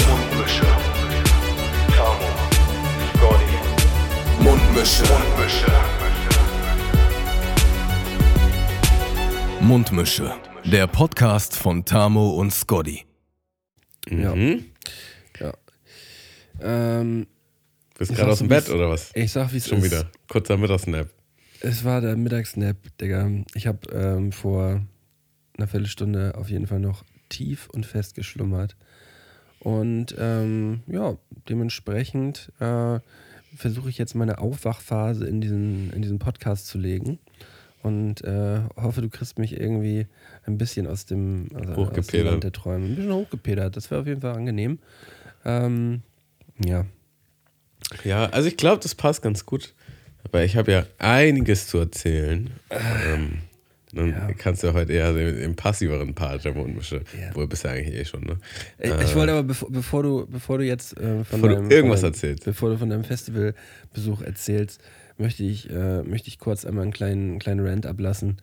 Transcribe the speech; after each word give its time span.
Mundmische. 0.00 0.62
Mundmische. 0.62 0.66
Tamo. 1.96 2.28
Scotty. 3.16 4.42
Mundmische. 4.42 5.04
Mundmische. 5.04 5.72
Mundmische. 9.60 10.34
Der 10.64 10.86
Podcast 10.86 11.56
von 11.56 11.84
Tamo 11.84 12.30
und 12.30 12.52
Scotty. 12.52 13.04
Mhm. 14.10 14.66
Ja. 15.40 15.52
Ähm, 16.60 17.26
Bist 17.98 18.14
gerade 18.14 18.32
aus 18.32 18.38
dem 18.38 18.48
Bett 18.48 18.68
oder 18.70 18.90
was? 18.90 19.10
ich 19.14 19.32
sag, 19.32 19.52
wie 19.52 19.56
es 19.58 19.68
Schon 19.68 19.78
ist. 19.78 19.84
wieder. 19.84 20.10
Kurzer 20.28 20.56
Mittagsnap. 20.56 21.08
Es 21.60 21.84
war 21.84 22.00
der 22.00 22.16
Mittagsnap, 22.16 22.76
Digga. 23.00 23.30
Ich 23.54 23.66
habe 23.66 23.88
ähm, 23.92 24.30
vor 24.32 24.82
einer 25.56 25.66
Viertelstunde 25.66 26.34
auf 26.36 26.50
jeden 26.50 26.66
Fall 26.66 26.80
noch 26.80 27.04
tief 27.28 27.68
und 27.72 27.86
fest 27.86 28.14
geschlummert. 28.14 28.76
Und 29.66 30.14
ähm, 30.16 30.82
ja, 30.86 31.16
dementsprechend 31.48 32.52
äh, 32.60 33.00
versuche 33.56 33.88
ich 33.88 33.98
jetzt 33.98 34.14
meine 34.14 34.38
Aufwachphase 34.38 35.26
in 35.26 35.40
diesen, 35.40 35.92
in 35.92 36.02
diesen 36.02 36.20
Podcast 36.20 36.68
zu 36.68 36.78
legen. 36.78 37.18
Und 37.82 38.22
äh, 38.22 38.60
hoffe, 38.76 39.00
du 39.00 39.08
kriegst 39.08 39.40
mich 39.40 39.58
irgendwie 39.58 40.06
ein 40.46 40.56
bisschen 40.56 40.86
aus 40.86 41.06
dem, 41.06 41.48
also 41.52 41.72
aus 41.82 42.06
dem. 42.06 42.26
Land 42.26 42.44
der 42.44 42.52
Träume. 42.52 42.86
Ein 42.86 42.94
bisschen 42.94 43.12
hochgepedert. 43.12 43.76
Das 43.76 43.90
wäre 43.90 44.02
auf 44.02 44.06
jeden 44.06 44.20
Fall 44.20 44.36
angenehm. 44.36 44.78
Ähm, 45.44 46.02
ja. 46.64 46.86
Ja, 48.04 48.26
also 48.26 48.46
ich 48.46 48.56
glaube, 48.56 48.80
das 48.84 48.94
passt 48.94 49.20
ganz 49.20 49.46
gut. 49.46 49.74
Aber 50.22 50.44
ich 50.44 50.56
habe 50.56 50.70
ja 50.70 50.86
einiges 50.98 51.66
zu 51.66 51.78
erzählen. 51.78 52.50
Ähm, 52.70 53.38
dann 53.92 54.10
Ja. 54.10 54.28
kannst 54.36 54.62
du 54.62 54.72
heute 54.72 54.92
eher 54.92 55.12
den, 55.12 55.36
den 55.36 55.56
passiveren 55.56 56.14
Part 56.14 56.44
der 56.44 56.54
Mundmische. 56.54 57.02
Ja. 57.20 57.34
Wohl 57.34 57.46
bist 57.46 57.64
du 57.64 57.70
eigentlich 57.70 57.94
eh 57.94 58.04
schon, 58.04 58.22
ne? 58.22 58.36
Ich, 58.78 58.90
ich 58.90 59.14
wollte 59.14 59.32
aber, 59.32 59.42
bevor, 59.44 59.70
bevor, 59.70 60.02
du, 60.02 60.26
bevor 60.26 60.58
du 60.58 60.64
jetzt 60.64 60.96
äh, 60.98 61.24
von, 61.24 61.40
Bevor 61.40 61.48
du 61.48 61.54
deinem, 61.56 61.70
irgendwas 61.70 62.00
von 62.00 62.10
erzählst. 62.10 62.44
bevor 62.44 62.70
du 62.70 62.78
von 62.78 62.90
deinem 62.90 63.04
Festivalbesuch 63.04 64.22
erzählst, 64.22 64.80
möchte 65.18 65.44
ich, 65.44 65.70
äh, 65.70 66.02
möchte 66.02 66.28
ich 66.28 66.38
kurz 66.38 66.64
einmal 66.64 66.82
einen 66.82 66.92
kleinen, 66.92 67.30
einen 67.30 67.38
kleinen 67.38 67.66
Rant 67.66 67.86
ablassen. 67.86 68.36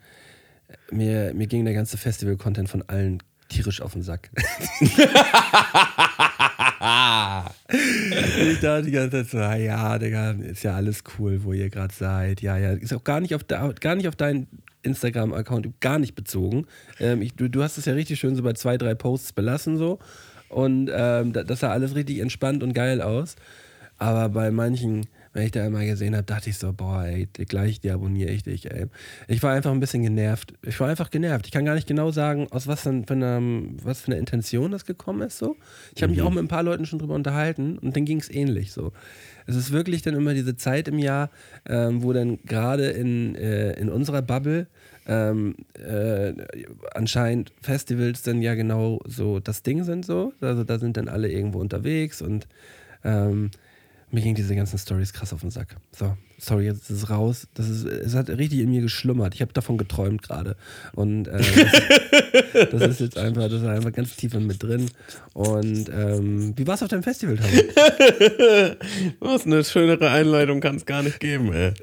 Mir, 0.90 1.32
mir 1.34 1.46
ging 1.46 1.64
der 1.64 1.74
ganze 1.74 1.98
Festival-Content 1.98 2.68
von 2.68 2.82
allen 2.88 3.22
tierisch 3.48 3.80
auf 3.80 3.92
den 3.92 4.02
Sack. 4.02 4.30
ich 8.48 8.60
dachte 8.60 8.82
die 8.84 8.90
ganze 8.90 9.10
Zeit 9.10 9.28
so, 9.28 9.38
ja, 9.38 9.98
Digga, 9.98 10.32
ist 10.32 10.62
ja 10.62 10.74
alles 10.74 11.02
cool, 11.18 11.44
wo 11.44 11.52
ihr 11.52 11.70
gerade 11.70 11.94
seid. 11.94 12.40
Ja, 12.42 12.56
ja, 12.56 12.72
ist 12.72 12.92
auch 12.92 13.04
gar 13.04 13.20
nicht 13.20 13.34
auf, 13.34 13.42
gar 13.46 13.94
nicht 13.94 14.08
auf 14.08 14.16
deinen 14.16 14.46
Instagram-Account 14.84 15.80
gar 15.80 15.98
nicht 15.98 16.14
bezogen. 16.14 16.66
Ähm, 17.00 17.22
ich, 17.22 17.34
du, 17.34 17.48
du 17.48 17.62
hast 17.62 17.78
es 17.78 17.84
ja 17.86 17.94
richtig 17.94 18.18
schön 18.20 18.36
so 18.36 18.42
bei 18.42 18.52
zwei, 18.52 18.76
drei 18.78 18.94
Posts 18.94 19.32
belassen 19.32 19.76
so. 19.76 19.98
Und 20.48 20.90
ähm, 20.94 21.32
da- 21.32 21.42
das 21.42 21.60
sah 21.60 21.70
alles 21.70 21.94
richtig 21.94 22.20
entspannt 22.20 22.62
und 22.62 22.72
geil 22.74 23.02
aus. 23.02 23.36
Aber 23.98 24.28
bei 24.28 24.50
manchen, 24.50 25.06
wenn 25.34 25.44
ich 25.44 25.50
da 25.50 25.66
immer 25.66 25.84
gesehen 25.84 26.14
habe, 26.14 26.24
dachte 26.24 26.48
ich 26.48 26.58
so, 26.58 26.72
boah, 26.72 27.04
ey, 27.04 27.26
gleich 27.26 27.80
deabonniere 27.80 28.30
ich 28.30 28.44
dich, 28.44 28.70
ey. 28.70 28.86
Ich 29.26 29.42
war 29.42 29.52
einfach 29.52 29.72
ein 29.72 29.80
bisschen 29.80 30.04
genervt. 30.04 30.54
Ich 30.62 30.78
war 30.78 30.88
einfach 30.88 31.10
genervt. 31.10 31.46
Ich 31.46 31.52
kann 31.52 31.64
gar 31.64 31.74
nicht 31.74 31.88
genau 31.88 32.12
sagen, 32.12 32.46
aus 32.50 32.68
was 32.68 32.84
denn 32.84 33.04
für 33.04 33.14
einer, 33.14 33.40
was 33.82 34.00
für 34.00 34.12
einer 34.12 34.18
Intention 34.18 34.70
das 34.70 34.86
gekommen 34.86 35.22
ist, 35.22 35.38
so. 35.38 35.56
Ich 35.96 36.02
habe 36.04 36.12
mich 36.12 36.22
auch 36.22 36.30
mit 36.30 36.38
ein 36.38 36.48
paar 36.48 36.62
Leuten 36.62 36.86
schon 36.86 37.00
drüber 37.00 37.16
unterhalten 37.16 37.78
und 37.78 37.96
dann 37.96 38.04
ging 38.04 38.20
es 38.20 38.30
ähnlich, 38.30 38.72
so. 38.72 38.92
Es 39.46 39.56
ist 39.56 39.72
wirklich 39.72 40.02
dann 40.02 40.14
immer 40.14 40.34
diese 40.34 40.56
Zeit 40.56 40.86
im 40.86 40.98
Jahr, 40.98 41.30
ähm, 41.68 42.02
wo 42.02 42.12
dann 42.12 42.38
gerade 42.44 42.86
in, 42.90 43.34
äh, 43.34 43.72
in 43.72 43.88
unserer 43.88 44.22
Bubble 44.22 44.68
ähm, 45.06 45.56
äh, 45.74 46.32
anscheinend 46.94 47.52
Festivals 47.60 48.22
dann 48.22 48.40
ja 48.40 48.54
genau 48.54 49.00
so 49.04 49.40
das 49.40 49.62
Ding 49.62 49.82
sind 49.82 50.06
so. 50.06 50.32
Also 50.40 50.62
da 50.64 50.78
sind 50.78 50.96
dann 50.96 51.08
alle 51.08 51.30
irgendwo 51.30 51.58
unterwegs 51.58 52.22
und 52.22 52.46
ähm, 53.04 53.50
mir 54.14 54.20
ging 54.20 54.34
diese 54.36 54.54
ganzen 54.54 54.78
Stories 54.78 55.12
krass 55.12 55.32
auf 55.32 55.40
den 55.40 55.50
Sack. 55.50 55.74
So, 55.90 56.16
sorry, 56.38 56.66
jetzt 56.66 56.88
ist 56.88 57.02
es 57.02 57.10
raus. 57.10 57.48
Das 57.54 57.68
ist, 57.68 57.84
es 57.84 58.14
hat 58.14 58.28
richtig 58.28 58.60
in 58.60 58.70
mir 58.70 58.80
geschlummert. 58.80 59.34
Ich 59.34 59.42
habe 59.42 59.52
davon 59.52 59.76
geträumt 59.76 60.22
gerade. 60.22 60.56
Und 60.92 61.26
äh, 61.26 61.42
das, 62.52 62.70
das 62.70 62.82
ist 62.82 63.00
jetzt 63.00 63.18
einfach, 63.18 63.48
das 63.48 63.62
ist 63.62 63.66
einfach 63.66 63.92
ganz 63.92 64.14
tief 64.14 64.34
in 64.34 64.46
mir 64.46 64.54
drin. 64.54 64.88
Und 65.32 65.88
ähm, 65.88 66.56
wie 66.56 66.66
war 66.66 66.76
es 66.76 66.82
auf 66.84 66.88
deinem 66.88 67.02
Festival? 67.02 67.38
Was 69.18 69.46
eine 69.46 69.64
schönere 69.64 70.08
Einleitung 70.10 70.60
kann 70.60 70.76
es 70.76 70.86
gar 70.86 71.02
nicht 71.02 71.18
geben, 71.18 71.52
ey. 71.52 71.74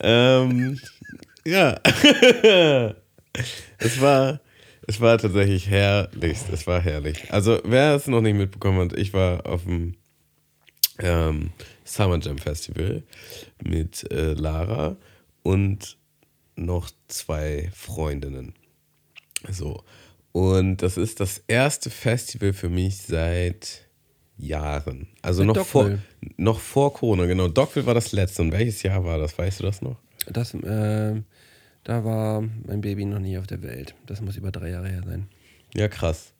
ähm, 0.00 0.78
ja. 1.46 1.80
es 3.78 4.00
war. 4.00 4.40
Es 4.86 5.00
war 5.00 5.16
tatsächlich 5.16 5.70
herrlich. 5.70 6.40
Es 6.52 6.66
war 6.66 6.78
herrlich. 6.78 7.32
Also, 7.32 7.58
wer 7.64 7.94
es 7.94 8.06
noch 8.06 8.20
nicht 8.20 8.36
mitbekommen 8.36 8.90
hat, 8.90 8.98
ich 8.98 9.14
war 9.14 9.46
auf 9.46 9.64
dem 9.64 9.94
ähm, 10.98 11.50
Summer 11.84 12.18
Jam 12.18 12.38
Festival 12.38 13.02
mit 13.62 14.10
äh, 14.10 14.32
Lara 14.32 14.96
und 15.42 15.96
noch 16.56 16.90
zwei 17.08 17.70
Freundinnen. 17.74 18.54
So. 19.50 19.82
Und 20.32 20.78
das 20.78 20.96
ist 20.96 21.20
das 21.20 21.42
erste 21.46 21.90
Festival 21.90 22.52
für 22.52 22.68
mich 22.68 22.98
seit 22.98 23.86
Jahren. 24.36 25.06
Also 25.22 25.44
noch 25.44 25.64
vor, 25.64 25.98
noch 26.36 26.58
vor 26.58 26.92
Corona, 26.92 27.26
genau. 27.26 27.48
Dockville 27.48 27.86
war 27.86 27.94
das 27.94 28.12
letzte. 28.12 28.42
Und 28.42 28.52
welches 28.52 28.82
Jahr 28.82 29.04
war 29.04 29.18
das? 29.18 29.36
Weißt 29.38 29.60
du 29.60 29.64
das 29.64 29.80
noch? 29.80 29.96
Das, 30.26 30.54
äh, 30.54 31.22
da 31.84 32.04
war 32.04 32.42
mein 32.66 32.80
Baby 32.80 33.04
noch 33.04 33.20
nie 33.20 33.38
auf 33.38 33.46
der 33.46 33.62
Welt. 33.62 33.94
Das 34.06 34.20
muss 34.20 34.36
über 34.36 34.50
drei 34.50 34.70
Jahre 34.70 34.88
her 34.88 35.02
sein. 35.04 35.28
Ja, 35.74 35.88
krass. 35.88 36.32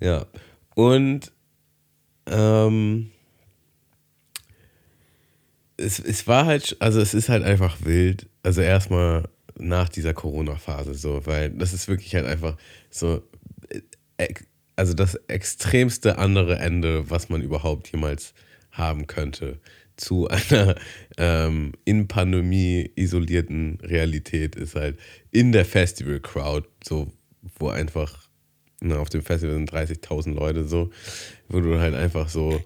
Ja. 0.00 0.26
Und 0.74 1.30
ähm, 2.26 3.10
es, 5.78 5.98
es 5.98 6.26
war 6.26 6.44
halt, 6.44 6.76
also 6.80 7.00
es 7.00 7.14
ist 7.14 7.28
halt 7.28 7.44
einfach 7.44 7.78
wild. 7.84 8.28
Also 8.42 8.60
erstmal 8.60 9.28
nach 9.58 9.88
dieser 9.88 10.14
Corona-Phase 10.14 10.94
so, 10.94 11.24
weil 11.24 11.50
das 11.50 11.72
ist 11.72 11.88
wirklich 11.88 12.14
halt 12.14 12.26
einfach 12.26 12.56
so, 12.90 13.22
äh, 14.18 14.34
also 14.76 14.94
das 14.94 15.14
extremste 15.28 16.18
andere 16.18 16.58
Ende, 16.58 17.10
was 17.10 17.28
man 17.28 17.42
überhaupt 17.42 17.90
jemals 17.90 18.34
haben 18.70 19.06
könnte 19.06 19.60
zu 19.96 20.28
einer 20.50 20.76
ähm, 21.16 21.72
in 21.84 22.06
Pandemie 22.08 22.90
isolierten 22.94 23.78
Realität 23.82 24.56
ist 24.56 24.74
halt 24.74 24.98
in 25.30 25.52
der 25.52 25.64
Festival-Crowd, 25.64 26.68
so 26.84 27.12
wo 27.58 27.68
einfach 27.68 28.28
na, 28.80 28.98
auf 28.98 29.08
dem 29.08 29.22
Festival 29.22 29.54
sind 29.56 29.72
30.000 29.72 30.34
Leute 30.34 30.64
so, 30.64 30.90
wo 31.48 31.60
du 31.60 31.80
halt 31.80 31.94
einfach 31.94 32.28
so 32.28 32.62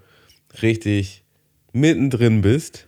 richtig 0.60 1.24
mittendrin 1.72 2.42
bist. 2.42 2.86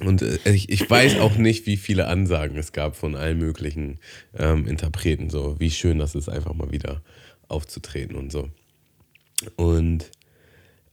Und 0.00 0.22
äh, 0.22 0.38
ich, 0.44 0.70
ich 0.70 0.88
weiß 0.88 1.20
auch 1.20 1.36
nicht, 1.36 1.66
wie 1.66 1.76
viele 1.76 2.08
Ansagen 2.08 2.56
es 2.56 2.72
gab 2.72 2.96
von 2.96 3.14
allen 3.14 3.38
möglichen 3.38 4.00
ähm, 4.36 4.66
Interpreten, 4.66 5.30
so 5.30 5.58
wie 5.60 5.70
schön 5.70 5.98
das 5.98 6.14
ist, 6.14 6.28
einfach 6.28 6.54
mal 6.54 6.72
wieder 6.72 7.02
aufzutreten 7.48 8.16
und 8.16 8.32
so. 8.32 8.50
Und 9.56 10.10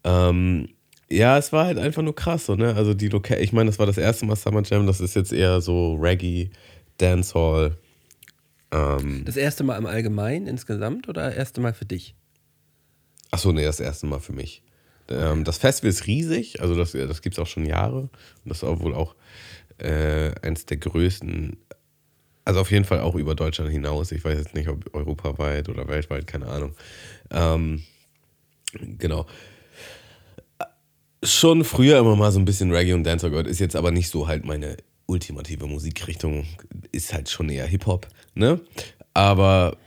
ähm, 0.03 0.69
ja, 1.09 1.37
es 1.37 1.51
war 1.51 1.65
halt 1.65 1.77
einfach 1.77 2.03
nur 2.03 2.15
krass, 2.15 2.45
so, 2.45 2.55
ne? 2.55 2.75
Also 2.75 2.93
die 2.93 3.09
Loca 3.09 3.35
ich 3.37 3.53
meine, 3.53 3.69
das 3.69 3.79
war 3.79 3.85
das 3.85 3.97
erste 3.97 4.25
Mal 4.25 4.35
Summer 4.35 4.63
Jam, 4.63 4.87
das 4.87 5.01
ist 5.01 5.15
jetzt 5.15 5.33
eher 5.33 5.61
so 5.61 5.95
Reggae, 5.95 6.49
Dancehall. 6.97 7.77
Ähm, 8.71 9.23
Das 9.25 9.35
erste 9.35 9.63
Mal 9.63 9.77
im 9.77 9.85
Allgemeinen 9.85 10.47
insgesamt 10.47 11.09
oder 11.09 11.27
das 11.27 11.35
erste 11.35 11.59
Mal 11.59 11.73
für 11.73 11.85
dich? 11.85 12.15
Achso, 13.31 13.51
nee, 13.51 13.63
das 13.65 13.79
erste 13.79 14.05
Mal 14.05 14.19
für 14.19 14.33
mich. 14.33 14.63
Ähm, 15.11 15.43
das 15.43 15.57
Festival 15.57 15.89
ist 15.89 16.07
riesig, 16.07 16.61
also 16.61 16.75
das, 16.75 16.93
das 16.93 17.21
gibt 17.21 17.35
es 17.35 17.39
auch 17.39 17.47
schon 17.47 17.65
Jahre. 17.65 18.01
Und 18.01 18.09
das 18.45 18.57
ist 18.57 18.63
auch 18.63 18.79
wohl 18.79 18.93
auch 18.93 19.15
äh, 19.77 20.31
eins 20.41 20.65
der 20.65 20.77
größten, 20.77 21.57
also 22.45 22.61
auf 22.61 22.71
jeden 22.71 22.85
Fall 22.85 23.01
auch 23.01 23.15
über 23.15 23.35
Deutschland 23.35 23.71
hinaus. 23.71 24.11
Ich 24.11 24.23
weiß 24.23 24.37
jetzt 24.37 24.55
nicht, 24.55 24.69
ob 24.69 24.93
europaweit 24.93 25.69
oder 25.69 25.87
weltweit, 25.87 26.27
keine 26.27 26.47
Ahnung. 26.47 26.75
Ähm, 27.29 27.83
genau. 28.97 29.25
Schon 31.23 31.63
früher 31.63 31.99
immer 31.99 32.15
mal 32.15 32.31
so 32.31 32.39
ein 32.39 32.45
bisschen 32.45 32.71
Reggae 32.71 32.93
und 32.93 33.03
Dancehall 33.03 33.29
gehört, 33.29 33.47
ist 33.47 33.59
jetzt 33.59 33.75
aber 33.75 33.91
nicht 33.91 34.09
so 34.09 34.27
halt 34.27 34.45
meine 34.45 34.77
ultimative 35.05 35.67
Musikrichtung, 35.67 36.45
ist 36.91 37.13
halt 37.13 37.29
schon 37.29 37.49
eher 37.49 37.65
Hip-Hop, 37.65 38.07
ne? 38.33 38.59
Aber 39.13 39.77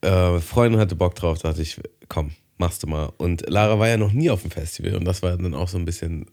äh, 0.00 0.38
Freundin 0.38 0.80
hatte 0.80 0.94
Bock 0.94 1.16
drauf, 1.16 1.40
dachte 1.40 1.60
ich, 1.60 1.80
komm, 2.08 2.32
machst 2.58 2.82
du 2.82 2.86
mal. 2.86 3.12
Und 3.16 3.48
Lara 3.48 3.78
war 3.78 3.88
ja 3.88 3.96
noch 3.96 4.12
nie 4.12 4.30
auf 4.30 4.42
dem 4.42 4.50
Festival 4.50 4.94
und 4.94 5.04
das 5.04 5.22
war 5.22 5.36
dann 5.36 5.54
auch 5.54 5.68
so 5.68 5.78
ein 5.78 5.84
bisschen. 5.84 6.26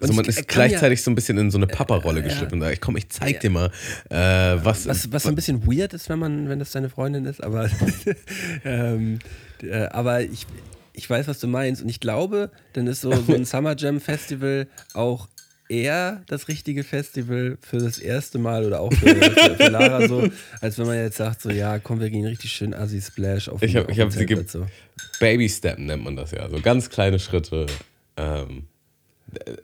Also 0.00 0.12
man 0.12 0.24
ich 0.24 0.30
ist 0.30 0.36
kann 0.48 0.68
gleichzeitig 0.68 1.02
so 1.02 1.10
ein 1.10 1.16
bisschen 1.16 1.38
in 1.38 1.50
so 1.50 1.58
eine 1.58 1.66
Papa-Rolle 1.66 2.22
geschlüpft 2.22 2.52
und 2.52 2.60
da, 2.60 2.70
ich 2.70 2.80
komm, 2.80 2.96
ich 2.96 3.08
zeig 3.08 3.40
dir 3.40 3.50
mal, 3.50 3.72
äh, 4.10 4.16
was, 4.16 4.86
Was, 4.86 5.10
was 5.10 5.26
ein 5.26 5.34
bisschen 5.34 5.66
weird 5.66 5.92
ist, 5.92 6.08
wenn 6.08 6.20
man, 6.20 6.48
wenn 6.48 6.60
das 6.60 6.70
deine 6.70 6.88
Freundin 6.88 7.24
ist, 7.24 7.42
aber, 7.42 7.68
ähm, 8.64 9.18
äh, 9.62 9.86
aber 9.86 10.22
ich, 10.22 10.46
ich 10.92 11.10
weiß, 11.10 11.26
was 11.26 11.40
du 11.40 11.48
meinst. 11.48 11.82
Und 11.82 11.88
ich 11.88 11.98
glaube, 11.98 12.50
dann 12.74 12.86
ist 12.86 13.00
so, 13.00 13.12
so 13.12 13.34
ein 13.34 13.44
Summer 13.46 13.76
Jam 13.76 14.00
Festival 14.00 14.68
auch 14.94 15.28
eher 15.68 16.22
das 16.26 16.48
richtige 16.48 16.84
Festival 16.84 17.58
für 17.60 17.78
das 17.78 17.98
erste 17.98 18.38
Mal 18.38 18.64
oder 18.64 18.80
auch 18.80 18.92
für, 18.92 19.14
für, 19.14 19.54
für 19.56 19.68
Lara 19.68 20.06
so, 20.08 20.28
als 20.60 20.78
wenn 20.78 20.86
man 20.86 20.96
jetzt 20.98 21.16
sagt, 21.16 21.42
so 21.42 21.50
ja, 21.50 21.78
komm, 21.78 22.00
wir 22.00 22.10
gehen 22.10 22.24
richtig 22.24 22.52
schön 22.52 22.72
Assi-Splash 22.74 23.48
auf 23.48 23.62
Ich 23.62 23.76
habe 23.76 23.92
hab 23.92 24.12
sie 24.12 24.26
ge 24.26 24.44
so. 24.46 24.66
Baby 25.20 25.48
Step 25.48 25.78
nennt 25.78 26.04
man 26.04 26.16
das 26.16 26.30
ja. 26.30 26.48
So 26.48 26.60
ganz 26.60 26.88
kleine 26.90 27.18
Schritte 27.18 27.66
ähm, 28.16 28.64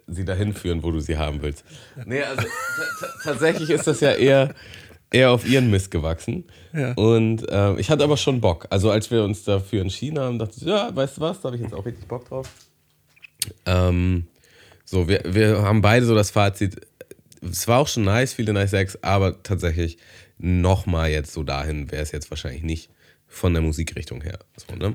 sie 0.06 0.24
dahin 0.24 0.52
führen, 0.54 0.82
wo 0.82 0.90
du 0.90 1.00
sie 1.00 1.16
haben 1.16 1.40
willst. 1.42 1.64
Nee, 2.04 2.22
also 2.22 2.42
t- 2.42 2.48
t- 2.48 3.06
tatsächlich 3.24 3.70
ist 3.70 3.86
das 3.86 4.00
ja 4.00 4.12
eher, 4.12 4.54
eher 5.10 5.30
auf 5.30 5.48
ihren 5.48 5.70
Mist 5.70 5.90
gewachsen. 5.90 6.44
Ja. 6.72 6.92
Und 6.94 7.46
ähm, 7.48 7.78
ich 7.78 7.90
hatte 7.90 8.02
aber 8.04 8.16
schon 8.16 8.40
Bock. 8.40 8.66
Also 8.70 8.90
als 8.90 9.10
wir 9.10 9.22
uns 9.22 9.44
dafür 9.44 9.82
entschieden 9.82 10.18
haben, 10.18 10.38
dachte 10.38 10.54
ich, 10.56 10.62
ja, 10.64 10.94
weißt 10.94 11.16
du 11.18 11.20
was, 11.20 11.40
da 11.40 11.46
habe 11.46 11.56
ich 11.56 11.62
jetzt 11.62 11.74
auch 11.74 11.86
richtig 11.86 12.06
Bock 12.08 12.28
drauf. 12.28 12.50
Ähm, 13.66 14.26
so, 14.92 15.08
wir, 15.08 15.22
wir 15.24 15.62
haben 15.62 15.80
beide 15.80 16.04
so 16.04 16.14
das 16.14 16.30
Fazit, 16.30 16.76
es 17.40 17.66
war 17.66 17.78
auch 17.78 17.88
schon 17.88 18.04
nice, 18.04 18.34
viele 18.34 18.52
nice 18.52 18.74
Acts, 18.74 19.02
aber 19.02 19.42
tatsächlich 19.42 19.96
nochmal 20.36 21.10
jetzt 21.10 21.32
so 21.32 21.42
dahin 21.42 21.90
wäre 21.90 22.02
es 22.02 22.12
jetzt 22.12 22.30
wahrscheinlich 22.30 22.62
nicht 22.62 22.90
von 23.26 23.54
der 23.54 23.62
Musikrichtung 23.62 24.20
her. 24.20 24.38
So, 24.54 24.76
ne? 24.76 24.94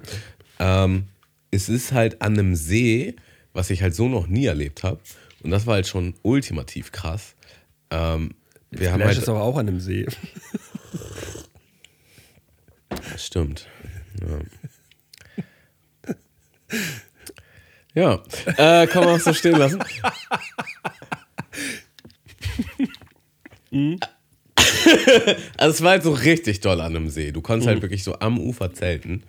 ähm, 0.60 1.08
es 1.50 1.68
ist 1.68 1.94
halt 1.94 2.22
an 2.22 2.34
einem 2.34 2.56
See, 2.56 3.16
was 3.54 3.72
ich 3.72 3.82
halt 3.82 3.96
so 3.96 4.08
noch 4.08 4.28
nie 4.28 4.46
erlebt 4.46 4.84
habe. 4.84 5.00
Und 5.42 5.50
das 5.50 5.66
war 5.66 5.74
halt 5.74 5.88
schon 5.88 6.14
ultimativ 6.22 6.92
krass. 6.92 7.34
Ähm, 7.90 8.36
wir 8.70 8.94
haben 8.94 9.04
halt, 9.04 9.18
ist 9.18 9.28
aber 9.28 9.42
auch 9.42 9.58
an 9.58 9.68
einem 9.68 9.80
See. 9.80 10.06
Stimmt. 13.18 13.68
Ja, 14.22 14.42
ja 17.98 18.22
äh, 18.58 18.88
kann 18.88 19.04
man 19.04 19.16
auch 19.16 19.20
so 19.20 19.34
stehen 19.34 19.58
lassen. 19.58 19.82
also 25.58 25.74
es 25.74 25.84
war 25.84 25.92
halt 25.92 26.04
so 26.04 26.12
richtig 26.12 26.62
doll 26.62 26.82
an 26.82 26.96
einem 26.96 27.10
See. 27.10 27.32
Du 27.32 27.42
konntest 27.42 27.68
halt 27.68 27.82
wirklich 27.82 28.04
so 28.04 28.20
am 28.20 28.40
Ufer 28.40 28.74
zelten. 28.74 29.24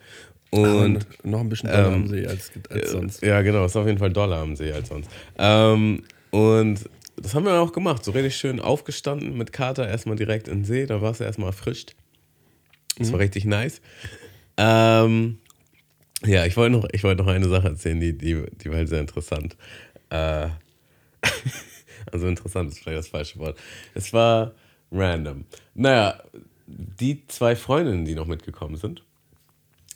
Und 0.50 0.64
Und 0.64 1.06
noch 1.24 1.40
ein 1.40 1.48
bisschen 1.48 1.70
doller 1.70 1.88
ähm, 1.88 1.94
am 1.94 2.08
See 2.08 2.26
als, 2.26 2.50
als 2.70 2.90
sonst. 2.90 3.22
ja, 3.22 3.42
genau, 3.42 3.66
ist 3.66 3.76
auf 3.76 3.86
jeden 3.86 3.98
Fall 3.98 4.12
doller 4.12 4.38
am 4.38 4.56
See 4.56 4.72
als 4.72 4.88
sonst. 4.88 5.10
Ähm, 5.36 6.04
und 6.30 6.88
das 7.16 7.34
haben 7.34 7.44
wir 7.44 7.52
dann 7.52 7.60
auch 7.60 7.72
gemacht. 7.72 8.04
So 8.04 8.12
richtig 8.12 8.36
schön 8.36 8.60
aufgestanden 8.60 9.36
mit 9.36 9.52
Kater, 9.52 9.88
erstmal 9.88 10.16
direkt 10.16 10.48
in 10.48 10.60
den 10.60 10.64
See. 10.64 10.86
Da 10.86 11.02
warst 11.02 11.20
du 11.20 11.24
erstmal 11.24 11.50
erfrischt. 11.50 11.94
Das 12.98 13.12
war 13.12 13.18
richtig 13.18 13.44
nice. 13.44 13.82
Ähm, 14.56 15.38
ja, 16.24 16.44
ich 16.46 16.56
wollte 16.56 16.76
noch, 16.76 16.88
ich 16.92 17.04
wollte 17.04 17.22
noch 17.22 17.30
eine 17.30 17.48
Sache 17.48 17.68
erzählen, 17.68 18.00
die, 18.00 18.16
die, 18.16 18.44
die 18.50 18.70
war 18.70 18.76
halt 18.76 18.88
sehr 18.88 19.00
interessant. 19.00 19.56
Äh, 20.10 20.48
also 22.12 22.26
interessant 22.26 22.70
ist 22.70 22.80
vielleicht 22.80 22.98
das 22.98 23.08
falsche 23.08 23.38
Wort. 23.38 23.58
Es 23.94 24.12
war 24.12 24.52
random. 24.90 25.44
Naja, 25.74 26.22
die 26.66 27.26
zwei 27.28 27.56
Freundinnen, 27.56 28.04
die 28.04 28.14
noch 28.14 28.26
mitgekommen 28.26 28.76
sind, 28.76 29.02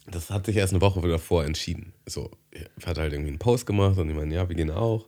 das 0.07 0.31
hat 0.31 0.47
sich 0.47 0.57
erst 0.57 0.73
eine 0.73 0.83
Woche 0.83 1.01
davor 1.07 1.45
entschieden. 1.45 1.93
So, 2.07 2.31
ich 2.51 2.87
hatte 2.87 3.01
halt 3.01 3.13
irgendwie 3.13 3.31
einen 3.31 3.39
Post 3.39 3.67
gemacht 3.67 3.99
und 3.99 4.09
die 4.09 4.15
meinen, 4.15 4.33
ja, 4.33 4.49
wir 4.49 4.57
gehen 4.57 4.71
auch 4.71 5.07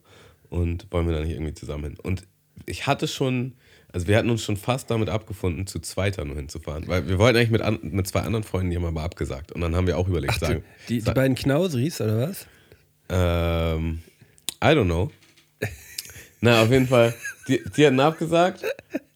und 0.51 0.87
wollen 0.91 1.07
wir 1.07 1.15
da 1.15 1.21
nicht 1.21 1.33
irgendwie 1.33 1.55
zusammen 1.55 1.85
hin. 1.85 1.97
Und 2.03 2.27
ich 2.67 2.87
hatte 2.87 3.09
schon, 3.09 3.55
also 3.95 4.07
wir 4.09 4.19
hatten 4.19 4.29
uns 4.29 4.43
schon 4.43 4.57
fast 4.59 4.91
damit 4.91 5.09
abgefunden, 5.09 5.67
zu 5.67 5.79
zweiter 5.81 6.25
nur 6.27 6.37
hinzufahren. 6.37 6.87
Weil 6.89 7.09
wir 7.09 7.19
wollten 7.19 7.39
eigentlich 7.39 7.51
mit, 7.51 7.63
an, 7.63 7.79
mit 7.83 8.07
zwei 8.07 8.21
anderen 8.21 8.43
Freunden, 8.45 8.71
die 8.71 8.77
haben 8.77 8.85
aber 8.85 9.03
abgesagt. 9.03 9.53
Und 9.53 9.63
dann 9.63 9.75
haben 9.75 9.87
wir 9.87 9.97
auch 9.97 10.09
überlegt, 10.09 10.39
sagen, 10.41 10.63
Die, 10.89 10.95
die 10.97 11.01
sa- 11.01 11.15
beiden 11.15 11.35
Knausris, 11.37 12.01
oder 12.03 12.29
was? 12.29 12.47
ähm, 13.09 14.01
I 14.63 14.67
don't 14.69 14.85
know. 14.85 15.11
Na, 16.41 16.63
auf 16.63 16.71
jeden 16.71 16.87
Fall, 16.87 17.15
die, 17.49 17.63
die 17.77 17.87
hatten 17.87 18.01
abgesagt. 18.01 18.65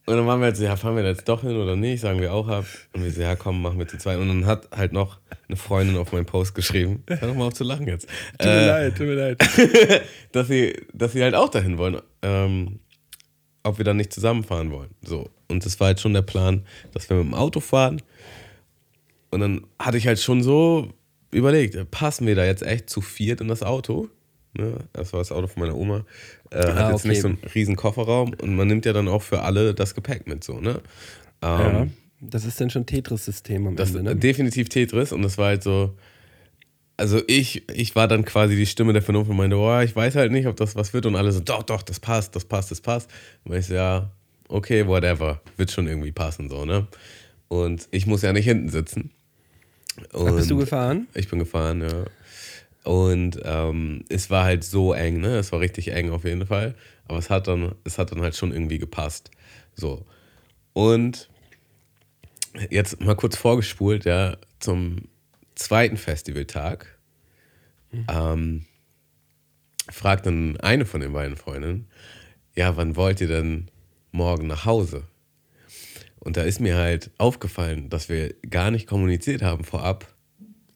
Und 0.06 0.16
dann 0.16 0.26
waren 0.26 0.40
wir 0.40 0.48
jetzt, 0.48 0.60
ja, 0.60 0.74
fahren 0.76 0.96
wir 0.96 1.02
da 1.02 1.10
jetzt 1.10 1.28
doch 1.28 1.42
hin 1.42 1.54
oder 1.56 1.76
nicht? 1.76 2.00
Sagen 2.00 2.20
wir 2.20 2.32
auch 2.32 2.48
ab. 2.48 2.64
Und 2.94 3.04
wir 3.04 3.10
so, 3.10 3.20
ja, 3.20 3.36
komm, 3.36 3.60
machen 3.60 3.78
wir 3.78 3.86
zu 3.86 3.98
zweit. 3.98 4.18
Und 4.18 4.28
dann 4.28 4.46
hat 4.46 4.68
halt 4.74 4.94
noch 4.94 5.18
eine 5.48 5.56
Freundin 5.56 5.98
auf 5.98 6.12
meinen 6.12 6.24
Post 6.24 6.54
geschrieben. 6.54 7.02
Hör 7.06 7.28
doch 7.28 7.34
mal 7.34 7.46
auf 7.48 7.52
zu 7.52 7.64
lachen 7.64 7.86
jetzt. 7.86 8.08
Tut 8.38 8.46
mir 8.46 8.52
Äh, 8.62 8.66
leid, 8.66 8.96
tut 8.96 9.06
mir 9.06 9.14
leid. 9.14 9.42
dass 10.32 10.48
sie, 10.48 10.74
dass 10.94 11.12
sie 11.12 11.22
halt 11.22 11.34
auch 11.34 11.50
dahin 11.50 11.76
wollen, 11.76 12.00
ähm, 12.22 12.80
ob 13.68 13.78
wir 13.78 13.84
dann 13.84 13.96
nicht 13.96 14.12
zusammenfahren 14.12 14.70
wollen. 14.70 14.90
So. 15.02 15.30
Und 15.48 15.64
das 15.64 15.78
war 15.80 15.88
halt 15.88 16.00
schon 16.00 16.14
der 16.14 16.22
Plan, 16.22 16.62
dass 16.92 17.08
wir 17.08 17.16
mit 17.16 17.26
dem 17.26 17.34
Auto 17.34 17.60
fahren. 17.60 18.02
Und 19.30 19.40
dann 19.40 19.66
hatte 19.78 19.98
ich 19.98 20.06
halt 20.06 20.18
schon 20.20 20.42
so 20.42 20.92
überlegt, 21.30 21.90
passen 21.90 22.26
wir 22.26 22.34
da 22.34 22.44
jetzt 22.44 22.62
echt 22.62 22.88
zu 22.90 23.00
viert 23.00 23.40
in 23.40 23.48
das 23.48 23.62
Auto? 23.62 24.08
Ne? 24.54 24.74
Das 24.92 25.12
war 25.12 25.20
das 25.20 25.30
Auto 25.32 25.46
von 25.46 25.60
meiner 25.62 25.76
Oma. 25.76 26.04
Äh, 26.50 26.58
hat 26.58 26.76
Ah, 26.76 26.90
jetzt 26.90 27.00
okay. 27.00 27.08
nicht 27.08 27.20
so 27.20 27.28
einen 27.28 27.38
riesen 27.54 27.76
Kofferraum 27.76 28.32
und 28.40 28.56
man 28.56 28.66
nimmt 28.68 28.86
ja 28.86 28.92
dann 28.92 29.08
auch 29.08 29.22
für 29.22 29.42
alle 29.42 29.74
das 29.74 29.94
Gepäck 29.94 30.26
mit, 30.26 30.42
so, 30.42 30.60
ne? 30.60 30.80
Ja, 31.42 31.80
Ähm, 31.82 31.92
das 32.20 32.44
ist 32.44 32.60
dann 32.60 32.70
schon 32.70 32.86
Tetris-System 32.86 33.66
am 33.66 33.76
das 33.76 33.90
Ende, 33.90 34.02
ne? 34.14 34.16
definitiv 34.16 34.68
Tetris 34.70 35.12
und 35.12 35.22
das 35.22 35.38
war 35.38 35.46
halt 35.48 35.62
so. 35.62 35.94
Also 36.98 37.22
ich, 37.28 37.66
ich 37.70 37.94
war 37.94 38.08
dann 38.08 38.24
quasi 38.24 38.56
die 38.56 38.66
Stimme 38.66 38.92
der 38.92 39.02
Vernunft 39.02 39.30
und 39.30 39.36
meinte, 39.36 39.56
oh, 39.56 39.80
ich 39.80 39.94
weiß 39.94 40.16
halt 40.16 40.32
nicht, 40.32 40.46
ob 40.48 40.56
das 40.56 40.74
was 40.74 40.92
wird. 40.92 41.06
Und 41.06 41.14
alle 41.14 41.30
so, 41.32 41.38
doch, 41.40 41.62
doch, 41.62 41.82
das 41.82 42.00
passt, 42.00 42.34
das 42.34 42.44
passt, 42.44 42.72
das 42.72 42.80
passt. 42.80 43.08
Und 43.44 43.54
ich 43.56 43.66
so, 43.66 43.74
ja, 43.74 44.10
okay, 44.48 44.84
whatever, 44.86 45.40
wird 45.56 45.70
schon 45.70 45.86
irgendwie 45.86 46.10
passen, 46.10 46.50
so, 46.50 46.64
ne? 46.64 46.88
Und 47.46 47.86
ich 47.92 48.06
muss 48.06 48.22
ja 48.22 48.32
nicht 48.32 48.44
hinten 48.46 48.68
sitzen. 48.68 49.12
Ach, 50.12 50.34
bist 50.34 50.50
du 50.50 50.54
Und- 50.54 50.60
gefahren? 50.60 51.06
Ich 51.14 51.28
bin 51.28 51.38
gefahren, 51.38 51.80
ja. 51.82 52.04
Und 52.84 53.38
ähm, 53.44 54.04
es 54.08 54.28
war 54.28 54.44
halt 54.44 54.64
so 54.64 54.92
eng, 54.92 55.20
ne? 55.20 55.36
Es 55.38 55.52
war 55.52 55.60
richtig 55.60 55.92
eng 55.92 56.10
auf 56.10 56.24
jeden 56.24 56.46
Fall. 56.46 56.74
Aber 57.06 57.18
es 57.18 57.30
hat 57.30 57.46
dann, 57.46 57.74
es 57.84 57.96
hat 57.98 58.10
dann 58.10 58.22
halt 58.22 58.34
schon 58.34 58.52
irgendwie 58.52 58.78
gepasst. 58.78 59.30
So. 59.74 60.04
Und 60.72 61.28
jetzt 62.70 63.00
mal 63.00 63.14
kurz 63.14 63.36
vorgespult, 63.36 64.04
ja, 64.04 64.36
zum 64.58 65.02
zweiten 65.58 65.96
Festivaltag. 65.96 66.98
Ähm, 68.08 68.66
fragt 69.90 70.26
dann 70.26 70.58
eine 70.58 70.84
von 70.84 71.00
den 71.00 71.12
beiden 71.12 71.36
Freundinnen, 71.36 71.88
ja, 72.54 72.76
wann 72.76 72.96
wollt 72.96 73.20
ihr 73.20 73.28
denn 73.28 73.70
morgen 74.12 74.46
nach 74.46 74.64
Hause? 74.64 75.04
Und 76.18 76.36
da 76.36 76.42
ist 76.42 76.60
mir 76.60 76.76
halt 76.76 77.10
aufgefallen, 77.18 77.88
dass 77.88 78.08
wir 78.08 78.34
gar 78.50 78.70
nicht 78.70 78.86
kommuniziert 78.86 79.40
haben 79.42 79.64
vorab, 79.64 80.12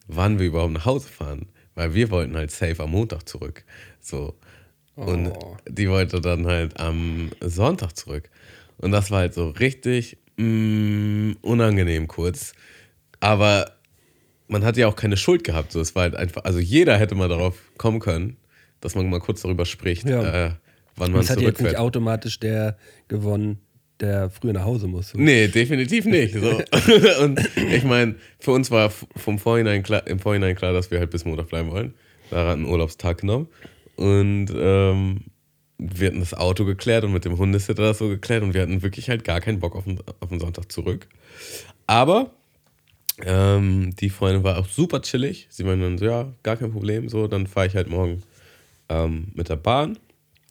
wann 0.07 0.39
wir 0.39 0.47
überhaupt 0.47 0.73
nach 0.73 0.85
Hause 0.85 1.09
fahren. 1.09 1.47
Weil 1.75 1.93
wir 1.93 2.09
wollten 2.11 2.35
halt 2.35 2.51
safe 2.51 2.81
am 2.81 2.91
Montag 2.91 3.27
zurück. 3.27 3.63
So. 3.99 4.35
Und 4.95 5.27
Oh. 5.27 5.57
die 5.67 5.89
wollte 5.89 6.21
dann 6.21 6.45
halt 6.45 6.79
am 6.79 7.31
Sonntag 7.41 7.95
zurück. 7.97 8.29
Und 8.77 8.91
das 8.91 9.11
war 9.11 9.19
halt 9.19 9.33
so 9.33 9.49
richtig 9.49 10.17
mm, 10.37 11.33
unangenehm 11.41 12.07
kurz. 12.07 12.53
Aber 13.19 13.72
man 14.53 14.63
hat 14.63 14.77
ja 14.77 14.87
auch 14.87 14.95
keine 14.95 15.17
Schuld 15.17 15.43
gehabt. 15.43 15.71
So, 15.73 15.81
es 15.81 15.95
war 15.95 16.03
halt 16.03 16.15
einfach, 16.15 16.45
also 16.45 16.59
jeder 16.59 16.97
hätte 16.97 17.15
mal 17.15 17.27
darauf 17.27 17.57
kommen 17.77 17.99
können, 17.99 18.37
dass 18.79 18.95
man 18.95 19.09
mal 19.09 19.19
kurz 19.19 19.41
darüber 19.41 19.65
spricht, 19.65 20.07
Ja. 20.07 20.45
äh, 20.47 20.51
wann 20.95 21.11
man 21.11 21.21
Das 21.21 21.29
hat 21.29 21.41
jetzt 21.41 21.61
nicht 21.61 21.77
automatisch 21.77 22.39
der 22.39 22.77
gewonnen, 23.07 23.57
der 23.99 24.29
früher 24.29 24.53
nach 24.53 24.63
Hause 24.65 24.87
muss. 24.87 25.13
Nee, 25.15 25.47
definitiv 25.47 26.05
nicht. 26.05 26.35
So. 26.35 26.61
Und 27.23 27.39
ich 27.71 27.83
meine, 27.83 28.15
für 28.39 28.51
uns 28.51 28.71
war 28.71 28.91
vom 29.15 29.39
Vorhinein 29.39 29.83
klar, 29.83 30.05
im 30.07 30.19
Vorhinein 30.19 30.55
klar, 30.55 30.71
dass 30.71 30.91
wir 30.91 30.99
halt 30.99 31.09
bis 31.09 31.25
Montag 31.25 31.49
bleiben 31.49 31.71
wollen. 31.71 31.93
Da 32.29 32.47
hat 32.47 32.53
einen 32.57 32.65
Urlaubstag 32.65 33.19
genommen. 33.19 33.47
Und 33.95 34.47
ähm, 34.55 35.21
wir 35.77 36.07
hatten 36.07 36.19
das 36.19 36.33
Auto 36.33 36.65
geklärt 36.65 37.03
und 37.03 37.11
mit 37.13 37.25
dem 37.25 37.37
Hundesitter 37.37 37.83
das 37.83 37.97
so 37.97 38.07
geklärt 38.07 38.43
und 38.43 38.53
wir 38.53 38.61
hatten 38.61 38.81
wirklich 38.81 39.09
halt 39.09 39.23
gar 39.23 39.41
keinen 39.41 39.59
Bock 39.59 39.75
auf 39.75 39.83
den, 39.83 39.99
auf 40.19 40.29
den 40.29 40.39
Sonntag 40.39 40.71
zurück. 40.71 41.07
Aber 41.87 42.31
ähm, 43.23 43.95
die 43.95 44.09
Freundin 44.09 44.43
war 44.43 44.57
auch 44.57 44.67
super 44.67 45.01
chillig. 45.01 45.47
Sie 45.49 45.63
meinte 45.63 45.85
dann 45.85 45.97
so, 45.97 46.05
ja, 46.05 46.33
gar 46.43 46.57
kein 46.57 46.71
Problem, 46.71 47.09
so, 47.09 47.27
dann 47.27 47.47
fahre 47.47 47.67
ich 47.67 47.75
halt 47.75 47.89
morgen 47.89 48.23
ähm, 48.89 49.27
mit 49.33 49.49
der 49.49 49.55
Bahn. 49.55 49.97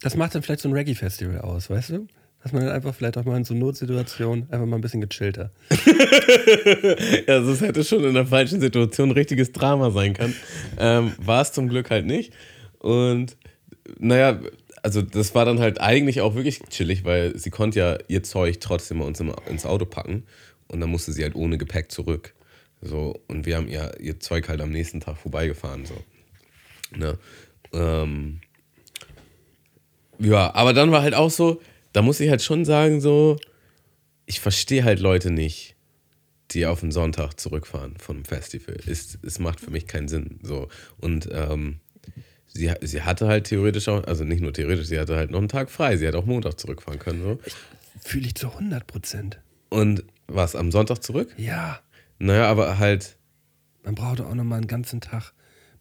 Das 0.00 0.16
macht 0.16 0.34
dann 0.34 0.42
vielleicht 0.42 0.60
so 0.60 0.68
ein 0.68 0.74
Reggae-Festival 0.74 1.40
aus, 1.40 1.70
weißt 1.70 1.90
du? 1.90 2.06
Dass 2.42 2.52
man 2.52 2.64
dann 2.64 2.74
einfach 2.74 2.94
vielleicht 2.94 3.16
auch 3.18 3.24
mal 3.24 3.36
in 3.36 3.44
so 3.44 3.54
Notsituationen 3.54 4.50
einfach 4.50 4.66
mal 4.66 4.76
ein 4.76 4.80
bisschen 4.80 5.00
gechillter. 5.00 5.50
Also 7.28 7.52
es 7.52 7.60
hätte 7.60 7.84
schon 7.84 8.04
in 8.04 8.14
der 8.14 8.26
falschen 8.26 8.60
Situation 8.60 9.10
ein 9.10 9.12
richtiges 9.12 9.52
Drama 9.52 9.90
sein 9.90 10.12
können. 10.12 10.34
Ähm, 10.78 11.12
war 11.18 11.42
es 11.42 11.52
zum 11.52 11.68
Glück 11.68 11.90
halt 11.90 12.04
nicht. 12.04 12.32
Und 12.78 13.36
naja, 13.98 14.40
also 14.82 15.02
das 15.02 15.34
war 15.34 15.44
dann 15.44 15.60
halt 15.60 15.80
eigentlich 15.80 16.20
auch 16.20 16.34
wirklich 16.34 16.60
chillig, 16.68 17.04
weil 17.04 17.36
sie 17.38 17.50
konnte 17.50 17.78
ja 17.78 17.98
ihr 18.08 18.22
Zeug 18.22 18.60
trotzdem 18.60 18.98
mal 18.98 19.04
uns 19.04 19.20
im, 19.20 19.32
ins 19.48 19.64
Auto 19.64 19.84
packen 19.84 20.24
und 20.68 20.80
dann 20.80 20.90
musste 20.90 21.12
sie 21.12 21.22
halt 21.22 21.36
ohne 21.36 21.58
Gepäck 21.58 21.92
zurück. 21.92 22.34
So, 22.82 23.22
und 23.28 23.46
wir 23.46 23.56
haben 23.56 23.68
ihr, 23.68 23.94
ihr 24.00 24.18
Zeug 24.18 24.48
halt 24.48 24.60
am 24.60 24.70
nächsten 24.70 25.00
Tag 25.00 25.16
vorbeigefahren. 25.16 25.86
So. 25.86 25.94
Ne? 26.96 27.16
Ähm, 27.72 28.40
ja, 30.18 30.54
aber 30.54 30.72
dann 30.72 30.90
war 30.90 31.02
halt 31.02 31.14
auch 31.14 31.30
so, 31.30 31.62
da 31.92 32.02
muss 32.02 32.20
ich 32.20 32.28
halt 32.28 32.42
schon 32.42 32.64
sagen, 32.64 33.00
so, 33.00 33.38
ich 34.26 34.40
verstehe 34.40 34.84
halt 34.84 34.98
Leute 34.98 35.30
nicht, 35.30 35.76
die 36.50 36.66
auf 36.66 36.80
den 36.80 36.90
Sonntag 36.90 37.38
zurückfahren 37.38 37.96
vom 37.98 38.24
Festival. 38.24 38.76
Es, 38.86 39.18
es 39.22 39.38
macht 39.38 39.60
für 39.60 39.70
mich 39.70 39.86
keinen 39.86 40.08
Sinn. 40.08 40.40
So. 40.42 40.68
Und 40.98 41.28
ähm, 41.32 41.80
sie, 42.48 42.72
sie 42.80 43.02
hatte 43.02 43.28
halt 43.28 43.44
theoretisch 43.44 43.88
auch, 43.88 44.04
also 44.04 44.24
nicht 44.24 44.42
nur 44.42 44.52
theoretisch, 44.52 44.86
sie 44.86 44.98
hatte 44.98 45.16
halt 45.16 45.30
noch 45.30 45.38
einen 45.38 45.48
Tag 45.48 45.70
frei. 45.70 45.96
Sie 45.96 46.06
hätte 46.06 46.18
auch 46.18 46.26
Montag 46.26 46.58
zurückfahren 46.58 46.98
können. 46.98 47.22
So. 47.22 47.38
Fühle 48.04 48.26
ich 48.26 48.34
zu 48.34 48.48
100 48.48 48.86
Prozent. 48.86 49.40
Und 49.68 50.04
was, 50.26 50.56
am 50.56 50.70
Sonntag 50.70 51.02
zurück? 51.02 51.32
Ja, 51.36 51.80
Naja, 52.22 52.48
aber 52.48 52.78
halt, 52.78 53.16
man 53.82 53.96
braucht 53.96 54.20
auch 54.20 54.32
noch 54.34 54.44
mal 54.44 54.56
einen 54.56 54.68
ganzen 54.68 55.00
Tag 55.00 55.32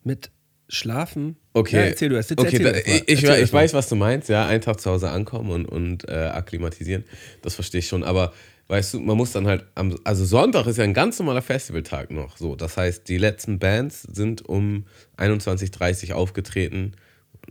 mit 0.04 0.32
Schlafen. 0.68 1.36
okay. 1.54 1.76
Ja, 1.76 1.82
erzähl 1.84 2.10
du 2.10 2.16
erst. 2.16 2.32
Okay, 2.32 2.58
da, 2.58 2.72
ich, 2.72 3.08
ich, 3.08 3.24
ich 3.24 3.54
weiß, 3.54 3.74
was 3.76 3.90
du 3.90 3.96
meinst, 3.96 4.28
ja. 4.28 4.48
Einen 4.48 4.62
Tag 4.62 4.80
zu 4.80 4.90
Hause 4.90 5.12
ankommen 5.12 5.52
und, 5.52 5.66
und 5.66 6.10
äh, 6.10 6.14
akklimatisieren. 6.14 7.04
Das 7.44 7.54
verstehe 7.54 7.80
ich 7.80 7.88
schon. 7.88 8.04
Aber 8.04 8.34
weißt 8.70 8.96
du, 8.96 9.02
man 9.02 9.18
muss 9.18 9.34
dann 9.34 9.46
halt 9.46 9.66
am, 9.76 9.96
also 10.04 10.26
Sonntag 10.26 10.66
ist 10.66 10.78
ja 10.78 10.84
ein 10.84 10.96
ganz 10.96 11.20
normaler 11.20 11.44
Festivaltag 11.44 12.10
noch. 12.10 12.38
So, 12.38 12.56
das 12.56 12.76
heißt, 12.76 13.08
die 13.08 13.20
letzten 13.20 13.60
Bands 13.60 14.02
sind 14.02 14.48
um 14.48 14.86
21.30 15.18 16.10
Uhr 16.10 16.16
aufgetreten 16.16 16.94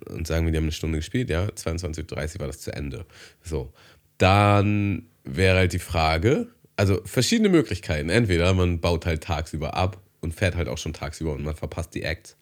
und 0.09 0.27
sagen 0.27 0.47
wir, 0.47 0.51
die 0.51 0.57
haben 0.57 0.65
eine 0.65 0.73
Stunde 0.73 0.99
gespielt, 0.99 1.31
ja. 1.31 1.45
22.30 1.47 2.35
Uhr 2.35 2.41
war 2.41 2.47
das 2.49 2.59
zu 2.59 2.73
Ende. 2.73 3.07
So. 3.45 3.73
Dann 4.19 5.07
wäre 5.23 5.59
halt 5.59 5.75
die 5.75 5.79
Frage, 5.79 6.49
also 6.81 7.03
verschiedene 7.05 7.51
Möglichkeiten. 7.51 8.09
Entweder 8.09 8.55
man 8.55 8.81
baut 8.81 9.05
halt 9.05 9.23
tagsüber 9.23 9.75
ab 9.75 9.99
und 10.23 10.35
fährt 10.35 10.57
halt 10.57 10.67
auch 10.67 10.79
schon 10.79 10.95
tagsüber 10.95 11.35
und 11.35 11.45
man 11.45 11.55
verpasst 11.55 11.95
die 11.95 12.03
Acts. 12.03 12.37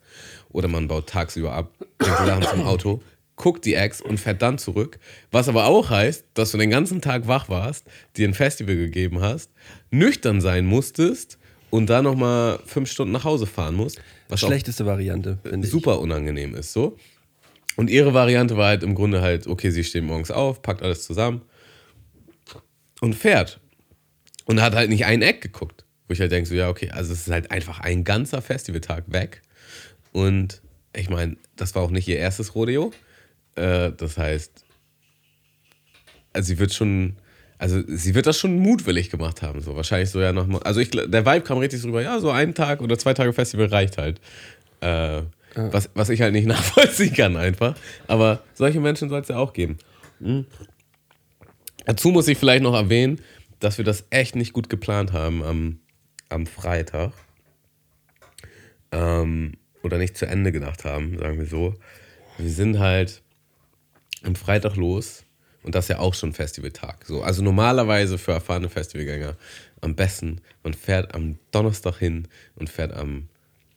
Oder 0.50 0.68
man 0.68 0.86
baut 0.86 1.08
tagsüber 1.08 1.52
ab, 1.52 1.72
bringt 1.98 2.18
die 2.20 2.26
Sachen 2.26 2.42
zum 2.44 2.62
Auto, 2.62 3.02
guckt 3.34 3.64
die 3.64 3.74
Acts 3.74 4.00
und 4.00 4.18
fährt 4.18 4.40
dann 4.40 4.56
zurück. 4.58 5.00
Was 5.32 5.48
aber 5.48 5.66
auch 5.66 5.90
heißt, 5.90 6.24
dass 6.34 6.52
du 6.52 6.58
den 6.58 6.70
ganzen 6.70 7.00
Tag 7.00 7.26
wach 7.26 7.48
warst, 7.48 7.84
dir 8.16 8.28
ein 8.28 8.34
Festival 8.34 8.76
gegeben 8.76 9.20
hast, 9.20 9.50
nüchtern 9.90 10.40
sein 10.40 10.66
musstest 10.66 11.38
und 11.70 11.90
dann 11.90 12.04
nochmal 12.04 12.60
fünf 12.64 12.88
Stunden 12.88 13.12
nach 13.12 13.24
Hause 13.24 13.46
fahren 13.46 13.74
musst. 13.74 14.00
Was 14.28 14.38
Schlechteste 14.38 14.86
Variante, 14.86 15.38
finde 15.42 15.66
ich. 15.66 15.72
super 15.72 15.98
unangenehm 15.98 16.54
ist, 16.54 16.72
so. 16.72 16.96
Und 17.74 17.90
ihre 17.90 18.14
Variante 18.14 18.56
war 18.56 18.68
halt 18.68 18.84
im 18.84 18.94
Grunde 18.94 19.20
halt, 19.20 19.48
okay, 19.48 19.70
sie 19.70 19.82
steht 19.82 20.04
morgens 20.04 20.30
auf, 20.30 20.62
packt 20.62 20.82
alles 20.82 21.02
zusammen 21.02 21.42
und 23.00 23.16
fährt. 23.16 23.60
Und 24.48 24.62
hat 24.62 24.74
halt 24.74 24.88
nicht 24.88 25.04
ein 25.04 25.22
Eck 25.22 25.42
geguckt. 25.42 25.84
Wo 26.08 26.14
ich 26.14 26.20
halt 26.20 26.32
denke, 26.32 26.48
so, 26.48 26.54
ja, 26.54 26.70
okay, 26.70 26.90
also 26.90 27.12
es 27.12 27.26
ist 27.26 27.30
halt 27.30 27.50
einfach 27.50 27.80
ein 27.80 28.02
ganzer 28.02 28.40
Festivaltag 28.40 29.04
weg. 29.08 29.42
Und 30.12 30.62
ich 30.96 31.10
meine, 31.10 31.36
das 31.54 31.74
war 31.74 31.82
auch 31.82 31.90
nicht 31.90 32.08
ihr 32.08 32.16
erstes 32.16 32.54
Rodeo. 32.54 32.92
Äh, 33.56 33.92
das 33.92 34.16
heißt, 34.16 34.64
also 36.32 36.46
sie 36.46 36.58
wird 36.58 36.72
schon, 36.72 37.16
also 37.58 37.82
sie 37.86 38.14
wird 38.14 38.26
das 38.26 38.38
schon 38.38 38.58
mutwillig 38.58 39.10
gemacht 39.10 39.42
haben, 39.42 39.60
so 39.60 39.76
wahrscheinlich 39.76 40.08
so 40.08 40.20
ja 40.20 40.32
nochmal. 40.32 40.62
Also 40.62 40.80
ich, 40.80 40.90
der 40.90 41.26
Vibe 41.26 41.42
kam 41.42 41.58
richtig 41.58 41.80
so 41.80 41.88
rüber, 41.88 42.00
ja, 42.00 42.18
so 42.18 42.30
ein 42.30 42.54
Tag 42.54 42.80
oder 42.80 42.98
zwei 42.98 43.12
Tage 43.12 43.34
Festival 43.34 43.66
reicht 43.66 43.98
halt. 43.98 44.18
Äh, 44.80 45.22
was, 45.54 45.90
was 45.94 46.08
ich 46.08 46.22
halt 46.22 46.32
nicht 46.32 46.46
nachvollziehen 46.48 47.12
kann 47.12 47.36
einfach. 47.36 47.76
Aber 48.06 48.42
solche 48.54 48.80
Menschen 48.80 49.10
soll 49.10 49.20
es 49.20 49.28
ja 49.28 49.36
auch 49.36 49.52
geben. 49.52 49.76
Hm. 50.20 50.46
Dazu 51.84 52.08
muss 52.10 52.28
ich 52.28 52.38
vielleicht 52.38 52.62
noch 52.62 52.74
erwähnen, 52.74 53.20
dass 53.60 53.78
wir 53.78 53.84
das 53.84 54.04
echt 54.10 54.36
nicht 54.36 54.52
gut 54.52 54.68
geplant 54.68 55.12
haben 55.12 55.42
am, 55.42 55.80
am 56.28 56.46
Freitag. 56.46 57.12
Ähm, 58.90 59.54
oder 59.82 59.98
nicht 59.98 60.16
zu 60.16 60.26
Ende 60.26 60.52
gedacht 60.52 60.84
haben, 60.84 61.18
sagen 61.18 61.38
wir 61.38 61.46
so. 61.46 61.74
Wir 62.36 62.50
sind 62.50 62.78
halt 62.78 63.22
am 64.22 64.34
Freitag 64.34 64.76
los 64.76 65.24
und 65.62 65.74
das 65.74 65.86
ist 65.86 65.88
ja 65.90 65.98
auch 65.98 66.14
schon 66.14 66.32
Festivaltag. 66.32 67.04
So, 67.04 67.22
also 67.22 67.42
normalerweise 67.42 68.18
für 68.18 68.32
erfahrene 68.32 68.68
Festivalgänger 68.68 69.36
am 69.80 69.94
besten, 69.94 70.40
man 70.62 70.74
fährt 70.74 71.14
am 71.14 71.38
Donnerstag 71.50 71.98
hin 71.98 72.28
und 72.56 72.70
fährt 72.70 72.92
am, 72.92 73.28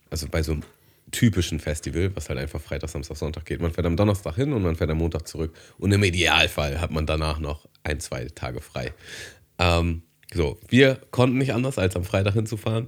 also 0.10 0.28
bei 0.28 0.44
so 0.44 0.54
einem 0.54 0.64
typischen 1.12 1.60
Festival, 1.60 2.16
was 2.16 2.30
halt 2.30 2.40
einfach 2.40 2.62
Freitag, 2.62 2.90
Samstag, 2.90 3.18
Sonntag 3.18 3.46
geht. 3.46 3.62
Man 3.62 3.72
fährt 3.72 3.86
am 3.86 3.98
Donnerstag 3.98 4.36
hin 4.36 4.54
und 4.54 4.64
man 4.64 4.76
fährt 4.76 4.90
am 4.90 4.98
Montag 4.98 5.28
zurück. 5.28 5.54
Und 5.78 5.92
im 5.92 6.04
Idealfall 6.04 6.80
hat 6.80 6.92
man 6.92 7.06
danach 7.06 7.40
noch 7.40 7.68
ein, 7.84 8.00
zwei 8.00 8.26
Tage 8.26 8.62
frei. 8.62 8.94
Ähm, 9.62 10.02
so, 10.34 10.58
wir 10.70 11.00
konnten 11.12 11.38
nicht 11.38 11.54
anders, 11.54 11.78
als 11.78 11.96
am 11.96 12.04
Freitag 12.04 12.34
hinzufahren. 12.34 12.88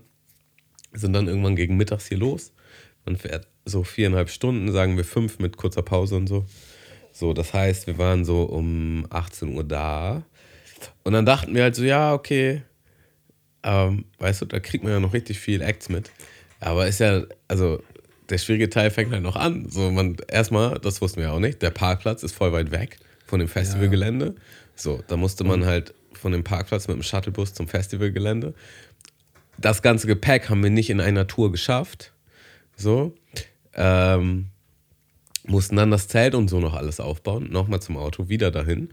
Sind 0.92 1.14
dann 1.14 1.28
irgendwann 1.28 1.56
gegen 1.56 1.78
mittags 1.78 2.08
hier 2.08 2.18
los. 2.18 2.52
Man 3.06 3.16
fährt 3.16 3.48
so 3.66 3.84
viereinhalb 3.84 4.30
Stunden, 4.30 4.72
sagen 4.72 4.98
wir 4.98 5.06
fünf 5.06 5.40
mit 5.40 5.58
kurzer 5.58 5.84
Pause 5.84 6.16
und 6.16 6.28
so. 6.28 6.46
So, 7.12 7.34
das 7.34 7.54
heißt, 7.54 7.86
wir 7.86 7.98
waren 7.98 8.26
so 8.26 8.44
um 8.44 9.06
18 9.10 9.56
Uhr 9.56 9.64
da. 9.64 10.24
Und 11.04 11.14
dann 11.14 11.26
dachten 11.26 11.54
wir 11.54 11.64
halt 11.64 11.76
so, 11.76 11.84
ja, 11.84 12.14
okay, 12.14 12.64
ähm, 13.62 14.06
weißt 14.18 14.42
du, 14.42 14.46
da 14.46 14.60
kriegt 14.60 14.84
man 14.84 14.94
ja 14.94 15.00
noch 15.00 15.14
richtig 15.14 15.40
viel 15.40 15.62
Acts 15.62 15.90
mit. 15.90 16.12
Aber 16.60 16.88
ist 16.88 17.00
ja, 17.00 17.24
also 17.48 17.84
der 18.30 18.38
schwierige 18.40 18.70
Teil 18.70 18.90
fängt 18.90 19.12
halt 19.12 19.22
noch 19.22 19.36
an. 19.36 19.70
So, 19.70 19.92
man, 19.92 20.18
erstmal, 20.28 20.80
das 20.80 21.02
wussten 21.02 21.22
wir 21.22 21.34
auch 21.34 21.40
nicht, 21.40 21.62
der 21.62 21.70
Parkplatz 21.70 22.24
ist 22.24 22.34
voll 22.34 22.52
weit 22.52 22.72
weg 22.72 22.98
von 23.28 23.40
dem 23.40 23.48
Festivalgelände. 23.48 24.36
So, 24.76 25.04
da 25.08 25.18
musste 25.18 25.44
man 25.44 25.66
halt 25.66 25.94
von 26.24 26.32
dem 26.32 26.44
Parkplatz 26.44 26.88
mit 26.88 26.96
dem 26.98 27.04
Shuttlebus 27.04 27.54
zum 27.54 27.68
Festivalgelände. 27.68 28.56
Das 29.60 29.84
ganze 29.84 30.08
Gepäck 30.08 30.50
haben 30.50 30.64
wir 30.64 30.72
nicht 30.72 30.90
in 30.90 31.00
einer 31.00 31.28
Tour 31.28 31.52
geschafft. 31.52 32.12
So. 32.76 33.14
Ähm, 33.76 34.48
mussten 35.46 35.76
dann 35.76 35.92
das 35.92 36.08
Zelt 36.08 36.34
und 36.36 36.50
so 36.50 36.60
noch 36.60 36.74
alles 36.74 37.00
aufbauen. 37.00 37.50
Nochmal 37.52 37.82
zum 37.82 37.98
Auto, 37.98 38.30
wieder 38.30 38.50
dahin. 38.50 38.90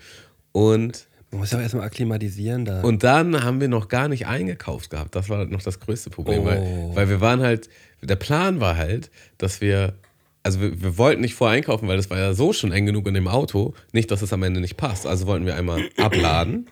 Und 0.52 1.06
Man 1.30 1.40
muss 1.40 1.52
ja 1.52 1.58
auch 1.58 1.62
erstmal 1.62 1.84
akklimatisieren 1.86 2.64
da. 2.64 2.80
und 2.82 3.04
dann 3.04 3.42
haben 3.44 3.60
wir 3.60 3.68
noch 3.68 3.88
gar 3.88 4.08
nicht 4.08 4.26
eingekauft 4.26 4.90
gehabt. 4.90 5.14
Das 5.14 5.28
war 5.28 5.44
noch 5.46 5.62
das 5.62 5.78
größte 5.80 6.10
Problem, 6.10 6.40
Oh. 6.42 6.44
weil, 6.46 6.90
weil 6.96 7.08
wir 7.08 7.20
waren 7.20 7.40
halt, 7.40 7.68
der 8.02 8.16
Plan 8.16 8.60
war 8.60 8.76
halt, 8.76 9.10
dass 9.38 9.60
wir, 9.60 9.94
also 10.42 10.60
wir, 10.60 10.82
wir 10.82 10.98
wollten 10.98 11.20
nicht 11.20 11.34
vorher 11.34 11.56
einkaufen, 11.56 11.86
weil 11.88 11.96
das 11.96 12.10
war 12.10 12.18
ja 12.18 12.34
so 12.34 12.52
schon 12.52 12.72
eng 12.72 12.84
genug 12.86 13.06
in 13.06 13.14
dem 13.14 13.28
Auto, 13.28 13.74
nicht, 13.92 14.10
dass 14.10 14.20
es 14.22 14.32
am 14.32 14.42
Ende 14.42 14.60
nicht 14.60 14.76
passt. 14.76 15.06
Also 15.06 15.26
wollten 15.26 15.46
wir 15.46 15.54
einmal 15.54 15.88
abladen, 15.98 16.66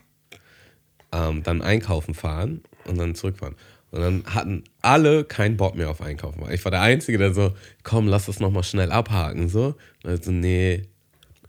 ähm, 1.12 1.42
dann 1.42 1.62
einkaufen 1.62 2.14
fahren 2.14 2.62
und 2.86 2.98
dann 2.98 3.14
zurückfahren. 3.14 3.56
Und 3.90 4.00
dann 4.00 4.24
hatten 4.26 4.64
alle 4.82 5.24
keinen 5.24 5.56
Bock 5.56 5.74
mehr 5.74 5.88
auf 5.88 6.02
Einkaufen. 6.02 6.44
Ich 6.52 6.62
war 6.64 6.70
der 6.70 6.82
Einzige, 6.82 7.16
der 7.16 7.32
so, 7.32 7.54
komm, 7.84 8.06
lass 8.06 8.26
das 8.26 8.38
nochmal 8.38 8.62
schnell 8.62 8.92
abhaken. 8.92 9.48
So. 9.48 9.76
Also, 10.04 10.30
nee. 10.30 10.82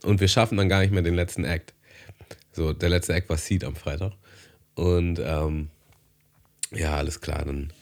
Und 0.04 0.22
wir 0.22 0.30
schaffen 0.30 0.58
dann 0.58 0.70
gar 0.70 0.80
nicht 0.80 0.92
mehr 0.92 1.02
den 1.02 1.16
letzten 1.16 1.44
Act. 1.44 1.74
So, 2.54 2.72
der 2.72 2.90
letzte 2.90 3.14
Act 3.14 3.30
war 3.30 3.38
Seed 3.38 3.66
am 3.66 3.76
Freitag. 3.76 4.14
Und 4.76 5.20
ähm, 5.22 5.68
ja, 6.72 6.96
alles 6.96 7.20
klar, 7.20 7.44
dann 7.44 7.74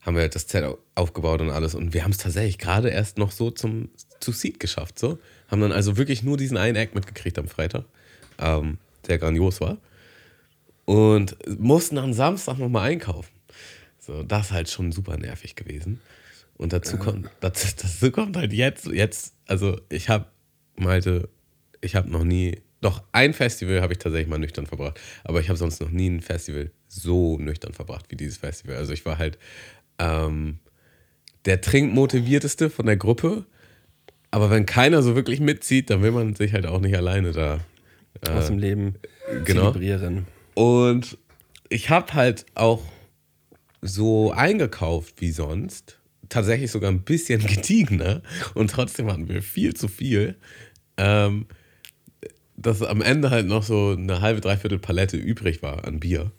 haben 0.00 0.16
wir 0.16 0.26
das 0.28 0.46
Zelt 0.46 0.64
au- 0.64 0.78
aufgebaut 0.94 1.42
und 1.42 1.50
alles. 1.50 1.74
Und 1.74 1.92
wir 1.92 2.02
haben 2.02 2.12
es 2.12 2.18
tatsächlich 2.18 2.56
gerade 2.56 2.88
erst 2.88 3.18
noch 3.18 3.32
so 3.32 3.50
zum, 3.50 3.90
zu 4.20 4.32
Seed 4.32 4.60
geschafft. 4.60 4.98
So. 4.98 5.18
Haben 5.48 5.60
dann 5.60 5.72
also 5.72 5.98
wirklich 5.98 6.22
nur 6.22 6.38
diesen 6.38 6.56
einen 6.56 6.76
Act 6.76 6.94
mitgekriegt 6.94 7.38
am 7.38 7.48
Freitag, 7.48 7.84
ähm, 8.38 8.78
der 9.08 9.18
grandios 9.18 9.60
war. 9.60 9.76
Und 10.86 11.36
mussten 11.58 11.98
am 11.98 12.12
Samstag 12.12 12.58
nochmal 12.58 12.90
einkaufen. 12.90 13.32
So, 13.98 14.22
das 14.22 14.46
ist 14.46 14.52
halt 14.52 14.70
schon 14.70 14.92
super 14.92 15.16
nervig 15.16 15.56
gewesen. 15.56 16.00
Und 16.56 16.72
dazu 16.72 16.96
kommt, 16.96 17.28
dazu, 17.40 17.68
dazu 17.76 18.10
kommt 18.10 18.36
halt 18.36 18.52
jetzt, 18.52 18.86
jetzt, 18.86 19.34
also 19.46 19.80
ich 19.88 20.08
habe, 20.08 20.26
Malte, 20.76 21.28
ich 21.80 21.96
habe 21.96 22.08
noch 22.08 22.24
nie, 22.24 22.62
doch 22.80 23.02
ein 23.12 23.34
Festival 23.34 23.82
habe 23.82 23.94
ich 23.94 23.98
tatsächlich 23.98 24.28
mal 24.28 24.38
nüchtern 24.38 24.66
verbracht, 24.66 25.00
aber 25.24 25.40
ich 25.40 25.48
habe 25.48 25.58
sonst 25.58 25.80
noch 25.80 25.90
nie 25.90 26.08
ein 26.08 26.20
Festival 26.20 26.70
so 26.88 27.36
nüchtern 27.38 27.72
verbracht 27.72 28.06
wie 28.10 28.16
dieses 28.16 28.38
Festival. 28.38 28.76
Also 28.76 28.92
ich 28.92 29.04
war 29.04 29.18
halt 29.18 29.38
ähm, 29.98 30.60
der 31.44 31.60
trinkmotivierteste 31.60 32.70
von 32.70 32.86
der 32.86 32.96
Gruppe, 32.96 33.44
aber 34.30 34.50
wenn 34.50 34.66
keiner 34.66 35.02
so 35.02 35.16
wirklich 35.16 35.40
mitzieht, 35.40 35.90
dann 35.90 36.02
will 36.02 36.12
man 36.12 36.34
sich 36.34 36.52
halt 36.52 36.66
auch 36.66 36.80
nicht 36.80 36.96
alleine 36.96 37.32
da 37.32 37.60
aus 38.30 38.46
dem 38.46 38.58
Leben 38.58 38.94
genau. 39.44 39.72
zelebrieren. 39.72 40.26
Und 40.56 41.18
ich 41.68 41.90
habe 41.90 42.14
halt 42.14 42.46
auch 42.54 42.82
so 43.82 44.32
eingekauft 44.32 45.20
wie 45.20 45.30
sonst. 45.30 45.98
Tatsächlich 46.30 46.70
sogar 46.70 46.90
ein 46.90 47.02
bisschen 47.02 47.40
gediegener. 47.46 48.22
Und 48.54 48.70
trotzdem 48.70 49.12
hatten 49.12 49.28
wir 49.28 49.42
viel 49.42 49.74
zu 49.74 49.86
viel. 49.86 50.36
Ähm, 50.96 51.46
dass 52.56 52.80
am 52.80 53.02
Ende 53.02 53.30
halt 53.30 53.46
noch 53.46 53.62
so 53.62 53.90
eine 53.90 54.22
halbe, 54.22 54.40
dreiviertel 54.40 54.78
Palette 54.78 55.18
übrig 55.18 55.62
war 55.62 55.84
an 55.84 56.00
Bier. 56.00 56.32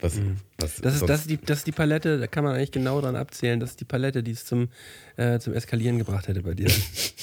Was, 0.00 0.16
was 0.16 0.16
Mhm. 0.16 0.36
Das 0.56 0.74
ist, 0.94 1.08
das, 1.08 1.20
ist 1.20 1.30
die, 1.30 1.36
das 1.36 1.58
ist 1.58 1.66
die 1.66 1.72
Palette, 1.72 2.18
da 2.18 2.26
kann 2.26 2.44
man 2.44 2.54
eigentlich 2.54 2.72
genau 2.72 3.02
dran 3.02 3.16
abzählen. 3.16 3.60
Das 3.60 3.70
ist 3.70 3.80
die 3.80 3.84
Palette, 3.84 4.22
die 4.22 4.30
es 4.30 4.46
zum, 4.46 4.70
äh, 5.16 5.38
zum 5.40 5.52
Eskalieren 5.52 5.98
gebracht 5.98 6.26
hätte 6.26 6.42
bei 6.42 6.54
dir. 6.54 6.70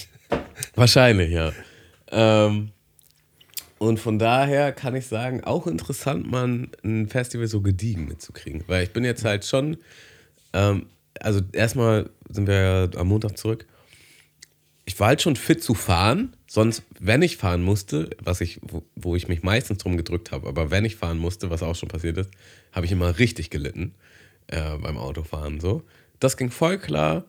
Wahrscheinlich, 0.75 1.31
ja. 1.31 1.51
Ähm, 2.11 2.69
und 3.77 4.00
von 4.00 4.20
daher 4.20 4.72
kann 4.72 4.96
ich 4.96 5.08
sagen, 5.08 5.44
auch 5.44 5.67
interessant, 5.67 6.29
mal 6.29 6.67
ein 6.84 7.08
Festival 7.10 7.48
so 7.48 7.62
gediegen 7.62 8.08
mitzukriegen. 8.08 8.63
Weil 8.67 8.84
ich 8.84 8.94
bin 8.94 9.03
jetzt 9.03 9.25
halt 9.25 9.46
schon, 9.46 9.77
ähm, 10.53 10.88
also 11.20 11.41
erstmal 11.51 12.10
sind 12.29 12.48
wir 12.48 12.55
ja 12.55 13.00
am 13.00 13.08
Montag 13.08 13.38
zurück. 13.38 13.65
Ich 14.86 15.00
war 15.00 15.08
halt 15.08 15.22
schon 15.22 15.36
fit 15.36 15.63
zu 15.63 15.74
fahren. 15.74 16.36
Sonst, 16.48 16.84
wenn 17.00 17.22
ich 17.22 17.38
fahren 17.38 17.63
musste, 17.63 18.12
was 18.24 18.39
ich, 18.39 18.60
wo, 18.62 18.84
wo 18.96 19.15
ich 19.15 19.27
mich 19.27 19.44
meistens 19.44 19.79
drum 19.79 19.98
gedrückt 19.98 20.32
habe, 20.32 20.48
aber 20.48 20.72
wenn 20.72 20.86
ich 20.86 20.96
fahren 20.96 21.17
musste, 21.17 21.50
was 21.50 21.63
auch 21.63 21.75
schon 21.75 21.89
passiert 21.89 22.17
ist, 22.17 22.32
habe 22.72 22.86
ich 22.86 22.91
immer 22.91 23.20
richtig 23.20 23.50
gelitten 23.50 23.94
äh, 24.48 24.77
beim 24.77 24.98
Autofahren. 24.98 25.60
So. 25.60 25.84
Das 26.20 26.38
ging 26.38 26.50
voll 26.50 26.77
klar. 26.77 27.25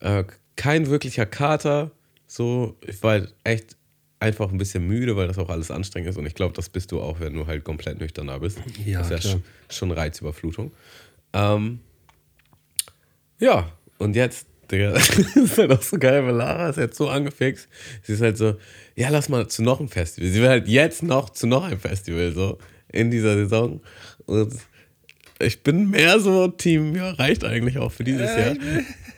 Äh, 0.00 0.24
kein 0.56 0.88
wirklicher 0.88 1.26
Kater. 1.26 1.92
So, 2.26 2.76
ich 2.86 3.02
war 3.02 3.12
halt 3.12 3.34
echt 3.44 3.77
einfach 4.20 4.50
ein 4.50 4.58
bisschen 4.58 4.86
müde, 4.86 5.16
weil 5.16 5.28
das 5.28 5.38
auch 5.38 5.48
alles 5.48 5.70
anstrengend 5.70 6.10
ist. 6.10 6.16
Und 6.16 6.26
ich 6.26 6.34
glaube, 6.34 6.54
das 6.54 6.68
bist 6.68 6.92
du 6.92 7.00
auch, 7.00 7.20
wenn 7.20 7.34
du 7.34 7.46
halt 7.46 7.64
komplett 7.64 8.00
nüchtern 8.00 8.26
da 8.26 8.38
bist. 8.38 8.58
Ja, 8.84 8.98
das 8.98 9.10
ist 9.10 9.24
ja 9.24 9.30
klar. 9.30 9.42
schon 9.70 9.90
Reizüberflutung. 9.90 10.72
Ähm, 11.32 11.80
ja, 13.38 13.70
und 13.98 14.16
jetzt, 14.16 14.46
Digga, 14.70 14.92
das 14.92 15.16
ist 15.36 15.58
halt 15.58 15.72
auch 15.72 15.82
so 15.82 15.98
geil, 15.98 16.24
weil 16.24 16.34
Lara 16.34 16.70
ist 16.70 16.78
jetzt 16.78 16.96
so 16.96 17.08
angefixt. 17.08 17.68
Sie 18.02 18.14
ist 18.14 18.20
halt 18.20 18.36
so, 18.36 18.56
ja, 18.96 19.08
lass 19.10 19.28
mal 19.28 19.46
zu 19.48 19.62
noch 19.62 19.78
einem 19.78 19.88
Festival. 19.88 20.30
Sie 20.30 20.40
will 20.40 20.48
halt 20.48 20.68
jetzt 20.68 21.02
noch 21.02 21.30
zu 21.30 21.46
noch 21.46 21.64
einem 21.64 21.80
Festival, 21.80 22.32
so, 22.32 22.58
in 22.90 23.10
dieser 23.10 23.34
Saison. 23.36 23.80
Und 24.26 24.54
ich 25.38 25.62
bin 25.62 25.90
mehr 25.90 26.18
so 26.18 26.48
Team, 26.48 26.96
ja, 26.96 27.10
reicht 27.10 27.44
eigentlich 27.44 27.78
auch 27.78 27.92
für 27.92 28.04
dieses 28.04 28.28
Jahr. 28.36 28.56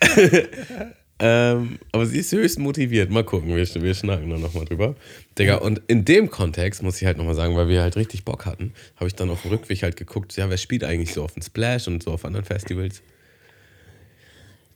ähm, 1.20 1.78
aber 1.92 2.06
sie 2.06 2.18
ist 2.18 2.32
höchst 2.32 2.58
motiviert. 2.58 3.10
Mal 3.10 3.24
gucken, 3.24 3.54
wir, 3.54 3.56
wir 3.82 3.94
schnacken 3.94 4.30
dann 4.30 4.40
nochmal 4.40 4.64
drüber. 4.64 4.96
Digga, 5.38 5.56
und 5.56 5.82
in 5.86 6.04
dem 6.04 6.30
Kontext 6.30 6.82
muss 6.82 7.00
ich 7.00 7.06
halt 7.06 7.18
nochmal 7.18 7.34
sagen, 7.34 7.54
weil 7.56 7.68
wir 7.68 7.82
halt 7.82 7.96
richtig 7.96 8.24
Bock 8.24 8.46
hatten, 8.46 8.72
habe 8.96 9.06
ich 9.06 9.14
dann 9.14 9.28
auf 9.30 9.42
dem 9.42 9.50
Rückweg 9.50 9.82
halt 9.82 9.96
geguckt, 9.96 10.34
ja, 10.36 10.48
wer 10.48 10.56
spielt 10.56 10.82
eigentlich 10.82 11.12
so 11.12 11.22
auf 11.22 11.34
dem 11.34 11.42
Splash 11.42 11.88
und 11.88 12.02
so 12.02 12.10
auf 12.12 12.24
anderen 12.24 12.44
Festivals. 12.46 13.02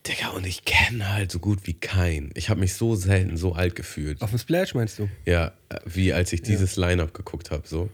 Digga, 0.07 0.29
und 0.29 0.45
ich 0.45 0.65
kenne 0.65 1.13
halt 1.13 1.31
so 1.31 1.39
gut 1.39 1.59
wie 1.63 1.73
keinen. 1.73 2.29
Ich 2.35 2.49
habe 2.49 2.59
mich 2.59 2.75
so 2.75 2.95
selten 2.95 3.37
so 3.37 3.53
alt 3.53 3.75
gefühlt. 3.75 4.21
Auf 4.21 4.29
dem 4.29 4.37
Splash 4.37 4.75
meinst 4.75 4.99
du? 4.99 5.09
Ja, 5.25 5.47
äh, 5.69 5.77
wie 5.85 6.13
als 6.13 6.31
ich 6.31 6.43
dieses 6.43 6.75
Line-Up 6.75 7.13
geguckt 7.15 7.49
habe, 7.49 7.63
so. 7.67 7.89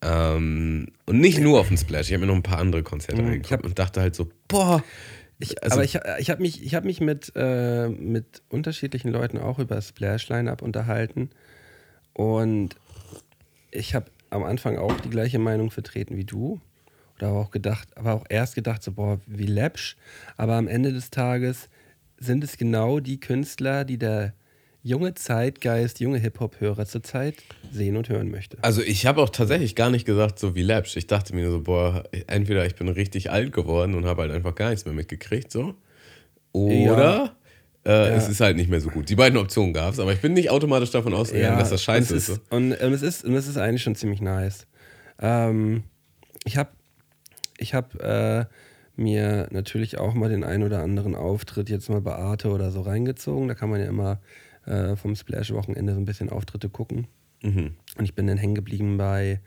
Ähm, 0.00 0.88
und 1.04 1.20
nicht 1.20 1.40
nur 1.40 1.60
auf 1.60 1.68
dem 1.68 1.76
Splash, 1.76 2.06
ich 2.08 2.14
habe 2.14 2.20
mir 2.20 2.26
noch 2.28 2.34
ein 2.36 2.42
paar 2.42 2.58
andere 2.58 2.82
Konzerte 2.82 3.20
Mhm, 3.20 3.28
angeguckt 3.28 3.64
und 3.64 3.78
dachte 3.78 4.00
halt 4.00 4.14
so, 4.14 4.30
boah. 4.48 4.82
Ich, 5.38 5.62
also- 5.62 5.74
aber 5.74 5.84
ich, 5.84 5.98
ich 6.18 6.30
habe 6.30 6.42
mich, 6.42 6.62
ich 6.64 6.74
hab 6.74 6.84
mich 6.84 7.00
mit, 7.00 7.32
äh, 7.36 7.88
mit 7.88 8.42
unterschiedlichen 8.48 9.10
Leuten 9.10 9.38
auch 9.38 9.58
über 9.58 9.80
Splash-Line-Up 9.80 10.62
unterhalten. 10.62 11.30
Und 12.14 12.76
ich 13.70 13.94
habe 13.94 14.06
am 14.30 14.42
Anfang 14.44 14.78
auch 14.78 14.98
die 15.00 15.10
gleiche 15.10 15.38
Meinung 15.38 15.70
vertreten 15.70 16.16
wie 16.16 16.24
du. 16.24 16.60
Oder 17.16 17.28
habe 17.28 17.38
auch 17.38 17.50
gedacht, 17.50 17.88
aber 17.96 18.14
auch 18.14 18.24
erst 18.28 18.54
gedacht, 18.54 18.82
so, 18.82 18.92
boah, 18.92 19.20
wie 19.26 19.46
läppsch. 19.46 19.96
Aber 20.36 20.54
am 20.54 20.68
Ende 20.68 20.92
des 20.92 21.10
Tages 21.10 21.68
sind 22.18 22.42
es 22.44 22.56
genau 22.56 23.00
die 23.00 23.20
Künstler, 23.20 23.84
die 23.84 23.98
der 23.98 24.32
junge 24.86 25.14
Zeitgeist, 25.14 25.98
junge 25.98 26.18
Hip-Hop-Hörer 26.18 26.86
zurzeit 26.86 27.34
sehen 27.72 27.96
und 27.96 28.08
hören 28.08 28.30
möchte. 28.30 28.56
Also 28.62 28.82
ich 28.82 29.04
habe 29.04 29.20
auch 29.20 29.30
tatsächlich 29.30 29.74
gar 29.74 29.90
nicht 29.90 30.06
gesagt, 30.06 30.38
so 30.38 30.54
wie 30.54 30.62
Läppsch. 30.62 30.96
Ich 30.96 31.08
dachte 31.08 31.34
mir 31.34 31.50
so, 31.50 31.62
boah, 31.62 32.04
entweder 32.28 32.64
ich 32.66 32.76
bin 32.76 32.86
richtig 32.86 33.32
alt 33.32 33.52
geworden 33.52 33.96
und 33.96 34.06
habe 34.06 34.22
halt 34.22 34.30
einfach 34.30 34.54
gar 34.54 34.70
nichts 34.70 34.84
mehr 34.84 34.94
mitgekriegt, 34.94 35.50
so. 35.50 35.74
Oder 36.52 37.34
äh, 37.84 38.10
es 38.10 38.28
ist 38.28 38.40
halt 38.40 38.56
nicht 38.56 38.70
mehr 38.70 38.80
so 38.80 38.90
gut. 38.90 39.08
Die 39.08 39.16
beiden 39.16 39.36
Optionen 39.38 39.74
gab 39.74 39.92
es, 39.92 39.98
aber 39.98 40.12
ich 40.12 40.20
bin 40.20 40.34
nicht 40.34 40.50
automatisch 40.50 40.92
davon 40.92 41.14
ausgegangen, 41.14 41.58
dass 41.58 41.70
das 41.70 41.82
scheiße 41.82 42.12
und 42.12 42.18
ist. 42.18 42.28
es 42.28 42.34
so. 42.36 42.40
Und, 42.50 42.72
und, 42.72 42.92
es 42.92 43.02
ist, 43.02 43.24
und 43.24 43.34
es 43.34 43.48
ist 43.48 43.56
eigentlich 43.56 43.82
schon 43.82 43.96
ziemlich 43.96 44.20
nice. 44.20 44.68
Ähm, 45.20 45.82
ich 46.44 46.56
habe 46.56 46.70
ich 47.58 47.74
hab, 47.74 48.00
äh, 48.00 48.44
mir 48.96 49.48
natürlich 49.50 49.98
auch 49.98 50.14
mal 50.14 50.30
den 50.30 50.44
ein 50.44 50.62
oder 50.62 50.80
anderen 50.80 51.14
Auftritt 51.14 51.68
jetzt 51.68 51.90
mal 51.90 52.00
bei 52.00 52.14
Arte 52.14 52.48
oder 52.48 52.70
so 52.70 52.80
reingezogen. 52.80 53.48
Da 53.48 53.54
kann 53.54 53.68
man 53.68 53.80
ja 53.80 53.86
immer 53.86 54.20
äh, 54.66 54.96
vom 54.96 55.14
Splash-Wochenende 55.14 55.94
so 55.94 56.00
ein 56.00 56.04
bisschen 56.04 56.30
Auftritte 56.30 56.68
gucken. 56.68 57.06
Mhm. 57.42 57.74
Und 57.96 58.04
ich 58.04 58.14
bin 58.14 58.26
dann 58.26 58.38
hängen 58.38 58.54
geblieben 58.54 58.96
bei, 58.96 59.40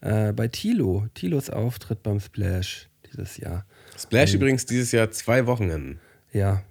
äh, 0.00 0.32
bei 0.32 0.48
Tilo. 0.48 1.06
Tilos 1.14 1.50
Auftritt 1.50 2.02
beim 2.02 2.20
Splash 2.20 2.88
dieses 3.10 3.36
Jahr. 3.38 3.64
Splash 3.96 4.34
übrigens 4.34 4.66
dieses 4.66 4.92
Jahr 4.92 5.10
zwei 5.10 5.46
Wochenenden. 5.46 6.00
Ja, 6.32 6.62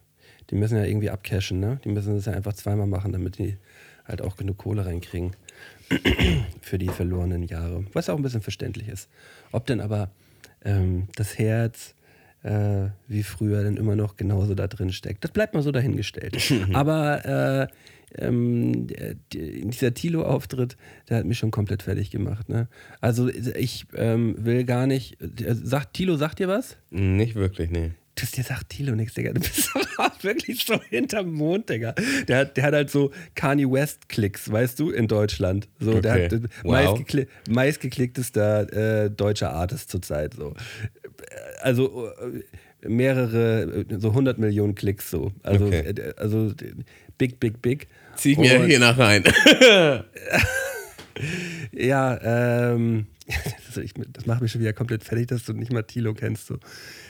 die 0.50 0.56
müssen 0.56 0.78
ja 0.78 0.84
irgendwie 0.84 1.10
abcashen, 1.10 1.60
ne? 1.60 1.80
Die 1.84 1.90
müssen 1.90 2.16
das 2.16 2.26
ja 2.26 2.34
einfach 2.34 2.54
zweimal 2.54 2.88
machen, 2.88 3.12
damit 3.12 3.38
die 3.38 3.58
halt 4.06 4.22
auch 4.22 4.36
genug 4.36 4.58
Kohle 4.58 4.86
reinkriegen 4.86 5.36
für 6.62 6.78
die 6.78 6.90
verlorenen 6.90 7.44
Jahre. 7.44 7.86
Was 7.94 8.10
auch 8.10 8.18
ein 8.18 8.22
bisschen 8.22 8.42
verständlich 8.42 8.88
ist. 8.88 9.10
Ob 9.52 9.66
denn 9.66 9.82
aber 9.82 10.12
ähm, 10.64 11.08
das 11.16 11.40
Herz 11.40 11.96
äh, 12.44 12.90
wie 13.08 13.24
früher 13.24 13.64
dann 13.64 13.78
immer 13.78 13.96
noch 13.96 14.18
genauso 14.18 14.54
da 14.54 14.68
drin 14.68 14.92
steckt, 14.92 15.24
das 15.24 15.32
bleibt 15.32 15.56
mal 15.56 15.64
so 15.64 15.72
dahingestellt. 15.72 16.38
aber 16.74 17.26
äh, 17.26 17.68
ähm, 18.18 18.88
der- 18.88 19.16
die- 19.34 19.62
dieser 19.70 19.94
Tilo-Auftritt, 19.94 20.78
der 21.10 21.18
hat 21.18 21.26
mich 21.26 21.38
schon 21.38 21.52
komplett 21.52 21.84
fertig 21.84 22.12
gemacht. 22.12 22.50
Ne? 22.50 22.68
Also 23.02 23.28
ich 23.30 23.86
ähm, 23.96 24.36
will 24.38 24.64
gar 24.64 24.88
nicht. 24.88 25.22
äh, 25.22 25.54
Sagt 25.56 25.94
Tilo, 25.94 26.16
sagt 26.18 26.40
dir 26.40 26.48
was? 26.48 26.78
Nicht 26.90 27.36
wirklich, 27.36 27.70
nee. 27.72 27.92
Das 28.18 28.32
dir 28.32 28.46
sagt 28.46 28.70
Tilo 28.70 28.96
nichts, 28.96 29.14
Digga. 29.16 29.34
Du 29.34 29.42
bist 29.42 29.70
doch 29.98 30.24
wirklich 30.24 30.64
so 30.66 30.80
hinterm 30.90 31.34
Mond, 31.34 31.70
Digga. 31.70 31.94
Der 32.30 32.38
hat, 32.38 32.56
der 32.56 32.64
hat 32.64 32.74
halt 32.74 32.90
so 32.90 33.12
Kanye 33.36 33.70
West-Klicks, 33.70 34.50
weißt 34.50 34.80
du, 34.80 34.90
in 34.92 35.08
Deutschland. 35.10 35.68
So, 35.82 36.00
der 36.00 36.14
Okay. 36.14 36.24
hat 36.26 36.34
äh, 36.34 36.40
Wow. 36.64 36.72
meistgekli 36.72 37.28
meistgeklicktester 37.50 39.04
äh, 39.06 39.10
deutscher 39.12 39.52
Artist 39.52 39.90
zurzeit. 39.92 40.34
So. 40.36 40.54
Also 41.62 42.08
äh, 42.08 42.88
mehrere, 42.88 43.86
so 43.98 44.10
100 44.10 44.38
Millionen 44.38 44.76
Klicks 44.76 45.10
so. 45.10 45.32
Also, 45.44 45.66
Okay. 45.66 45.94
also 46.18 46.54
big, 47.18 47.40
big, 47.40 47.62
big. 47.62 47.88
Zieh 48.16 48.32
ich 48.34 48.38
mir 48.38 48.66
hier 48.66 48.80
nach 48.80 48.98
rein. 48.98 49.24
Ja, 51.72 52.74
ähm, 52.74 53.08
das, 53.68 53.78
ich, 53.78 53.94
das 54.10 54.26
macht 54.26 54.42
mich 54.42 54.52
schon 54.52 54.62
wieder 54.62 54.74
komplett 54.74 55.04
fertig, 55.04 55.28
dass 55.28 55.46
du 55.46 55.54
nicht 55.54 55.72
mal 55.72 55.84
Tilo 55.84 56.14
kennst. 56.14 56.48
So. 56.48 56.58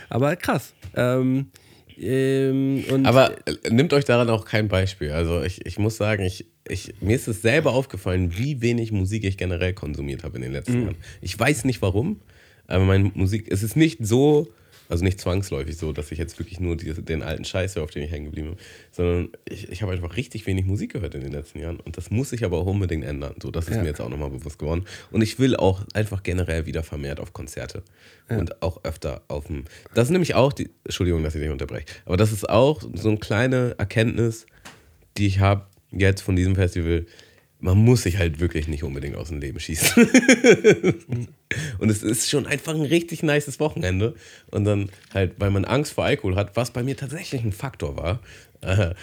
Aber 0.10 0.36
krass. 0.36 0.74
Ähm, 0.96 1.48
ähm, 1.98 2.84
Aber 3.04 3.32
äh, 3.48 3.70
nimmt 3.70 3.94
euch 3.94 4.06
daran 4.06 4.30
auch 4.30 4.46
kein 4.46 4.68
Beispiel. 4.68 5.12
Also 5.12 5.42
ich, 5.44 5.66
ich 5.66 5.80
muss 5.80 5.98
sagen, 5.98 6.24
ich, 6.24 6.46
ich, 6.68 6.94
mir 7.00 7.16
ist 7.16 7.28
es 7.28 7.42
selber 7.42 7.74
aufgefallen, 7.74 8.38
wie 8.38 8.62
wenig 8.62 8.92
Musik 8.92 9.24
ich 9.24 9.38
generell 9.38 9.74
konsumiert 9.74 10.24
habe 10.24 10.36
in 10.36 10.42
den 10.42 10.52
letzten 10.52 10.82
Jahren. 10.82 10.96
Ich 11.22 11.40
weiß 11.40 11.64
nicht 11.64 11.82
warum, 11.82 12.20
aber 12.68 12.84
meine 12.84 13.12
Musik, 13.14 13.48
es 13.50 13.64
ist 13.64 13.78
nicht 13.78 14.00
so, 14.06 14.50
also 14.90 15.04
nicht 15.04 15.20
zwangsläufig 15.20 15.78
so, 15.78 15.92
dass 15.92 16.12
ich 16.12 16.18
jetzt 16.20 16.38
wirklich 16.40 16.60
nur 16.60 16.76
die, 16.76 16.94
den 16.94 17.24
alten 17.24 17.46
Scheiß 17.46 17.76
höre, 17.76 17.84
auf 17.84 17.92
den 17.92 18.04
ich 18.04 18.12
hängen 18.12 18.26
geblieben 18.26 18.50
bin, 18.50 18.58
sondern 18.92 19.30
ich, 19.48 19.70
ich 19.70 19.82
habe 19.82 19.92
einfach 19.92 20.16
richtig 20.16 20.46
wenig 20.46 20.66
Musik 20.66 20.94
gehört 20.94 21.16
in 21.16 21.22
den 21.22 21.32
letzten 21.32 21.60
Jahren. 21.60 21.80
Und 21.80 21.98
das 21.98 22.12
muss 22.12 22.30
sich 22.30 22.46
aber 22.46 22.58
auch 22.58 22.66
unbedingt 22.66 23.04
ändern. 23.04 23.36
So, 23.42 23.52
das 23.52 23.68
ist 23.68 23.76
Ja. 23.76 23.82
mir 23.82 23.90
jetzt 23.90 24.02
auch 24.02 24.10
nochmal 24.10 24.30
bewusst 24.30 24.60
geworden. 24.60 24.86
Und 25.12 25.22
ich 25.22 25.40
will 25.40 25.56
auch 25.56 25.84
einfach 25.94 26.24
generell 26.24 26.66
wieder 26.66 26.84
vermehrt 26.84 27.20
auf 27.20 27.34
Konzerte. 27.34 27.84
Und 28.28 28.64
auch 28.64 28.84
öfter 28.84 29.22
auf 29.28 29.46
dem. 29.46 29.66
Das 29.94 30.08
ist 30.08 30.12
nämlich 30.12 30.34
auch 30.34 30.52
die. 30.52 30.72
Entschuldigung, 30.84 31.24
dass 31.24 31.36
ich 31.36 31.42
dich 31.42 31.52
unterbreche. 31.52 31.86
Aber 32.06 32.18
das 32.18 32.32
ist 32.32 32.50
auch 32.50 32.82
so 32.94 33.10
eine 33.10 33.20
kleine 33.20 33.76
Erkenntnis, 33.78 34.48
die 35.18 35.28
ich 35.28 35.40
habe 35.40 35.68
jetzt 35.92 36.22
von 36.22 36.36
diesem 36.36 36.56
Festival. 36.56 37.06
Man 37.60 37.78
muss 37.78 38.04
sich 38.04 38.18
halt 38.18 38.40
wirklich 38.40 38.68
nicht 38.68 38.84
unbedingt 38.84 39.16
aus 39.16 39.30
dem 39.30 39.40
Leben 39.40 39.60
schießen. 39.60 40.08
Und 41.80 41.90
es 41.90 42.04
ist 42.04 42.30
schon 42.30 42.46
einfach 42.46 42.74
ein 42.76 42.82
richtig 42.82 43.24
nices 43.24 43.60
Wochenende. 43.60 44.16
Und 44.52 44.66
dann 44.66 44.90
halt, 45.14 45.34
weil 45.40 45.52
man 45.52 45.66
Angst 45.66 45.94
vor 45.94 46.04
Alkohol 46.06 46.36
hat, 46.36 46.56
was 46.56 46.72
bei 46.72 46.84
mir 46.84 46.98
tatsächlich 46.98 47.44
ein 47.44 47.54
Faktor 47.54 47.98
war, 47.98 48.20
äh, 48.62 48.94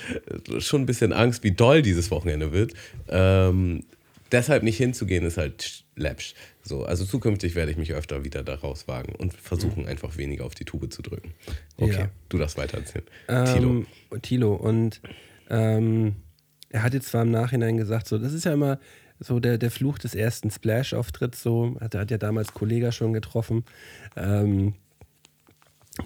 schon 0.61 0.83
ein 0.83 0.87
bisschen 0.87 1.13
Angst, 1.13 1.45
wie 1.45 1.53
doll 1.53 1.83
dieses 1.83 2.11
Wochenende 2.11 2.53
wird. 2.53 2.75
Ähm, 3.09 3.85
deshalb 4.31 4.63
nicht 4.63 4.77
hinzugehen, 4.77 5.25
ist 5.25 5.39
halt 5.39 5.85
läppsch. 5.97 6.35
So, 6.63 6.85
also 6.85 7.05
zukünftig 7.05 7.55
werde 7.55 7.71
ich 7.73 7.77
mich 7.77 7.93
öfter 7.93 8.25
wieder 8.25 8.43
da 8.43 8.55
rauswagen 8.55 9.15
und 9.17 9.33
versuchen, 9.35 9.87
einfach 9.87 10.17
weniger 10.17 10.45
auf 10.45 10.55
die 10.55 10.65
Tube 10.65 10.93
zu 10.93 11.03
drücken. 11.03 11.33
Okay, 11.77 11.93
Ja. 11.93 12.09
du 12.29 12.39
darfst 12.39 12.57
weiter 12.57 12.79
erzählen. 12.79 13.05
Tilo. 13.27 13.71
Ähm, 14.13 14.23
Tilo. 14.23 14.55
Und 14.55 15.01
ähm, 15.51 16.17
er 16.73 16.83
hat 16.83 16.95
jetzt 16.95 17.09
zwar 17.09 17.23
im 17.23 17.31
Nachhinein 17.31 17.77
gesagt, 17.77 18.09
so, 18.09 18.19
das 18.19 18.33
ist 18.33 18.45
ja 18.45 18.53
immer 18.55 18.79
so 19.21 19.39
der, 19.39 19.59
der 19.59 19.71
Fluch 19.71 19.99
des 19.99 20.15
ersten 20.15 20.51
Splash-Auftritts, 20.51 21.43
so, 21.43 21.77
hat, 21.81 21.95
hat 21.95 22.11
ja 22.11 22.19
damals 22.19 22.55
Kollega 22.55 22.91
schon 22.91 23.13
getroffen, 23.13 23.65
ähm, 24.17 24.75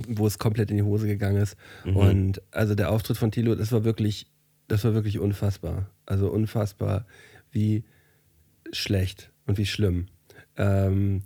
wo 0.08 0.26
es 0.26 0.38
komplett 0.38 0.70
in 0.70 0.76
die 0.76 0.82
Hose 0.82 1.06
gegangen 1.06 1.40
ist. 1.40 1.56
Und 1.94 2.42
also 2.50 2.74
der 2.74 2.90
Auftritt 2.90 3.16
von 3.16 3.30
Tilo, 3.30 3.54
das 3.54 3.70
war 3.70 3.84
wirklich, 3.84 4.26
das 4.66 4.84
war 4.84 4.92
wirklich 4.92 5.20
unfassbar. 5.20 5.88
Also 6.04 6.28
unfassbar, 6.30 7.06
wie 7.52 7.84
schlecht 8.72 9.30
und 9.46 9.58
wie 9.58 9.66
schlimm. 9.66 10.08
Ähm, 10.56 11.22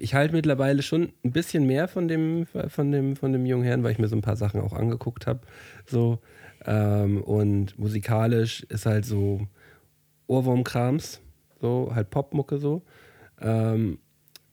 ich 0.00 0.14
halte 0.14 0.34
mittlerweile 0.34 0.82
schon 0.82 1.12
ein 1.24 1.30
bisschen 1.30 1.64
mehr 1.64 1.86
von 1.86 2.08
dem, 2.08 2.46
von 2.66 2.90
dem, 2.90 3.14
von 3.14 3.32
dem 3.32 3.46
jungen 3.46 3.64
Herrn, 3.64 3.84
weil 3.84 3.92
ich 3.92 4.00
mir 4.00 4.08
so 4.08 4.16
ein 4.16 4.22
paar 4.22 4.36
Sachen 4.36 4.60
auch 4.60 4.72
angeguckt 4.72 5.28
habe. 5.28 5.40
So. 5.86 6.18
Ähm, 6.66 7.22
und 7.22 7.78
musikalisch 7.78 8.62
ist 8.64 8.86
halt 8.86 9.04
so 9.04 9.46
Ohrwurmkrams, 10.26 11.20
so 11.60 11.90
halt 11.94 12.10
Popmucke 12.10 12.58
so. 12.58 12.82
Ähm, 13.40 13.98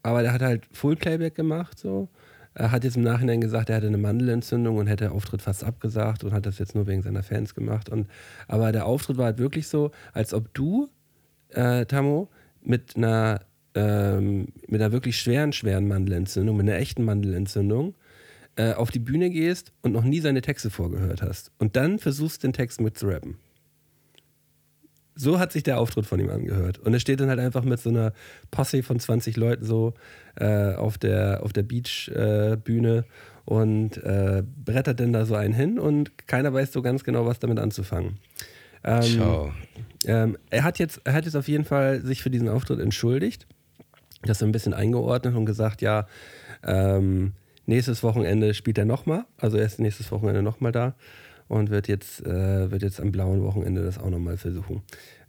aber 0.04 0.22
der 0.22 0.34
hat 0.34 0.42
halt 0.42 0.66
Full 0.72 0.96
Playback 0.96 1.36
gemacht, 1.36 1.78
so. 1.80 2.08
Er 2.54 2.72
hat 2.72 2.84
jetzt 2.84 2.98
im 2.98 3.04
Nachhinein 3.04 3.40
gesagt, 3.40 3.70
er 3.70 3.76
hatte 3.76 3.86
eine 3.86 4.00
Mandelentzündung 4.00 4.78
und 4.78 4.88
hätte 4.88 5.06
den 5.06 5.14
Auftritt 5.14 5.44
fast 5.44 5.64
abgesagt 5.64 6.24
und 6.24 6.34
hat 6.34 6.48
das 6.48 6.58
jetzt 6.58 6.74
nur 6.74 6.88
wegen 6.88 7.04
seiner 7.04 7.22
Fans 7.22 7.54
gemacht. 7.54 7.88
Und, 7.88 8.08
aber 8.48 8.72
der 8.72 8.88
Auftritt 8.88 9.18
war 9.18 9.26
halt 9.26 9.38
wirklich 9.38 9.68
so, 9.68 9.92
als 10.12 10.34
ob 10.34 10.52
du, 10.56 10.90
äh, 11.50 11.86
Tammo, 11.86 12.30
mit 12.64 12.98
einer, 12.98 13.42
ähm, 13.76 14.48
mit 14.68 14.82
einer 14.82 14.92
wirklich 14.92 15.20
schweren, 15.20 15.54
schweren 15.54 15.88
Mandelentzündung, 15.88 16.58
mit 16.58 16.68
einer 16.68 16.80
echten 16.80 17.04
Mandelentzündung, 17.04 17.94
äh, 18.58 18.74
auf 18.74 18.92
die 18.92 19.00
Bühne 19.00 19.30
gehst 19.30 19.72
und 19.82 19.92
noch 19.92 20.04
nie 20.04 20.20
seine 20.20 20.42
Texte 20.42 20.70
vorgehört 20.70 21.22
hast. 21.22 21.52
Und 21.60 21.76
dann 21.76 22.00
versuchst, 22.00 22.44
den 22.44 22.54
Text 22.54 22.82
mitzurappen. 22.82 23.38
So 25.16 25.40
hat 25.40 25.52
sich 25.52 25.64
der 25.64 25.80
Auftritt 25.80 26.06
von 26.06 26.20
ihm 26.20 26.30
angehört. 26.30 26.78
Und 26.80 26.94
er 26.94 27.00
steht 27.00 27.20
dann 27.20 27.30
halt 27.30 27.40
einfach 27.40 27.64
mit 27.64 27.80
so 27.80 27.90
einer 27.90 28.14
Posse 28.52 28.84
von 28.84 29.00
20 29.00 29.36
Leuten 29.38 29.66
so 29.66 29.94
äh, 30.36 30.74
auf 30.74 30.98
der, 30.98 31.42
auf 31.44 31.54
der 31.54 31.64
Beach-Bühne 31.64 32.98
äh, 32.98 33.04
und 33.46 33.98
äh, 33.98 34.44
brettert 34.64 35.00
dann 35.00 35.14
da 35.14 35.26
so 35.26 35.36
einen 35.36 35.54
hin 35.54 35.80
und 35.80 36.28
keiner 36.28 36.54
weiß 36.54 36.72
so 36.74 36.82
ganz 36.82 37.04
genau, 37.04 37.26
was 37.26 37.40
damit 37.40 37.60
anzufangen. 37.60 38.20
Ähm, 38.84 39.02
Ciao. 39.02 39.54
ähm, 40.06 40.38
er, 40.50 40.64
hat 40.64 40.80
jetzt, 40.80 41.02
er 41.04 41.14
hat 41.14 41.26
jetzt 41.26 41.36
auf 41.36 41.48
jeden 41.48 41.66
Fall 41.66 42.02
sich 42.02 42.22
für 42.22 42.30
diesen 42.30 42.50
Auftritt 42.50 42.80
entschuldigt, 42.80 43.48
das 44.24 44.40
so 44.40 44.46
ein 44.46 44.52
bisschen 44.52 44.74
eingeordnet 44.74 45.36
und 45.36 45.46
gesagt, 45.46 45.82
ja, 45.82 46.08
ähm, 46.64 47.34
nächstes 47.68 48.02
Wochenende 48.02 48.54
spielt 48.54 48.78
er 48.78 48.86
nochmal, 48.86 49.26
also 49.38 49.58
er 49.58 49.66
ist 49.66 49.80
nächstes 49.80 50.12
Wochenende 50.12 50.42
nochmal 50.42 50.72
da 50.72 50.96
und 51.48 51.70
wird 51.70 51.88
jetzt, 51.88 52.26
äh, 52.26 52.72
wird 52.72 52.82
jetzt 52.82 53.00
am 53.00 53.12
blauen 53.12 53.44
Wochenende 53.44 53.84
das 53.84 54.00
auch 54.00 54.10
nochmal 54.10 54.38
versuchen. 54.38 54.82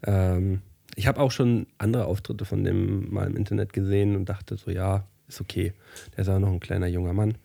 Ähm, 0.05 0.63
ich 0.97 1.07
habe 1.07 1.21
auch 1.21 1.31
schon 1.31 1.67
andere 1.79 2.07
Auftritte 2.07 2.45
von 2.45 2.65
dem 2.65 3.13
mal 3.13 3.27
im 3.27 3.37
Internet 3.37 3.73
gesehen 3.73 4.17
und 4.17 4.29
dachte 4.29 4.57
so, 4.57 4.71
ja, 4.71 5.07
ist 5.29 5.41
okay. 5.41 5.73
Der 6.17 6.23
ist 6.23 6.29
auch 6.29 6.39
noch 6.39 6.51
ein 6.51 6.61
kleiner 6.61 6.87
junger 6.87 7.13
Mann. 7.13 7.37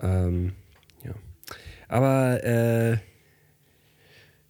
Ähm, 0.00 0.52
ja. 1.04 1.12
Aber 1.88 2.42
äh, 2.44 2.98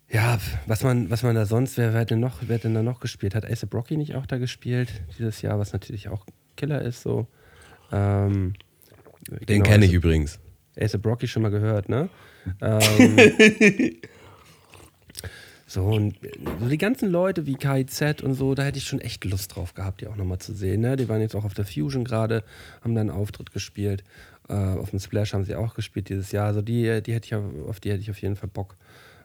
ja, 0.09 0.39
was 0.67 0.85
man, 0.85 1.11
was 1.11 1.23
man 1.23 1.35
da 1.35 1.47
sonst, 1.47 1.77
wer, 1.79 1.93
wer, 1.93 2.03
hat 2.03 2.11
denn 2.11 2.21
noch, 2.21 2.43
wer 2.43 2.57
hat 2.57 2.65
denn 2.65 2.75
da 2.75 2.83
noch 2.83 3.01
gespielt? 3.01 3.35
Hat 3.35 3.45
Ace 3.45 3.67
Brocky 3.67 3.97
nicht 3.97 4.15
auch 4.15 4.27
da 4.27 4.39
gespielt 4.39 5.03
dieses 5.19 5.43
Jahr, 5.43 5.59
was 5.59 5.73
natürlich 5.73 6.09
auch 6.09 6.25
Killer 6.57 6.83
ist 6.83 7.03
so. 7.03 7.27
Ähm, 7.91 8.55
Den 9.31 9.47
genau, 9.47 9.65
kenne 9.65 9.85
ich 9.87 9.91
Ace- 9.93 9.97
übrigens. 9.97 10.39
Ace 10.77 10.99
Brocky 10.99 11.27
schon 11.29 11.43
mal 11.43 11.51
gehört, 11.51 11.89
ne? 11.89 12.09
Ähm, 12.61 13.17
so, 15.67 15.85
und 15.87 16.17
so 16.61 16.69
die 16.69 16.77
ganzen 16.79 17.09
Leute 17.11 17.47
wie 17.47 17.55
KIZ 17.55 18.23
und 18.23 18.35
so, 18.35 18.55
da 18.55 18.65
hätte 18.65 18.77
ich 18.79 18.85
schon 18.85 19.01
echt 19.01 19.25
Lust 19.25 19.57
drauf 19.57 19.73
gehabt, 19.75 20.03
die 20.03 20.07
auch 20.09 20.17
nochmal 20.17 20.39
zu 20.39 20.53
sehen. 20.53 20.83
Ne? 20.83 20.97
Die 20.97 21.09
waren 21.09 21.21
jetzt 21.23 21.35
auch 21.35 21.45
auf 21.45 21.55
der 21.55 21.65
Fusion 21.65 22.05
gerade, 22.05 22.45
haben 22.83 22.95
da 22.95 23.01
einen 23.01 23.11
Auftritt 23.11 23.51
gespielt. 23.53 24.05
Äh, 24.49 24.53
auf 24.53 24.91
dem 24.91 24.99
Splash 25.01 25.33
haben 25.33 25.45
sie 25.45 25.55
auch 25.55 25.75
gespielt 25.75 26.11
dieses 26.11 26.33
Jahr. 26.33 26.47
Also 26.47 26.61
die, 26.61 27.01
die 27.03 27.15
hätte 27.15 27.27
ich, 27.27 27.35
auf- 27.35 27.69
auf 27.69 27.81
die 27.81 27.91
hätte 27.91 28.03
ich 28.03 28.11
auf 28.11 28.19
jeden 28.21 28.37
Fall 28.37 28.51
Bock. 28.53 28.77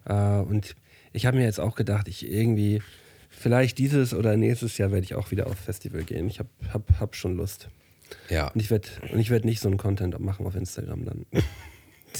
Äh, 0.05 0.13
und 0.39 0.75
ich 1.12 1.25
habe 1.25 1.35
mir 1.38 1.43
jetzt 1.43 1.59
auch 1.59 1.75
gedacht, 1.75 2.07
ich 2.07 2.25
irgendwie, 2.31 2.81
vielleicht 3.29 3.77
dieses 3.77 4.13
oder 4.13 4.38
nächstes 4.38 4.77
Jahr 4.77 4.91
werde 4.91 5.03
ich 5.03 5.15
auch 5.15 5.31
wieder 5.31 5.47
auf 5.47 5.57
Festival 5.57 6.03
gehen. 6.03 6.27
Ich 6.29 6.39
habe 6.39 6.49
hab, 6.73 6.83
hab 7.01 7.15
schon 7.17 7.35
Lust. 7.35 7.67
Ja. 8.29 8.49
Und 8.49 8.59
ich 8.59 8.69
werde 8.69 8.89
werd 9.11 9.45
nicht 9.45 9.59
so 9.59 9.67
einen 9.67 9.77
Content 9.77 10.19
machen 10.19 10.45
auf 10.45 10.55
Instagram 10.55 11.05
dann. 11.05 11.25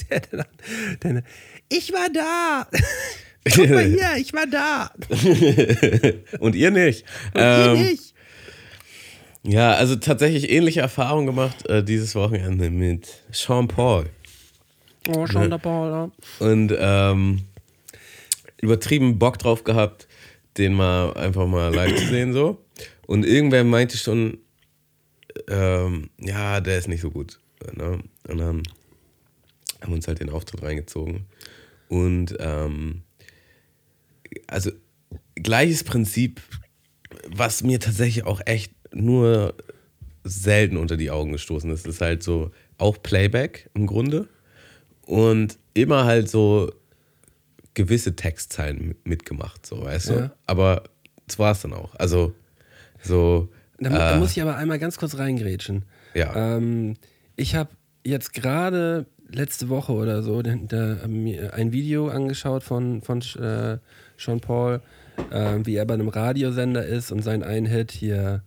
Der, 0.08 0.20
der, 0.20 0.46
der, 1.02 1.12
der, 1.14 1.22
ich 1.68 1.92
war 1.92 2.08
da! 2.14 2.68
Guck 3.56 3.70
mal 3.70 3.84
hier, 3.84 4.16
ich 4.18 4.32
war 4.32 4.46
da! 4.46 4.92
Und 6.38 6.54
ihr 6.54 6.70
nicht. 6.70 7.04
Und 7.34 7.40
Ähm, 7.40 7.76
ihr 7.76 7.82
nicht! 7.82 8.14
Ja, 9.42 9.72
also 9.72 9.96
tatsächlich 9.96 10.50
ähnliche 10.50 10.80
Erfahrungen 10.80 11.26
gemacht 11.26 11.66
äh, 11.68 11.82
dieses 11.82 12.14
Wochenende 12.14 12.70
mit 12.70 13.08
Sean 13.32 13.68
Paul. 13.68 14.10
Oh, 15.08 15.26
schon 15.26 15.50
der 15.50 15.58
Paul. 15.58 16.12
Und 16.38 16.74
ähm, 16.78 17.42
übertrieben 18.60 19.18
Bock 19.18 19.38
drauf 19.38 19.64
gehabt, 19.64 20.06
den 20.58 20.74
mal 20.74 21.14
einfach 21.14 21.46
mal 21.46 21.74
live 21.74 21.96
zu 21.96 22.06
sehen 22.06 22.32
so. 22.32 22.64
Und 23.06 23.24
irgendwer 23.24 23.64
meinte 23.64 23.96
schon, 23.96 24.38
ähm, 25.50 26.10
ja, 26.18 26.60
der 26.60 26.78
ist 26.78 26.88
nicht 26.88 27.00
so 27.00 27.10
gut. 27.10 27.40
Ne? 27.74 28.02
Und 28.28 28.38
dann 28.38 28.62
haben 29.80 29.88
wir 29.88 29.94
uns 29.94 30.08
halt 30.08 30.20
den 30.20 30.30
Auftritt 30.30 30.62
reingezogen. 30.62 31.26
Und 31.88 32.36
ähm, 32.38 33.02
also 34.46 34.70
gleiches 35.34 35.84
Prinzip, 35.84 36.40
was 37.26 37.62
mir 37.62 37.80
tatsächlich 37.80 38.24
auch 38.24 38.40
echt 38.46 38.72
nur 38.94 39.54
selten 40.22 40.76
unter 40.76 40.96
die 40.96 41.10
Augen 41.10 41.32
gestoßen 41.32 41.70
ist, 41.70 41.86
ist 41.86 42.00
halt 42.00 42.22
so 42.22 42.52
auch 42.78 43.02
Playback 43.02 43.68
im 43.74 43.86
Grunde 43.86 44.28
und 45.02 45.58
immer 45.74 46.04
halt 46.04 46.30
so 46.30 46.70
gewisse 47.74 48.14
Textzeilen 48.14 48.94
mitgemacht, 49.04 49.66
so 49.66 49.82
weißt 49.82 50.10
du. 50.10 50.14
Ja. 50.14 50.32
Aber 50.46 50.84
das 51.26 51.38
war 51.38 51.52
es 51.52 51.62
dann 51.62 51.72
auch. 51.72 51.94
Also 51.96 52.34
so. 53.02 53.48
Da, 53.80 53.90
mu- 53.90 53.96
da 53.96 54.16
äh, 54.16 54.18
muss 54.18 54.32
ich 54.32 54.42
aber 54.42 54.56
einmal 54.56 54.78
ganz 54.78 54.98
kurz 54.98 55.16
reingrätschen. 55.18 55.84
Ja. 56.14 56.56
Ähm, 56.56 56.94
ich 57.36 57.54
habe 57.54 57.70
jetzt 58.04 58.32
gerade 58.34 59.06
letzte 59.28 59.68
Woche 59.68 59.92
oder 59.92 60.22
so 60.22 60.42
da, 60.42 60.54
da, 60.56 61.06
mir 61.08 61.54
ein 61.54 61.72
Video 61.72 62.08
angeschaut 62.08 62.62
von, 62.62 63.00
von 63.02 63.20
äh, 63.20 63.78
Sean 64.18 64.40
Paul, 64.40 64.80
ähm, 65.32 65.66
wie 65.66 65.76
er 65.76 65.86
bei 65.86 65.94
einem 65.94 66.08
Radiosender 66.08 66.84
ist 66.84 67.10
und 67.12 67.22
sein 67.22 67.42
ein 67.42 67.64
Hit 67.66 67.90
hier. 67.92 68.42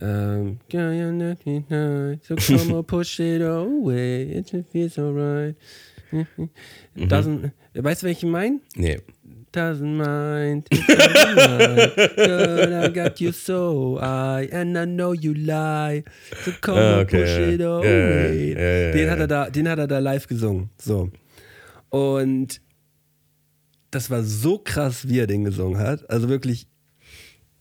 Ähm, 0.00 0.58
"Girl, 0.68 0.94
you 0.94 1.10
let 1.18 1.44
me 1.44 1.62
know, 1.68 2.16
so 2.22 2.36
come 2.36 2.74
on, 2.78 2.84
push 2.86 3.18
it 3.20 3.42
away, 3.42 4.22
it 4.38 4.50
feels 4.72 4.96
alright. 4.98 5.56
Doesn't, 6.96 7.50
weißt 7.74 8.02
du, 8.02 8.06
welchen 8.06 8.26
ich 8.28 8.32
meine? 8.32 8.60
nee. 8.76 8.98
Doesn't 9.50 9.96
mind, 9.96 10.66
it 10.70 10.86
doesn't 10.86 11.36
mind. 11.36 12.16
Girl, 12.16 12.84
I 12.84 12.88
got 12.88 13.18
you 13.18 13.32
so 13.32 13.98
high, 13.98 14.46
and 14.52 14.76
I 14.76 14.84
know 14.84 15.12
you 15.12 15.32
lie. 15.32 16.04
So 16.44 16.52
come 16.60 16.78
Ah, 16.78 17.00
okay, 17.00 17.22
push 17.22 17.30
ja, 17.30 17.48
it 17.54 17.60
away. 17.62 18.52
Ja, 18.52 18.60
ja, 18.60 18.92
den, 18.92 19.10
hat 19.10 19.18
er 19.20 19.26
da, 19.26 19.50
den 19.50 19.68
hat 19.68 19.78
er 19.78 19.86
da 19.86 19.98
live 20.00 20.26
gesungen. 20.26 20.68
So. 20.78 21.10
Und 21.88 22.60
das 23.90 24.10
war 24.10 24.22
so 24.22 24.58
krass, 24.58 25.08
wie 25.08 25.18
er 25.18 25.26
den 25.26 25.44
gesungen 25.44 25.78
hat. 25.78 26.08
Also 26.10 26.28
wirklich 26.28 26.66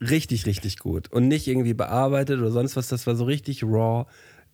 richtig, 0.01 0.45
richtig 0.45 0.79
gut. 0.79 1.11
Und 1.11 1.27
nicht 1.29 1.47
irgendwie 1.47 1.73
bearbeitet 1.73 2.39
oder 2.39 2.51
sonst 2.51 2.75
was. 2.75 2.89
Das 2.89 3.07
war 3.07 3.15
so 3.15 3.23
richtig 3.23 3.63
raw. 3.63 4.05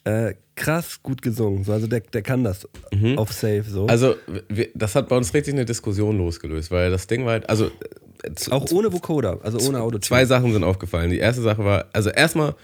Äh, 0.05 0.33
krass 0.55 0.99
gut 1.01 1.21
gesungen. 1.21 1.63
So, 1.63 1.71
also 1.73 1.87
der, 1.87 2.01
der 2.01 2.21
kann 2.21 2.43
das 2.43 2.67
auf 3.15 3.31
Safe 3.31 3.63
so. 3.67 3.83
Mhm. 3.83 3.89
Also, 3.89 4.15
wir, 4.49 4.67
das 4.75 4.95
hat 4.95 5.07
bei 5.09 5.15
uns 5.17 5.33
richtig 5.33 5.53
eine 5.53 5.65
Diskussion 5.65 6.17
losgelöst, 6.17 6.71
weil 6.71 6.91
das 6.91 7.07
Ding 7.07 7.25
war 7.25 7.31
halt, 7.33 7.49
also 7.49 7.67
äh, 7.67 8.51
auch 8.51 8.69
ohne 8.71 8.91
Vocoder, 8.91 9.39
also 9.43 9.59
ohne 9.67 9.79
Auto. 9.81 9.99
zwei 9.99 10.25
Sachen 10.25 10.51
sind 10.53 10.63
aufgefallen. 10.63 11.09
Die 11.09 11.19
erste 11.19 11.41
Sache 11.41 11.63
war, 11.63 11.85
also 11.93 12.09
erstmal 12.09 12.55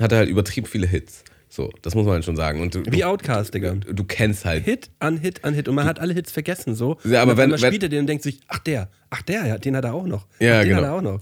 hat 0.00 0.12
er 0.12 0.18
halt 0.18 0.28
übertrieben 0.28 0.66
viele 0.66 0.86
Hits. 0.86 1.22
So, 1.48 1.70
das 1.82 1.94
muss 1.96 2.04
man 2.06 2.14
halt 2.14 2.24
schon 2.24 2.36
sagen. 2.36 2.60
Und 2.60 2.74
du, 2.76 2.84
Wie 2.86 2.98
du, 3.00 3.06
Outcast, 3.08 3.52
Digga. 3.54 3.72
du 3.74 4.04
kennst 4.04 4.44
halt. 4.44 4.64
Hit 4.64 4.88
an 5.00 5.16
Hit 5.18 5.44
an 5.44 5.52
Hit. 5.54 5.68
Und 5.68 5.74
man 5.74 5.84
hat 5.84 5.98
alle 5.98 6.14
Hits 6.14 6.30
vergessen, 6.30 6.76
so. 6.76 6.96
Ja, 7.04 7.22
aber 7.22 7.36
wenn- 7.36 7.50
wenn- 7.50 7.58
spielt 7.58 7.82
er 7.82 7.88
den 7.88 8.00
und 8.00 8.06
denkt 8.06 8.22
sich, 8.22 8.40
ach 8.46 8.60
der, 8.60 8.88
ach 9.10 9.22
der, 9.22 9.46
ja, 9.46 9.58
den 9.58 9.74
hat 9.76 9.84
er 9.84 9.94
auch 9.94 10.06
noch. 10.06 10.26
Ja, 10.38 10.58
ach, 10.58 10.60
den 10.62 10.68
genau. 10.70 10.82
hat 10.82 10.84
er 10.86 10.94
auch 10.94 11.02
noch. 11.02 11.20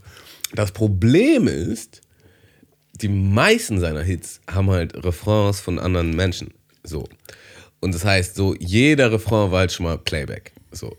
Das 0.54 0.72
Problem 0.72 1.48
ist, 1.48 2.02
die 3.00 3.08
meisten 3.08 3.80
seiner 3.80 4.02
Hits 4.02 4.40
haben 4.50 4.70
halt 4.70 5.04
Refrains 5.04 5.60
von 5.60 5.78
anderen 5.78 6.14
Menschen. 6.14 6.52
So. 6.82 7.04
Und 7.80 7.94
das 7.94 8.04
heißt, 8.04 8.34
so 8.34 8.54
jeder 8.58 9.12
Refrain 9.12 9.50
war 9.50 9.60
halt 9.60 9.72
schon 9.72 9.84
mal 9.84 9.98
Playback. 9.98 10.52
So. 10.72 10.96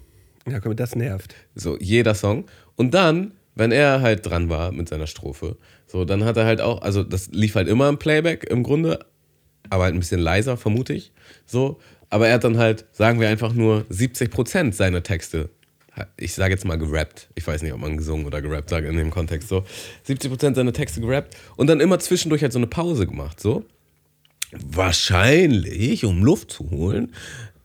Ja, 0.49 0.59
komm, 0.59 0.75
das 0.75 0.95
nervt. 0.95 1.35
So, 1.55 1.77
jeder 1.79 2.15
Song. 2.15 2.45
Und 2.75 2.93
dann, 2.93 3.33
wenn 3.55 3.71
er 3.71 4.01
halt 4.01 4.25
dran 4.25 4.49
war 4.49 4.71
mit 4.71 4.89
seiner 4.89 5.07
Strophe, 5.07 5.57
so, 5.87 6.05
dann 6.05 6.23
hat 6.23 6.37
er 6.37 6.45
halt 6.45 6.61
auch, 6.61 6.81
also 6.81 7.03
das 7.03 7.27
lief 7.31 7.55
halt 7.55 7.67
immer 7.67 7.89
im 7.89 7.99
Playback 7.99 8.45
im 8.45 8.63
Grunde, 8.63 9.05
aber 9.69 9.83
halt 9.83 9.93
ein 9.93 9.99
bisschen 9.99 10.21
leiser, 10.21 10.57
vermute 10.57 10.93
ich. 10.93 11.11
So. 11.45 11.79
Aber 12.09 12.27
er 12.27 12.35
hat 12.35 12.43
dann 12.43 12.57
halt, 12.57 12.85
sagen 12.91 13.19
wir 13.19 13.29
einfach 13.29 13.53
nur 13.53 13.85
70% 13.91 14.73
seiner 14.73 15.03
Texte, 15.03 15.49
ich 16.17 16.33
sage 16.33 16.53
jetzt 16.53 16.65
mal 16.65 16.77
gerappt. 16.77 17.29
Ich 17.35 17.45
weiß 17.45 17.61
nicht, 17.61 17.73
ob 17.73 17.79
man 17.79 17.97
gesungen 17.97 18.25
oder 18.25 18.41
gerappt 18.41 18.69
sagt 18.69 18.87
in 18.87 18.97
dem 18.97 19.11
Kontext 19.11 19.49
so. 19.49 19.63
70% 20.07 20.55
seiner 20.55 20.73
Texte 20.73 21.01
gerappt 21.01 21.35
und 21.55 21.67
dann 21.67 21.79
immer 21.79 21.99
zwischendurch 21.99 22.41
halt 22.41 22.53
so 22.53 22.59
eine 22.59 22.67
Pause 22.67 23.07
gemacht, 23.07 23.39
so. 23.39 23.65
Wahrscheinlich, 24.51 26.05
um 26.05 26.23
Luft 26.23 26.51
zu 26.51 26.69
holen. 26.71 27.13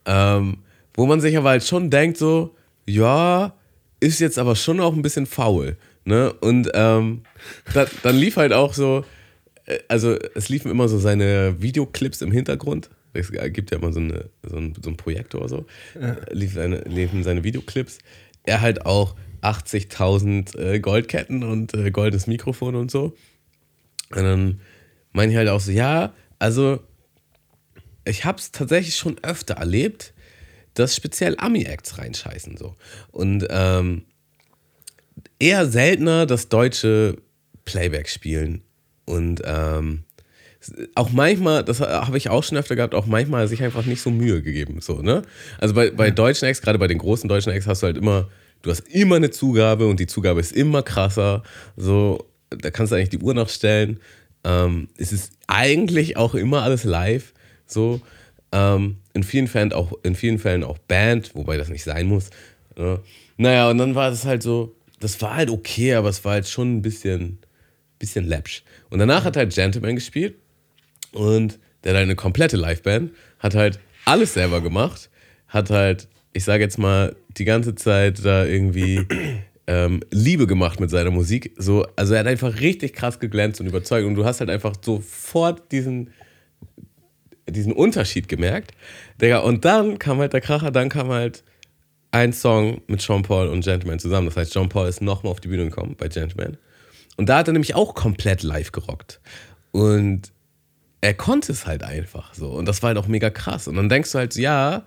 Ähm, 0.05 0.57
wo 0.93 1.05
man 1.05 1.19
sich 1.19 1.35
aber 1.37 1.49
halt 1.49 1.63
schon 1.63 1.89
denkt, 1.89 2.17
so, 2.17 2.55
ja, 2.85 3.53
ist 3.99 4.19
jetzt 4.19 4.37
aber 4.37 4.55
schon 4.55 4.79
auch 4.79 4.93
ein 4.93 5.01
bisschen 5.01 5.25
faul. 5.25 5.77
Ne? 6.05 6.31
Und 6.33 6.69
ähm, 6.73 7.21
da, 7.73 7.85
dann 8.03 8.15
lief 8.15 8.37
halt 8.37 8.53
auch 8.53 8.73
so, 8.73 9.03
äh, 9.65 9.79
also 9.87 10.17
es 10.35 10.49
liefen 10.49 10.71
immer 10.71 10.87
so 10.87 10.99
seine 10.99 11.61
Videoclips 11.61 12.21
im 12.21 12.31
Hintergrund. 12.31 12.89
Es 13.13 13.31
gibt 13.31 13.71
ja 13.71 13.77
immer 13.77 13.93
so, 13.93 14.01
eine, 14.01 14.25
so, 14.43 14.57
ein, 14.57 14.73
so 14.81 14.89
ein 14.89 14.97
Projektor 14.97 15.47
so. 15.47 15.65
Lief 16.31 16.53
seine, 16.53 16.81
liefen 16.81 17.23
seine 17.23 17.45
Videoclips. 17.45 17.99
Er 18.45 18.61
halt 18.61 18.85
auch 18.85 19.15
80.000 19.41 20.57
äh, 20.57 20.79
Goldketten 20.79 21.43
und 21.43 21.73
äh, 21.73 21.91
goldenes 21.91 22.27
Mikrofon 22.27 22.75
und 22.75 22.91
so. 22.91 23.15
Und 24.11 24.23
dann 24.23 24.61
meine 25.11 25.31
ich 25.31 25.37
halt 25.37 25.49
auch 25.49 25.59
so, 25.59 25.71
ja, 25.71 26.13
also 26.39 26.79
ich 28.05 28.25
habe 28.25 28.37
es 28.37 28.51
tatsächlich 28.51 28.95
schon 28.95 29.17
öfter 29.23 29.55
erlebt, 29.55 30.13
dass 30.73 30.95
speziell 30.95 31.35
Ami-Acts 31.37 31.97
reinscheißen 31.97 32.57
so. 32.57 32.75
Und 33.11 33.47
ähm, 33.49 34.05
eher 35.39 35.67
seltener 35.67 36.25
das 36.25 36.49
deutsche 36.49 37.17
Playback 37.63 38.09
spielen. 38.09 38.61
Und 39.05 39.41
ähm, 39.45 40.03
auch 40.95 41.11
manchmal, 41.11 41.63
das 41.63 41.79
habe 41.79 42.17
ich 42.17 42.29
auch 42.29 42.43
schon 42.43 42.57
öfter 42.57 42.75
gehabt, 42.75 42.95
auch 42.95 43.05
manchmal 43.05 43.47
sich 43.47 43.63
einfach 43.63 43.85
nicht 43.85 44.01
so 44.01 44.09
Mühe 44.09 44.41
gegeben. 44.41 44.79
So, 44.81 45.01
ne? 45.01 45.21
Also 45.59 45.73
bei, 45.73 45.91
bei 45.91 46.11
deutschen 46.11 46.47
Acts, 46.47 46.61
gerade 46.61 46.79
bei 46.79 46.87
den 46.87 46.97
großen 46.97 47.29
deutschen 47.29 47.51
Acts, 47.51 47.67
hast 47.67 47.83
du 47.83 47.87
halt 47.87 47.97
immer 47.97 48.27
du 48.65 48.71
hast 48.71 48.87
immer 48.89 49.15
eine 49.15 49.29
Zugabe 49.29 49.87
und 49.87 49.99
die 49.99 50.07
Zugabe 50.07 50.39
ist 50.39 50.51
immer 50.51 50.81
krasser. 50.81 51.43
So, 51.77 52.25
da 52.49 52.71
kannst 52.71 52.91
du 52.91 52.95
eigentlich 52.95 53.09
die 53.09 53.19
Uhr 53.19 53.33
nachstellen. 53.33 53.99
Ähm, 54.43 54.89
es 54.97 55.11
ist 55.11 55.33
eigentlich 55.47 56.17
auch 56.17 56.33
immer 56.35 56.63
alles 56.63 56.83
live. 56.83 57.33
So, 57.67 58.01
ähm, 58.51 58.97
in 59.13 59.23
vielen 59.23 59.47
Fällen 59.47 59.71
auch 59.71 59.93
in 60.03 60.15
vielen 60.15 60.39
Fällen 60.39 60.63
auch 60.63 60.77
Band, 60.79 61.31
wobei 61.35 61.57
das 61.57 61.69
nicht 61.69 61.83
sein 61.83 62.07
muss. 62.07 62.29
Ja. 62.77 62.99
Naja, 63.37 63.69
und 63.69 63.77
dann 63.77 63.95
war 63.95 64.11
es 64.11 64.25
halt 64.25 64.41
so, 64.41 64.75
das 64.99 65.21
war 65.21 65.35
halt 65.35 65.49
okay, 65.49 65.93
aber 65.93 66.09
es 66.09 66.23
war 66.25 66.33
halt 66.33 66.47
schon 66.47 66.77
ein 66.77 66.81
bisschen, 66.81 67.39
bisschen 67.99 68.25
läppsch. 68.25 68.63
Und 68.89 68.99
danach 68.99 69.25
hat 69.25 69.37
halt 69.37 69.53
Gentleman 69.53 69.95
gespielt 69.95 70.35
und 71.15 71.59
der 71.83 71.91
hat 71.91 71.97
halt 71.97 72.05
eine 72.05 72.15
komplette 72.15 72.57
Liveband, 72.57 73.11
hat 73.39 73.55
halt 73.55 73.79
alles 74.05 74.33
selber 74.33 74.61
gemacht, 74.61 75.09
hat 75.47 75.69
halt, 75.69 76.07
ich 76.33 76.43
sage 76.43 76.63
jetzt 76.63 76.77
mal, 76.77 77.15
die 77.37 77.45
ganze 77.45 77.75
Zeit 77.75 78.23
da 78.23 78.45
irgendwie 78.45 79.05
ähm, 79.67 80.01
Liebe 80.11 80.47
gemacht 80.47 80.79
mit 80.79 80.89
seiner 80.89 81.11
Musik. 81.11 81.53
So, 81.57 81.85
also 81.95 82.13
er 82.13 82.21
hat 82.21 82.27
einfach 82.27 82.59
richtig 82.59 82.93
krass 82.93 83.19
geglänzt 83.19 83.61
und 83.61 83.67
überzeugt 83.67 84.05
und 84.05 84.15
du 84.15 84.25
hast 84.25 84.39
halt 84.39 84.49
einfach 84.49 84.75
sofort 84.81 85.71
diesen, 85.71 86.11
diesen 87.49 87.73
Unterschied 87.73 88.27
gemerkt. 88.27 88.71
Digga, 89.21 89.39
und 89.39 89.65
dann 89.65 89.99
kam 89.99 90.19
halt 90.19 90.33
der 90.33 90.41
Kracher, 90.41 90.71
dann 90.71 90.89
kam 90.89 91.09
halt 91.09 91.43
ein 92.11 92.33
Song 92.33 92.81
mit 92.87 93.01
Sean 93.01 93.23
Paul 93.23 93.47
und 93.47 93.63
Gentleman 93.63 93.99
zusammen. 93.99 94.27
Das 94.27 94.37
heißt, 94.37 94.53
Sean 94.53 94.69
Paul 94.69 94.87
ist 94.87 95.01
nochmal 95.01 95.31
auf 95.31 95.41
die 95.41 95.49
Bühne 95.49 95.65
gekommen 95.65 95.95
bei 95.97 96.07
Gentleman. 96.07 96.57
Und 97.17 97.29
da 97.29 97.37
hat 97.37 97.47
er 97.47 97.53
nämlich 97.53 97.75
auch 97.75 97.93
komplett 97.93 98.43
live 98.43 98.71
gerockt. 98.71 99.19
Und 99.71 100.31
er 101.05 101.13
konnte 101.13 101.51
es 101.51 101.67
halt 101.67 101.83
einfach 101.83 102.33
so. 102.33 102.49
Und 102.49 102.67
das 102.67 102.81
war 102.81 102.87
halt 102.87 102.97
auch 102.97 103.07
mega 103.07 103.29
krass. 103.29 103.67
Und 103.67 103.75
dann 103.75 103.89
denkst 103.89 104.11
du 104.11 104.17
halt, 104.17 104.35
ja. 104.35 104.83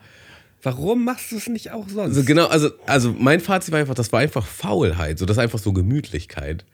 Warum 0.61 1.05
machst 1.05 1.31
du 1.31 1.37
es 1.37 1.47
nicht 1.49 1.71
auch 1.71 1.89
sonst? 1.89 2.17
So 2.17 2.25
genau, 2.25 2.49
also, 2.49 2.71
also 2.87 3.15
mein 3.17 3.39
Fazit 3.39 3.71
war 3.71 3.79
einfach, 3.79 3.95
das 3.95 4.11
war 4.11 4.19
einfach 4.19 4.45
Faulheit. 4.45 5.21
So, 5.21 5.25
das 5.25 5.37
ist 5.37 5.43
einfach 5.43 5.61
so 5.61 5.73
Gemütlichkeit. 5.73 6.65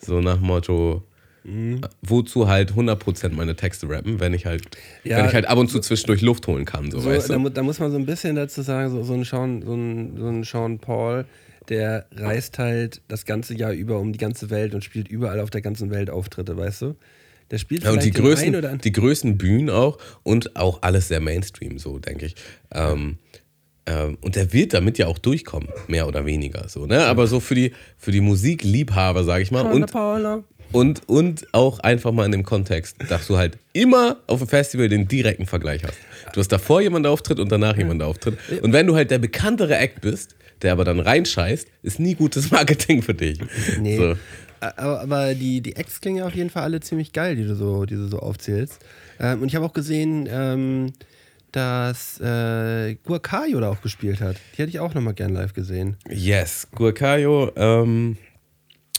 So 0.00 0.20
nach 0.20 0.40
Motto, 0.40 1.04
mhm. 1.44 1.80
wozu 2.02 2.48
halt 2.48 2.72
100% 2.72 3.30
meine 3.30 3.54
Texte 3.54 3.88
rappen, 3.88 4.18
wenn 4.18 4.34
ich 4.34 4.44
halt, 4.44 4.76
ja, 5.04 5.18
wenn 5.18 5.26
ich 5.26 5.34
halt 5.34 5.46
ab 5.46 5.58
und 5.58 5.70
zu 5.70 5.78
zwischendurch 5.78 6.20
Luft 6.20 6.48
holen 6.48 6.64
kann. 6.64 6.90
So, 6.90 6.98
so 6.98 7.10
weißt 7.10 7.30
du? 7.30 7.38
da, 7.38 7.50
da, 7.50 7.62
muss 7.62 7.78
man 7.78 7.92
so 7.92 7.96
ein 7.96 8.06
bisschen 8.06 8.34
dazu 8.34 8.62
sagen, 8.62 8.90
so, 8.90 9.04
so, 9.04 9.14
ein, 9.14 9.22
Sean, 9.22 9.62
so, 9.62 9.74
ein, 9.74 10.16
so 10.16 10.26
ein 10.26 10.42
Sean 10.42 10.80
Paul, 10.80 11.24
der 11.68 12.06
reist 12.16 12.58
halt 12.58 13.02
das 13.06 13.24
ganze 13.24 13.54
Jahr 13.54 13.72
über 13.72 14.00
um 14.00 14.12
die 14.12 14.18
ganze 14.18 14.50
Welt 14.50 14.74
und 14.74 14.82
spielt 14.82 15.06
überall 15.06 15.38
auf 15.38 15.50
der 15.50 15.60
ganzen 15.60 15.90
Welt 15.90 16.10
Auftritte, 16.10 16.56
weißt 16.56 16.82
du? 16.82 16.96
Der 17.50 17.58
spielt 17.58 17.84
ja, 17.84 17.92
und 17.92 18.02
die 18.02 18.10
größten, 18.10 18.54
oder 18.54 18.76
die 18.76 18.92
größten 18.92 19.38
Bühnen 19.38 19.70
auch 19.70 19.98
und 20.22 20.56
auch 20.56 20.82
alles 20.82 21.08
sehr 21.08 21.20
Mainstream, 21.20 21.78
so 21.78 21.98
denke 21.98 22.26
ich. 22.26 22.34
Ähm, 22.72 23.18
ähm, 23.86 24.18
und 24.20 24.36
der 24.36 24.52
wird 24.52 24.74
damit 24.74 24.98
ja 24.98 25.06
auch 25.06 25.18
durchkommen, 25.18 25.68
mehr 25.86 26.06
oder 26.06 26.26
weniger. 26.26 26.68
So, 26.68 26.86
ne? 26.86 27.06
Aber 27.06 27.26
so 27.26 27.40
für 27.40 27.54
die, 27.54 27.72
für 27.96 28.12
die 28.12 28.20
Musikliebhaber, 28.20 29.24
sage 29.24 29.42
ich 29.42 29.50
mal. 29.50 29.62
Und, 29.62 29.90
und, 30.72 31.08
und 31.08 31.54
auch 31.54 31.78
einfach 31.78 32.12
mal 32.12 32.26
in 32.26 32.32
dem 32.32 32.42
Kontext, 32.42 32.96
dass 33.08 33.26
du 33.26 33.38
halt 33.38 33.56
immer 33.72 34.18
auf 34.26 34.40
dem 34.40 34.48
Festival 34.48 34.90
den 34.90 35.08
direkten 35.08 35.46
Vergleich 35.46 35.82
hast. 35.84 35.96
Du 36.34 36.40
hast 36.40 36.48
davor 36.48 36.82
jemand 36.82 37.06
auftritt 37.06 37.40
und 37.40 37.50
danach 37.50 37.78
jemand 37.78 38.02
auftritt. 38.02 38.36
Und 38.60 38.74
wenn 38.74 38.86
du 38.86 38.94
halt 38.94 39.10
der 39.10 39.18
bekanntere 39.18 39.78
Act 39.78 40.02
bist, 40.02 40.36
der 40.60 40.72
aber 40.72 40.84
dann 40.84 41.00
reinscheißt, 41.00 41.68
ist 41.82 41.98
nie 41.98 42.14
gutes 42.14 42.50
Marketing 42.50 43.00
für 43.00 43.14
dich. 43.14 43.38
Nee. 43.80 43.96
So. 43.96 44.16
Aber, 44.60 45.00
aber, 45.00 45.34
die, 45.34 45.60
die 45.60 45.76
Acts 45.76 46.00
klingen 46.00 46.18
ja 46.18 46.26
auf 46.26 46.34
jeden 46.34 46.50
Fall 46.50 46.64
alle 46.64 46.80
ziemlich 46.80 47.12
geil, 47.12 47.36
die 47.36 47.44
du 47.44 47.54
so, 47.54 47.84
die 47.84 47.94
du 47.94 48.08
so 48.08 48.18
aufzählst. 48.18 48.84
Ähm, 49.20 49.42
und 49.42 49.48
ich 49.48 49.56
habe 49.56 49.64
auch 49.64 49.72
gesehen, 49.72 50.28
ähm, 50.30 50.92
dass 51.52 52.20
äh, 52.20 52.96
Guacayo 53.04 53.60
da 53.60 53.70
auch 53.70 53.80
gespielt 53.80 54.20
hat. 54.20 54.36
Die 54.54 54.62
hätte 54.62 54.70
ich 54.70 54.80
auch 54.80 54.94
nochmal 54.94 55.14
gern 55.14 55.32
live 55.32 55.54
gesehen. 55.54 55.96
Yes, 56.08 56.68
Guacayo. 56.74 57.52
Ähm, 57.56 58.16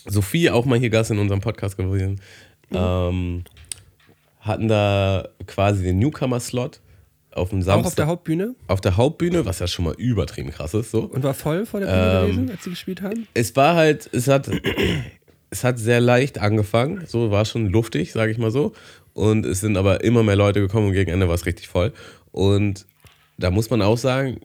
Sophie, 0.05 0.49
auch 0.49 0.65
mal 0.65 0.79
hier 0.79 0.89
Gast 0.89 1.11
in 1.11 1.19
unserem 1.19 1.41
Podcast 1.41 1.77
gewesen. 1.77 2.19
Mhm. 2.69 2.77
Ähm, 2.77 3.43
hatten 4.39 4.67
da 4.67 5.27
quasi 5.45 5.83
den 5.83 5.99
Newcomer-Slot 5.99 6.79
auf 7.31 7.49
dem 7.49 7.61
Samstag. 7.61 7.83
Auch 7.83 7.87
auf 7.87 7.95
der 7.95 8.07
Hauptbühne? 8.07 8.55
Auf 8.67 8.81
der 8.81 8.97
Hauptbühne, 8.97 9.45
was 9.45 9.59
ja 9.59 9.67
schon 9.67 9.85
mal 9.85 9.93
übertrieben 9.95 10.51
krass 10.51 10.73
ist. 10.73 10.91
So. 10.91 11.01
Und 11.03 11.23
war 11.23 11.33
voll 11.33 11.65
vor 11.65 11.79
der 11.79 11.87
Bühne 11.87 12.19
ähm, 12.19 12.27
gewesen, 12.27 12.51
als 12.51 12.63
sie 12.63 12.69
gespielt 12.71 13.01
haben? 13.01 13.27
Es 13.33 13.55
war 13.55 13.75
halt, 13.75 14.09
es 14.13 14.27
hat 14.27 14.49
es 15.49 15.63
hat 15.63 15.79
sehr 15.79 15.99
leicht 15.99 16.39
angefangen, 16.39 17.03
so 17.07 17.31
war 17.31 17.45
schon 17.45 17.67
luftig, 17.67 18.11
sage 18.11 18.31
ich 18.31 18.37
mal 18.37 18.51
so. 18.51 18.73
Und 19.13 19.45
es 19.45 19.61
sind 19.61 19.77
aber 19.77 20.03
immer 20.03 20.23
mehr 20.23 20.35
Leute 20.35 20.61
gekommen 20.61 20.87
und 20.87 20.93
gegen 20.93 21.11
Ende 21.11 21.27
war 21.27 21.35
es 21.35 21.45
richtig 21.45 21.67
voll. 21.67 21.91
Und 22.31 22.85
da 23.37 23.51
muss 23.51 23.69
man 23.69 23.81
auch 23.81 23.97
sagen, 23.97 24.39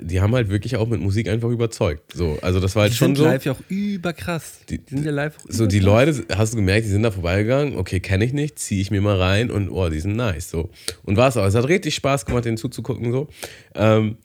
die 0.00 0.20
haben 0.20 0.34
halt 0.34 0.50
wirklich 0.50 0.76
auch 0.76 0.88
mit 0.88 1.00
Musik 1.00 1.28
einfach 1.28 1.48
überzeugt. 1.48 2.12
So, 2.12 2.38
also 2.42 2.60
das 2.60 2.74
war 2.74 2.82
halt 2.82 2.92
die 2.92 2.96
schon 2.96 3.14
sind 3.14 3.16
so. 3.16 3.24
live 3.24 3.44
ja 3.44 3.52
auch 3.52 3.60
überkrass. 3.68 4.60
Die, 4.68 4.78
die 4.78 4.94
sind 4.94 5.04
ja 5.04 5.10
live. 5.10 5.36
So 5.48 5.66
die 5.66 5.78
Leute, 5.78 6.24
hast 6.34 6.52
du 6.52 6.56
gemerkt, 6.56 6.86
die 6.86 6.90
sind 6.90 7.02
da 7.02 7.10
vorbeigegangen. 7.10 7.76
Okay, 7.76 8.00
kenne 8.00 8.24
ich 8.24 8.32
nicht, 8.32 8.58
ziehe 8.58 8.80
ich 8.80 8.90
mir 8.90 9.00
mal 9.00 9.16
rein 9.16 9.50
und 9.50 9.70
oh, 9.70 9.88
die 9.88 10.00
sind 10.00 10.16
nice. 10.16 10.50
So 10.50 10.70
und 11.04 11.16
war 11.16 11.28
es 11.28 11.36
auch. 11.36 11.44
Es 11.44 11.54
hat 11.54 11.68
richtig 11.68 11.94
Spaß 11.94 12.26
gemacht, 12.26 12.44
denen 12.44 12.56
zuzugucken 12.56 13.12
so. 13.12 13.28
Ähm, 13.74 14.16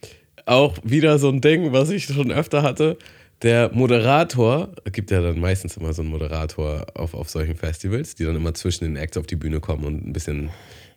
auch 0.46 0.78
wieder 0.84 1.20
so 1.20 1.30
ein 1.30 1.42
Ding, 1.42 1.72
was 1.72 1.90
ich 1.90 2.06
schon 2.06 2.32
öfter 2.32 2.64
hatte 2.64 2.98
der 3.42 3.72
Moderator, 3.74 4.70
gibt 4.92 5.10
ja 5.12 5.22
dann 5.22 5.40
meistens 5.40 5.78
immer 5.78 5.94
so 5.94 6.02
einen 6.02 6.12
Moderator 6.12 6.86
auf, 6.94 7.14
auf 7.14 7.30
solchen 7.30 7.56
Festivals, 7.56 8.16
die 8.16 8.26
dann 8.26 8.36
immer 8.36 8.54
zwischen 8.54 8.84
den 8.84 8.96
Acts 8.96 9.18
auf 9.18 9.26
die 9.26 9.36
Bühne 9.36 9.60
kommen 9.60 9.84
und 9.84 10.08
ein 10.08 10.14
bisschen 10.14 10.52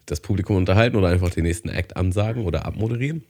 das 0.07 0.21
Publikum 0.21 0.57
unterhalten 0.57 0.97
oder 0.97 1.09
einfach 1.09 1.31
den 1.31 1.45
nächsten 1.45 1.71
Act 1.71 1.97
ansagen 1.97 2.45
oder 2.45 2.67
abmoderieren. 2.67 3.25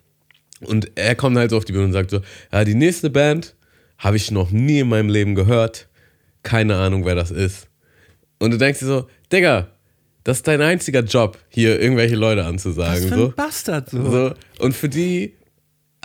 Und 0.60 0.90
er 0.96 1.14
kommt 1.14 1.36
halt 1.36 1.50
so 1.50 1.56
auf 1.56 1.64
die 1.64 1.72
Bühne 1.72 1.86
und 1.86 1.92
sagt 1.92 2.10
so, 2.10 2.20
ja, 2.52 2.64
die 2.64 2.74
nächste 2.74 3.10
Band 3.10 3.54
habe 3.98 4.16
ich 4.16 4.30
noch 4.30 4.50
nie 4.50 4.80
in 4.80 4.88
meinem 4.88 5.08
Leben 5.08 5.34
gehört. 5.34 5.88
Keine 6.42 6.76
Ahnung, 6.76 7.04
wer 7.04 7.14
das 7.14 7.30
ist. 7.30 7.68
Und 8.38 8.50
du 8.50 8.58
denkst 8.58 8.80
dir 8.80 8.86
so, 8.86 9.08
Digga, 9.32 9.68
das 10.24 10.38
ist 10.38 10.48
dein 10.48 10.60
einziger 10.60 11.00
Job, 11.00 11.38
hier 11.48 11.80
irgendwelche 11.80 12.16
Leute 12.16 12.44
anzusagen. 12.44 13.04
Was 13.04 13.08
für 13.08 13.14
ein 13.14 13.20
so. 13.20 13.32
Bastard 13.36 13.90
so. 13.90 14.10
so. 14.10 14.34
Und 14.58 14.74
für 14.74 14.88
die 14.88 15.34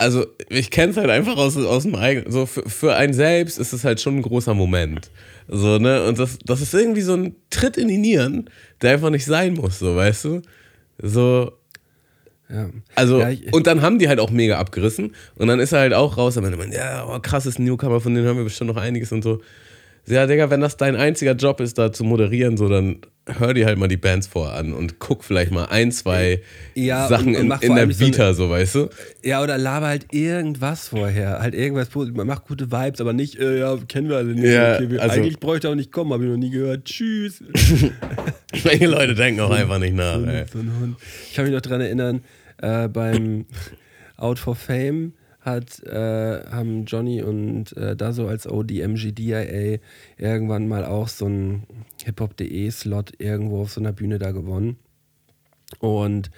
also 0.00 0.26
ich 0.48 0.70
kenne 0.70 0.92
es 0.92 0.96
halt 0.96 1.10
einfach 1.10 1.36
aus, 1.36 1.58
aus 1.58 1.82
dem 1.82 1.94
eigenen, 1.94 2.32
so 2.32 2.46
für, 2.46 2.68
für 2.68 2.96
einen 2.96 3.12
selbst 3.12 3.58
ist 3.58 3.74
es 3.74 3.84
halt 3.84 4.00
schon 4.00 4.16
ein 4.16 4.22
großer 4.22 4.54
Moment. 4.54 5.10
So, 5.46 5.78
ne? 5.78 6.04
Und 6.06 6.18
das, 6.18 6.38
das 6.44 6.62
ist 6.62 6.72
irgendwie 6.72 7.02
so 7.02 7.14
ein 7.14 7.36
Tritt 7.50 7.76
in 7.76 7.88
die 7.88 7.98
Nieren, 7.98 8.48
der 8.80 8.94
einfach 8.94 9.10
nicht 9.10 9.26
sein 9.26 9.54
muss, 9.54 9.78
so, 9.78 9.94
weißt 9.94 10.24
du? 10.24 10.42
So. 11.02 11.52
Ja. 12.48 12.70
Also, 12.94 13.20
ja, 13.20 13.28
ich, 13.28 13.52
und 13.52 13.66
dann 13.66 13.82
haben 13.82 13.98
die 13.98 14.08
halt 14.08 14.20
auch 14.20 14.30
mega 14.30 14.58
abgerissen. 14.58 15.14
Und 15.36 15.48
dann 15.48 15.60
ist 15.60 15.72
er 15.72 15.80
halt 15.80 15.92
auch 15.92 16.16
raus, 16.16 16.36
und 16.38 16.56
man, 16.56 16.72
ja, 16.72 17.06
oh, 17.06 17.18
krasses 17.20 17.58
Newcomer, 17.58 18.00
von 18.00 18.14
denen 18.14 18.26
haben 18.26 18.38
wir 18.38 18.44
bestimmt 18.44 18.70
noch 18.74 18.80
einiges 18.80 19.12
und 19.12 19.22
so. 19.22 19.42
Ja, 20.06 20.26
Digga, 20.26 20.48
wenn 20.48 20.62
das 20.62 20.78
dein 20.78 20.96
einziger 20.96 21.32
Job 21.32 21.60
ist, 21.60 21.76
da 21.76 21.92
zu 21.92 22.04
moderieren, 22.04 22.56
so, 22.56 22.70
dann 22.70 23.02
hör 23.26 23.54
dir 23.54 23.66
halt 23.66 23.78
mal 23.78 23.88
die 23.88 23.96
Bands 23.96 24.26
vor 24.26 24.52
an 24.52 24.72
und 24.72 24.98
guck 24.98 25.24
vielleicht 25.24 25.52
mal 25.52 25.66
ein, 25.66 25.92
zwei 25.92 26.42
ja, 26.74 27.08
Sachen 27.08 27.36
und, 27.36 27.50
und 27.50 27.62
in, 27.62 27.70
in 27.70 27.76
der 27.76 27.88
Vita, 27.88 28.34
so, 28.34 28.44
eine, 28.44 28.48
so, 28.48 28.50
weißt 28.50 28.74
du? 28.74 28.88
Ja, 29.22 29.42
oder 29.42 29.58
laber 29.58 29.88
halt 29.88 30.12
irgendwas 30.12 30.88
vorher. 30.88 31.40
Halt 31.40 31.54
irgendwas, 31.54 31.88
mach 31.94 32.44
gute 32.44 32.72
Vibes, 32.72 33.00
aber 33.00 33.12
nicht, 33.12 33.38
äh, 33.38 33.60
ja, 33.60 33.76
kennen 33.88 34.08
wir 34.08 34.16
alle 34.16 34.34
nicht. 34.34 34.44
Ja, 34.44 34.76
okay, 34.76 34.90
wir, 34.90 35.02
also, 35.02 35.16
eigentlich 35.16 35.38
bräuchte 35.38 35.68
ich 35.68 35.72
auch 35.72 35.76
nicht 35.76 35.92
kommen, 35.92 36.12
habe 36.12 36.24
ich 36.24 36.30
noch 36.30 36.36
nie 36.36 36.50
gehört. 36.50 36.84
Tschüss. 36.84 37.42
Manche 38.64 38.86
Leute 38.86 39.14
denken 39.14 39.40
auch 39.40 39.50
einfach 39.50 39.78
nicht 39.78 39.94
nach. 39.94 40.18
So. 40.18 40.60
So 40.60 40.64
ich 41.28 41.34
kann 41.34 41.44
mich 41.44 41.54
noch 41.54 41.60
daran 41.60 41.80
erinnern, 41.80 42.22
äh, 42.58 42.88
beim 42.88 43.46
Out 44.16 44.38
for 44.38 44.56
Fame 44.56 45.12
hat, 45.40 45.82
äh, 45.84 46.44
haben 46.50 46.84
Johnny 46.84 47.22
und 47.22 47.76
äh, 47.76 47.96
da 47.96 48.12
so 48.12 48.26
als 48.26 48.46
ODMGDIA 48.46 49.78
irgendwann 50.18 50.68
mal 50.68 50.84
auch 50.84 51.08
so 51.08 51.26
ein 51.26 51.64
Hip-Hop.de-Slot 52.04 53.14
irgendwo 53.18 53.62
auf 53.62 53.72
so 53.72 53.80
einer 53.80 53.92
Bühne 53.92 54.18
da 54.18 54.32
gewonnen. 54.32 54.76
Und 55.78 56.30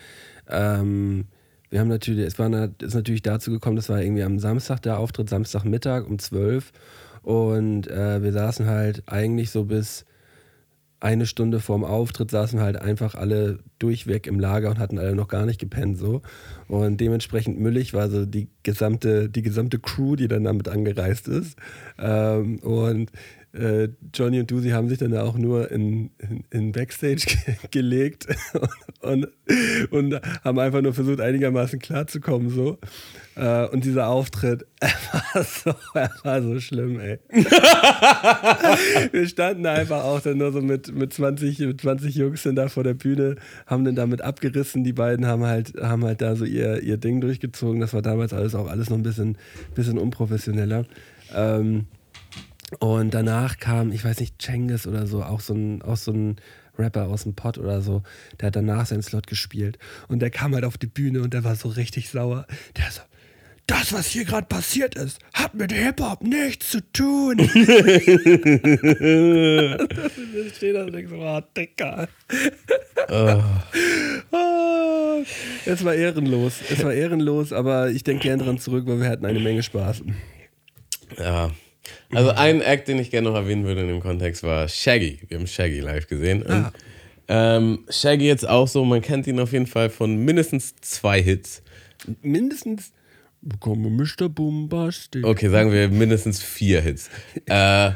ähm, 0.48 1.26
wir 1.70 1.80
haben 1.80 1.88
natürlich, 1.88 2.26
es 2.26 2.38
war 2.38 2.50
ist 2.80 2.94
natürlich 2.94 3.22
dazu 3.22 3.50
gekommen, 3.50 3.76
das 3.76 3.88
war 3.88 4.02
irgendwie 4.02 4.22
am 4.22 4.38
Samstag 4.38 4.82
der 4.82 4.98
Auftritt, 4.98 5.30
Samstagmittag 5.30 6.06
um 6.06 6.18
12 6.18 6.70
und 7.22 7.88
äh, 7.88 8.22
wir 8.22 8.32
saßen 8.32 8.66
halt 8.66 9.02
eigentlich 9.06 9.50
so 9.50 9.64
bis 9.64 10.04
eine 11.02 11.26
Stunde 11.26 11.58
vorm 11.58 11.82
Auftritt 11.82 12.30
saßen 12.30 12.60
halt 12.60 12.76
einfach 12.76 13.16
alle 13.16 13.58
durchweg 13.80 14.28
im 14.28 14.38
Lager 14.38 14.70
und 14.70 14.78
hatten 14.78 15.00
alle 15.00 15.16
noch 15.16 15.26
gar 15.26 15.46
nicht 15.46 15.58
gepennt 15.58 15.98
so. 15.98 16.22
Und 16.68 17.00
dementsprechend 17.00 17.58
müllig 17.58 17.92
war 17.92 18.08
so 18.08 18.24
die 18.24 18.48
gesamte, 18.62 19.28
die 19.28 19.42
gesamte 19.42 19.80
Crew, 19.80 20.14
die 20.14 20.28
dann 20.28 20.44
damit 20.44 20.68
angereist 20.68 21.26
ist. 21.26 21.58
Ähm, 21.98 22.60
und 22.60 23.10
äh, 23.52 23.88
Johnny 24.14 24.40
und 24.40 24.50
Dusi 24.50 24.70
haben 24.70 24.88
sich 24.88 24.98
dann 24.98 25.14
auch 25.16 25.36
nur 25.36 25.70
in, 25.70 26.10
in, 26.18 26.44
in 26.50 26.72
Backstage 26.72 27.26
ge 27.26 27.54
gelegt 27.70 28.26
und, 29.00 29.28
und, 29.90 30.20
haben 30.42 30.58
einfach 30.58 30.80
nur 30.80 30.94
versucht, 30.94 31.20
einigermaßen 31.20 31.78
klarzukommen. 31.78 32.48
So. 32.48 32.78
Äh, 33.34 33.66
und 33.66 33.84
dieser 33.84 34.08
Auftritt, 34.08 34.66
er 34.80 34.90
war, 35.12 35.44
so, 35.44 35.74
er 35.94 36.10
war 36.22 36.42
so 36.42 36.60
schlimm, 36.60 36.98
ey. 36.98 37.18
Wir 39.12 39.28
standen 39.28 39.66
einfach 39.66 40.04
auch 40.04 40.20
dann 40.20 40.38
nur 40.38 40.52
so 40.52 40.62
mit, 40.62 40.94
mit, 40.94 41.12
20, 41.12 41.58
mit 41.58 41.80
20 41.80 42.14
Jungs 42.14 42.42
dann 42.42 42.56
da 42.56 42.68
vor 42.68 42.84
der 42.84 42.94
Bühne, 42.94 43.36
haben 43.66 43.84
dann 43.84 43.96
damit 43.96 44.22
abgerissen. 44.22 44.82
Die 44.82 44.94
beiden 44.94 45.26
haben 45.26 45.44
halt, 45.44 45.74
haben 45.80 46.04
halt 46.04 46.22
da 46.22 46.36
so 46.36 46.46
ihr, 46.46 46.82
ihr 46.82 46.96
Ding 46.96 47.20
durchgezogen. 47.20 47.80
Das 47.80 47.92
war 47.92 48.02
damals 48.02 48.32
alles 48.32 48.54
auch 48.54 48.68
alles 48.68 48.88
noch 48.88 48.96
ein 48.96 49.02
bisschen, 49.02 49.36
bisschen 49.74 49.98
unprofessioneller. 49.98 50.86
Ähm, 51.34 51.86
und 52.80 53.12
danach 53.12 53.58
kam, 53.58 53.92
ich 53.92 54.04
weiß 54.04 54.20
nicht, 54.20 54.40
Cengiz 54.40 54.86
oder 54.86 55.06
so, 55.06 55.22
auch 55.22 55.40
so 55.40 55.54
ein, 55.54 55.82
auch 55.82 55.96
so 55.96 56.12
ein 56.12 56.36
Rapper 56.78 57.08
aus 57.08 57.24
dem 57.24 57.34
Pod 57.34 57.58
oder 57.58 57.82
so, 57.82 58.02
der 58.40 58.46
hat 58.48 58.56
danach 58.56 58.86
seinen 58.86 59.02
Slot 59.02 59.26
gespielt. 59.26 59.78
Und 60.08 60.20
der 60.20 60.30
kam 60.30 60.54
halt 60.54 60.64
auf 60.64 60.78
die 60.78 60.86
Bühne 60.86 61.22
und 61.22 61.34
der 61.34 61.44
war 61.44 61.54
so 61.56 61.68
richtig 61.68 62.08
sauer. 62.08 62.46
Der 62.76 62.90
so, 62.90 63.02
das, 63.66 63.92
was 63.92 64.06
hier 64.06 64.24
gerade 64.24 64.46
passiert 64.46 64.94
ist, 64.94 65.18
hat 65.34 65.54
mit 65.54 65.72
Hip-Hop 65.72 66.22
nichts 66.22 66.70
zu 66.70 66.80
tun. 66.92 67.38
ich 67.38 67.50
stehe 70.56 70.72
da 70.72 70.84
und 70.84 70.92
denke 70.92 71.10
so, 71.10 71.16
oh, 71.16 71.40
Dicker. 71.56 72.08
Oh. 73.08 73.42
Es 75.64 75.84
war 75.84 75.94
ehrenlos. 75.94 76.54
Es 76.70 76.82
war 76.82 76.92
ehrenlos, 76.92 77.52
aber 77.52 77.90
ich 77.90 78.02
denke 78.02 78.22
gern 78.24 78.40
dran 78.40 78.58
zurück, 78.58 78.86
weil 78.86 79.00
wir 79.00 79.08
hatten 79.08 79.26
eine 79.26 79.40
Menge 79.40 79.62
Spaß. 79.62 80.02
Ja. 81.18 81.50
Also 82.14 82.30
ein 82.30 82.60
Act, 82.60 82.88
den 82.88 82.98
ich 82.98 83.10
gerne 83.10 83.28
noch 83.30 83.36
erwähnen 83.36 83.64
würde 83.64 83.80
in 83.82 83.88
dem 83.88 84.00
Kontext, 84.00 84.42
war 84.42 84.68
Shaggy. 84.68 85.20
Wir 85.28 85.38
haben 85.38 85.46
Shaggy 85.46 85.80
live 85.80 86.06
gesehen. 86.06 86.42
Und, 86.42 86.52
Ah. 86.52 86.72
ähm, 87.28 87.84
Shaggy 87.88 88.26
jetzt 88.26 88.48
auch 88.48 88.68
so, 88.68 88.84
man 88.84 89.00
kennt 89.02 89.26
ihn 89.26 89.40
auf 89.40 89.52
jeden 89.52 89.66
Fall 89.66 89.90
von 89.90 90.16
mindestens 90.16 90.74
zwei 90.80 91.22
Hits. 91.22 91.62
Mindestens 92.22 92.92
bekomme 93.40 93.90
Mr. 93.90 94.28
Bombastic. 94.28 95.24
Okay, 95.24 95.48
sagen 95.48 95.72
wir 95.72 95.88
mindestens 95.88 96.42
vier 96.42 96.80
Hits. 96.80 97.10
äh, 97.46 97.90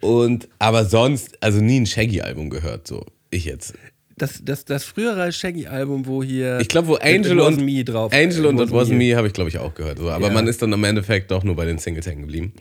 und 0.00 0.48
aber 0.58 0.84
sonst, 0.84 1.42
also 1.42 1.60
nie 1.60 1.80
ein 1.80 1.86
Shaggy-Album 1.86 2.50
gehört, 2.50 2.86
so. 2.86 3.04
Ich 3.30 3.44
jetzt. 3.44 3.74
Das, 4.16 4.40
das, 4.44 4.64
das 4.64 4.82
frühere 4.84 5.30
Shaggy-Album, 5.30 6.06
wo 6.06 6.22
hier. 6.24 6.58
Ich 6.60 6.68
glaube, 6.68 6.88
wo 6.88 6.94
Angel 6.96 7.38
und 7.40 7.64
Me 7.64 7.84
drauf. 7.84 8.12
Angel 8.12 8.46
und 8.46 8.58
It 8.58 8.68
It 8.68 8.74
Wasn't 8.74 8.94
Me 8.94 9.14
habe 9.16 9.28
ich, 9.28 9.32
glaube 9.32 9.48
ich, 9.48 9.58
auch 9.58 9.74
gehört. 9.74 9.98
So. 9.98 10.10
Aber 10.10 10.26
Ja. 10.26 10.32
man 10.32 10.48
ist 10.48 10.60
dann 10.60 10.72
im 10.72 10.82
Endeffekt 10.82 11.30
doch 11.30 11.44
nur 11.44 11.54
bei 11.54 11.64
den 11.64 11.78
Singles 11.78 12.06
hängen 12.06 12.22
geblieben. 12.22 12.52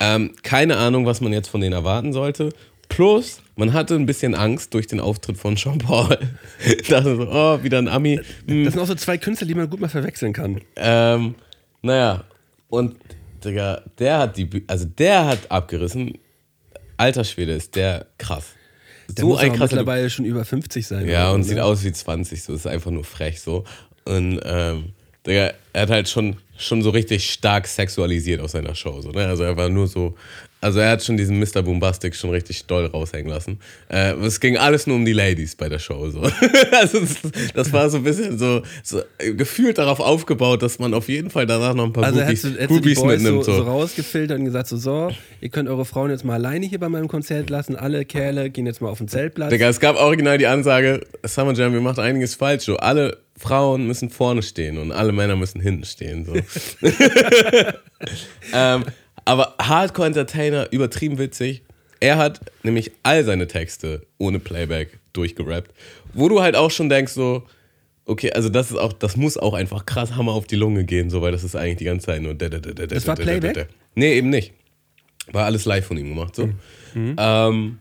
Ähm, 0.00 0.32
keine 0.42 0.76
Ahnung, 0.76 1.06
was 1.06 1.20
man 1.20 1.32
jetzt 1.32 1.48
von 1.48 1.60
denen 1.60 1.72
erwarten 1.72 2.12
sollte. 2.12 2.50
Plus, 2.88 3.40
man 3.56 3.72
hatte 3.72 3.94
ein 3.94 4.06
bisschen 4.06 4.34
Angst 4.34 4.74
durch 4.74 4.86
den 4.86 5.00
Auftritt 5.00 5.36
von 5.36 5.56
Sean 5.56 5.78
Paul. 5.78 6.18
Dachte 6.88 7.16
so, 7.16 7.28
oh, 7.28 7.62
wieder 7.62 7.78
ein 7.78 7.88
Ami. 7.88 8.20
Hm. 8.46 8.64
Das 8.64 8.74
sind 8.74 8.82
auch 8.82 8.86
so 8.86 8.94
zwei 8.94 9.18
Künstler, 9.18 9.46
die 9.46 9.54
man 9.54 9.70
gut 9.70 9.80
mal 9.80 9.88
verwechseln 9.88 10.32
kann. 10.32 10.60
Ähm, 10.76 11.34
naja, 11.82 12.24
und 12.68 12.96
Digga, 13.44 13.82
der 13.98 14.18
hat 14.18 14.36
die, 14.36 14.64
also 14.66 14.84
der 14.84 15.26
hat 15.26 15.50
abgerissen. 15.50 16.18
Alter 16.96 17.24
Schwede, 17.24 17.52
ist 17.52 17.74
der 17.74 18.06
krass. 18.18 18.46
Der 19.08 19.24
muss 19.24 19.40
aber 19.40 19.58
mittlerweile 19.58 20.08
schon 20.08 20.24
über 20.24 20.44
50 20.44 20.86
sein. 20.86 21.08
Ja, 21.08 21.30
und 21.32 21.42
so, 21.42 21.48
sieht 21.48 21.58
ne? 21.58 21.64
aus 21.64 21.84
wie 21.84 21.92
20, 21.92 22.42
so 22.42 22.54
ist 22.54 22.66
einfach 22.66 22.90
nur 22.90 23.04
frech 23.04 23.40
so. 23.40 23.64
Und 24.04 24.40
ähm, 24.44 24.92
Digga, 25.26 25.52
er 25.72 25.82
hat 25.82 25.90
halt 25.90 26.08
schon, 26.08 26.36
schon 26.56 26.82
so 26.82 26.90
richtig 26.90 27.30
stark 27.30 27.66
sexualisiert 27.66 28.40
aus 28.40 28.52
seiner 28.52 28.74
Show. 28.74 29.00
So, 29.00 29.10
ne? 29.10 29.26
Also 29.26 29.44
er 29.44 29.56
war 29.56 29.68
nur 29.68 29.86
so, 29.86 30.14
also 30.64 30.80
er 30.80 30.92
hat 30.92 31.04
schon 31.04 31.18
diesen 31.18 31.38
Mr. 31.38 31.62
Bombastic 31.62 32.16
schon 32.16 32.30
richtig 32.30 32.64
doll 32.64 32.86
raushängen 32.86 33.30
lassen. 33.30 33.58
Äh, 33.90 34.14
es 34.14 34.40
ging 34.40 34.56
alles 34.56 34.86
nur 34.86 34.96
um 34.96 35.04
die 35.04 35.12
Ladies 35.12 35.56
bei 35.56 35.68
der 35.68 35.78
Show. 35.78 36.08
So. 36.08 36.22
also 36.72 37.00
das, 37.00 37.18
das 37.52 37.72
war 37.74 37.90
so 37.90 37.98
ein 37.98 38.02
bisschen 38.02 38.38
so, 38.38 38.62
so 38.82 39.02
äh, 39.18 39.34
gefühlt 39.34 39.76
darauf 39.76 40.00
aufgebaut, 40.00 40.62
dass 40.62 40.78
man 40.78 40.94
auf 40.94 41.10
jeden 41.10 41.28
Fall 41.28 41.44
danach 41.44 41.74
noch 41.74 41.84
ein 41.84 41.92
paar 41.92 42.04
Also 42.04 42.20
Groupies, 42.20 42.44
hättest 42.44 42.44
du, 42.44 42.48
hättest 42.62 42.68
Groupies 42.68 42.98
Boys 42.98 43.20
so, 43.20 43.24
mitnimmt. 43.26 43.44
so 43.44 43.52
So. 43.56 43.62
rausgefiltert 43.64 44.38
und 44.38 44.46
gesagt 44.46 44.68
so, 44.68 44.78
so, 44.78 45.10
ihr 45.42 45.50
könnt 45.50 45.68
eure 45.68 45.84
Frauen 45.84 46.08
jetzt 46.08 46.24
mal 46.24 46.32
alleine 46.32 46.64
hier 46.64 46.80
bei 46.80 46.88
meinem 46.88 47.08
Konzert 47.08 47.50
lassen. 47.50 47.76
Alle 47.76 48.06
Kerle 48.06 48.48
gehen 48.48 48.64
jetzt 48.64 48.80
mal 48.80 48.88
auf 48.88 48.96
den 48.96 49.08
Zeltplatz. 49.08 49.50
Digga, 49.50 49.68
es 49.68 49.80
gab 49.80 49.96
original 49.96 50.38
die 50.38 50.46
Ansage, 50.46 51.02
Summer 51.24 51.52
Jam, 51.52 51.74
ihr 51.74 51.82
macht 51.82 51.98
einiges 51.98 52.36
falsch. 52.36 52.64
So. 52.64 52.78
Alle 52.78 53.18
Frauen 53.36 53.86
müssen 53.86 54.08
vorne 54.08 54.42
stehen 54.42 54.78
und 54.78 54.92
alle 54.92 55.12
Männer 55.12 55.36
müssen 55.36 55.60
hinten 55.60 55.84
stehen. 55.84 56.24
So. 56.24 56.32
ähm, 58.54 58.84
aber 59.24 59.54
Hardcore 59.58 60.06
Entertainer, 60.08 60.72
übertrieben 60.72 61.18
witzig. 61.18 61.62
Er 62.00 62.18
hat 62.18 62.40
nämlich 62.62 62.92
all 63.02 63.24
seine 63.24 63.46
Texte 63.46 64.06
ohne 64.18 64.38
Playback 64.38 64.98
durchgerappt. 65.12 65.72
Wo 66.12 66.28
du 66.28 66.42
halt 66.42 66.56
auch 66.56 66.70
schon 66.70 66.88
denkst, 66.88 67.12
so, 67.12 67.44
okay, 68.04 68.32
also 68.32 68.48
das 68.48 68.70
ist 68.70 68.76
auch, 68.76 68.92
das 68.92 69.16
muss 69.16 69.36
auch 69.36 69.54
einfach 69.54 69.86
krass 69.86 70.14
Hammer 70.16 70.32
auf 70.32 70.46
die 70.46 70.56
Lunge 70.56 70.84
gehen, 70.84 71.08
so, 71.08 71.22
weil 71.22 71.32
das 71.32 71.44
ist 71.44 71.56
eigentlich 71.56 71.78
die 71.78 71.84
ganze 71.84 72.06
Zeit 72.06 72.20
nur. 72.20 72.34
Das 72.34 73.06
war 73.06 73.16
Playback? 73.16 73.68
Nee, 73.94 74.18
eben 74.18 74.28
nicht. 74.30 74.52
War 75.32 75.46
alles 75.46 75.64
live 75.64 75.86
von 75.86 75.96
ihm 75.96 76.10
gemacht, 76.10 76.36
so. 76.36 76.50
Ähm, 76.94 77.78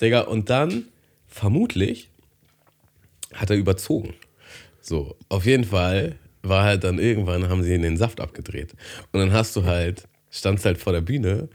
Digga, 0.00 0.20
und 0.20 0.50
dann, 0.50 0.84
vermutlich, 1.26 2.08
hat 3.32 3.50
er 3.50 3.56
überzogen. 3.56 4.14
So, 4.80 5.16
auf 5.28 5.46
jeden 5.46 5.64
Fall 5.64 6.16
war 6.42 6.62
halt 6.62 6.84
dann 6.84 6.98
irgendwann, 6.98 7.48
haben 7.48 7.62
sie 7.62 7.76
den 7.76 7.96
Saft 7.96 8.20
abgedreht. 8.20 8.74
Und 9.12 9.20
dann 9.20 9.32
hast 9.32 9.56
du 9.56 9.64
halt, 9.64 10.04
standst 10.34 10.64
halt 10.64 10.78
vor 10.78 10.92
der 10.92 11.00
Bühne 11.00 11.48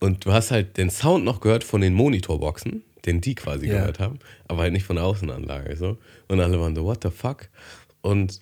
und 0.00 0.24
du 0.24 0.32
hast 0.32 0.50
halt 0.50 0.76
den 0.76 0.90
Sound 0.90 1.24
noch 1.24 1.40
gehört 1.40 1.64
von 1.64 1.80
den 1.80 1.94
Monitorboxen, 1.94 2.82
den 3.06 3.20
die 3.20 3.34
quasi 3.34 3.66
Ja. 3.66 3.78
gehört 3.78 3.98
haben, 4.00 4.18
aber 4.48 4.62
halt 4.62 4.72
nicht 4.72 4.84
von 4.84 4.96
der 4.96 5.04
Außenanlage. 5.04 5.76
So. 5.76 5.96
Und 6.28 6.40
alle 6.40 6.60
waren 6.60 6.74
so, 6.74 6.84
what 6.84 7.02
the 7.02 7.10
fuck? 7.10 7.48
Und 8.02 8.40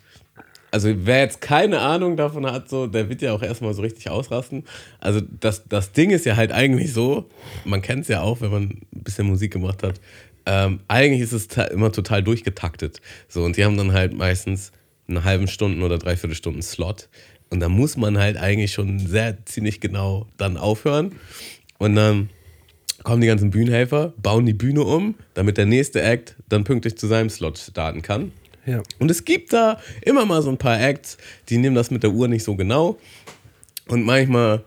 also 0.71 0.89
wer 0.93 1.19
jetzt 1.19 1.39
keine 1.39 1.79
Ahnung 1.79 2.17
davon 2.17 2.45
hat, 2.45 2.69
so, 2.69 2.87
der 2.87 3.07
wird 3.07 3.21
ja 3.21 3.31
auch 3.31 3.41
erstmal 3.41 3.73
so 3.73 3.81
richtig 3.81 4.09
ausrasten. 4.09 4.65
Also 4.99 5.21
das, 5.21 5.63
das 5.69 5.93
Ding 5.93 6.09
ist 6.09 6.25
ja 6.25 6.35
halt 6.35 6.51
eigentlich 6.51 6.91
so, 6.91 7.29
man 7.63 7.81
kennt 7.81 8.01
es 8.01 8.07
ja 8.09 8.21
auch, 8.21 8.41
wenn 8.41 8.51
man 8.51 8.63
ein 8.63 9.03
bisschen 9.03 9.27
Musik 9.27 9.53
gemacht 9.53 9.83
hat, 9.83 10.01
ähm, 10.45 10.81
eigentlich 10.89 11.21
ist 11.21 11.31
es 11.31 11.47
immer 11.71 11.91
total 11.91 12.23
durchgetaktet. 12.23 13.01
So, 13.29 13.43
und 13.45 13.55
die 13.55 13.63
haben 13.63 13.77
dann 13.77 13.93
halt 13.93 14.13
meistens 14.13 14.73
einen 15.07 15.23
halben 15.23 15.47
Stunden 15.47 15.81
oder 15.81 15.97
dreiviertel 15.97 16.35
Stunden 16.35 16.61
Slot. 16.61 17.07
Und 17.55 17.61
da 17.61 17.69
muss 17.69 17.95
man 17.95 18.17
halt 18.17 18.35
eigentlich 18.35 18.73
schon 18.73 18.99
sehr 18.99 19.37
ziemlich 19.45 19.79
genau 19.79 20.27
dann 20.35 20.57
aufhören. 20.57 21.13
Und 21.77 21.95
dann 21.95 22.29
kommen 23.03 23.21
die 23.21 23.27
ganzen 23.27 23.49
Bühnenhelfer, 23.49 24.11
bauen 24.21 24.45
die 24.45 24.53
Bühne 24.53 24.83
um, 24.83 25.15
damit 25.35 25.55
der 25.55 25.65
nächste 25.65 26.01
Act 26.01 26.35
dann 26.49 26.65
pünktlich 26.65 26.97
zu 26.97 27.07
seinem 27.07 27.29
Slot 27.29 27.57
starten 27.57 28.01
kann. 28.01 28.33
Ja. 28.65 28.83
Und 28.99 29.09
es 29.09 29.23
gibt 29.23 29.53
da 29.53 29.79
immer 30.01 30.25
mal 30.25 30.41
so 30.41 30.49
ein 30.49 30.57
paar 30.57 30.81
Acts, 30.81 31.17
die 31.47 31.57
nehmen 31.57 31.77
das 31.77 31.91
mit 31.91 32.03
der 32.03 32.11
Uhr 32.11 32.27
nicht 32.27 32.43
so 32.43 32.57
genau. 32.57 32.99
Und 33.87 34.03
manchmal 34.03 34.61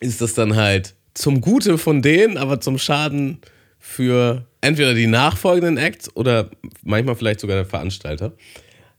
ist 0.00 0.20
das 0.20 0.34
dann 0.34 0.56
halt 0.56 0.94
zum 1.14 1.40
Gute 1.40 1.78
von 1.78 2.02
denen, 2.02 2.38
aber 2.38 2.60
zum 2.60 2.76
Schaden 2.76 3.38
für 3.78 4.44
entweder 4.62 4.94
die 4.94 5.06
nachfolgenden 5.06 5.76
Acts 5.76 6.10
oder 6.16 6.50
manchmal 6.82 7.14
vielleicht 7.14 7.38
sogar 7.38 7.54
der 7.54 7.66
Veranstalter. 7.66 8.32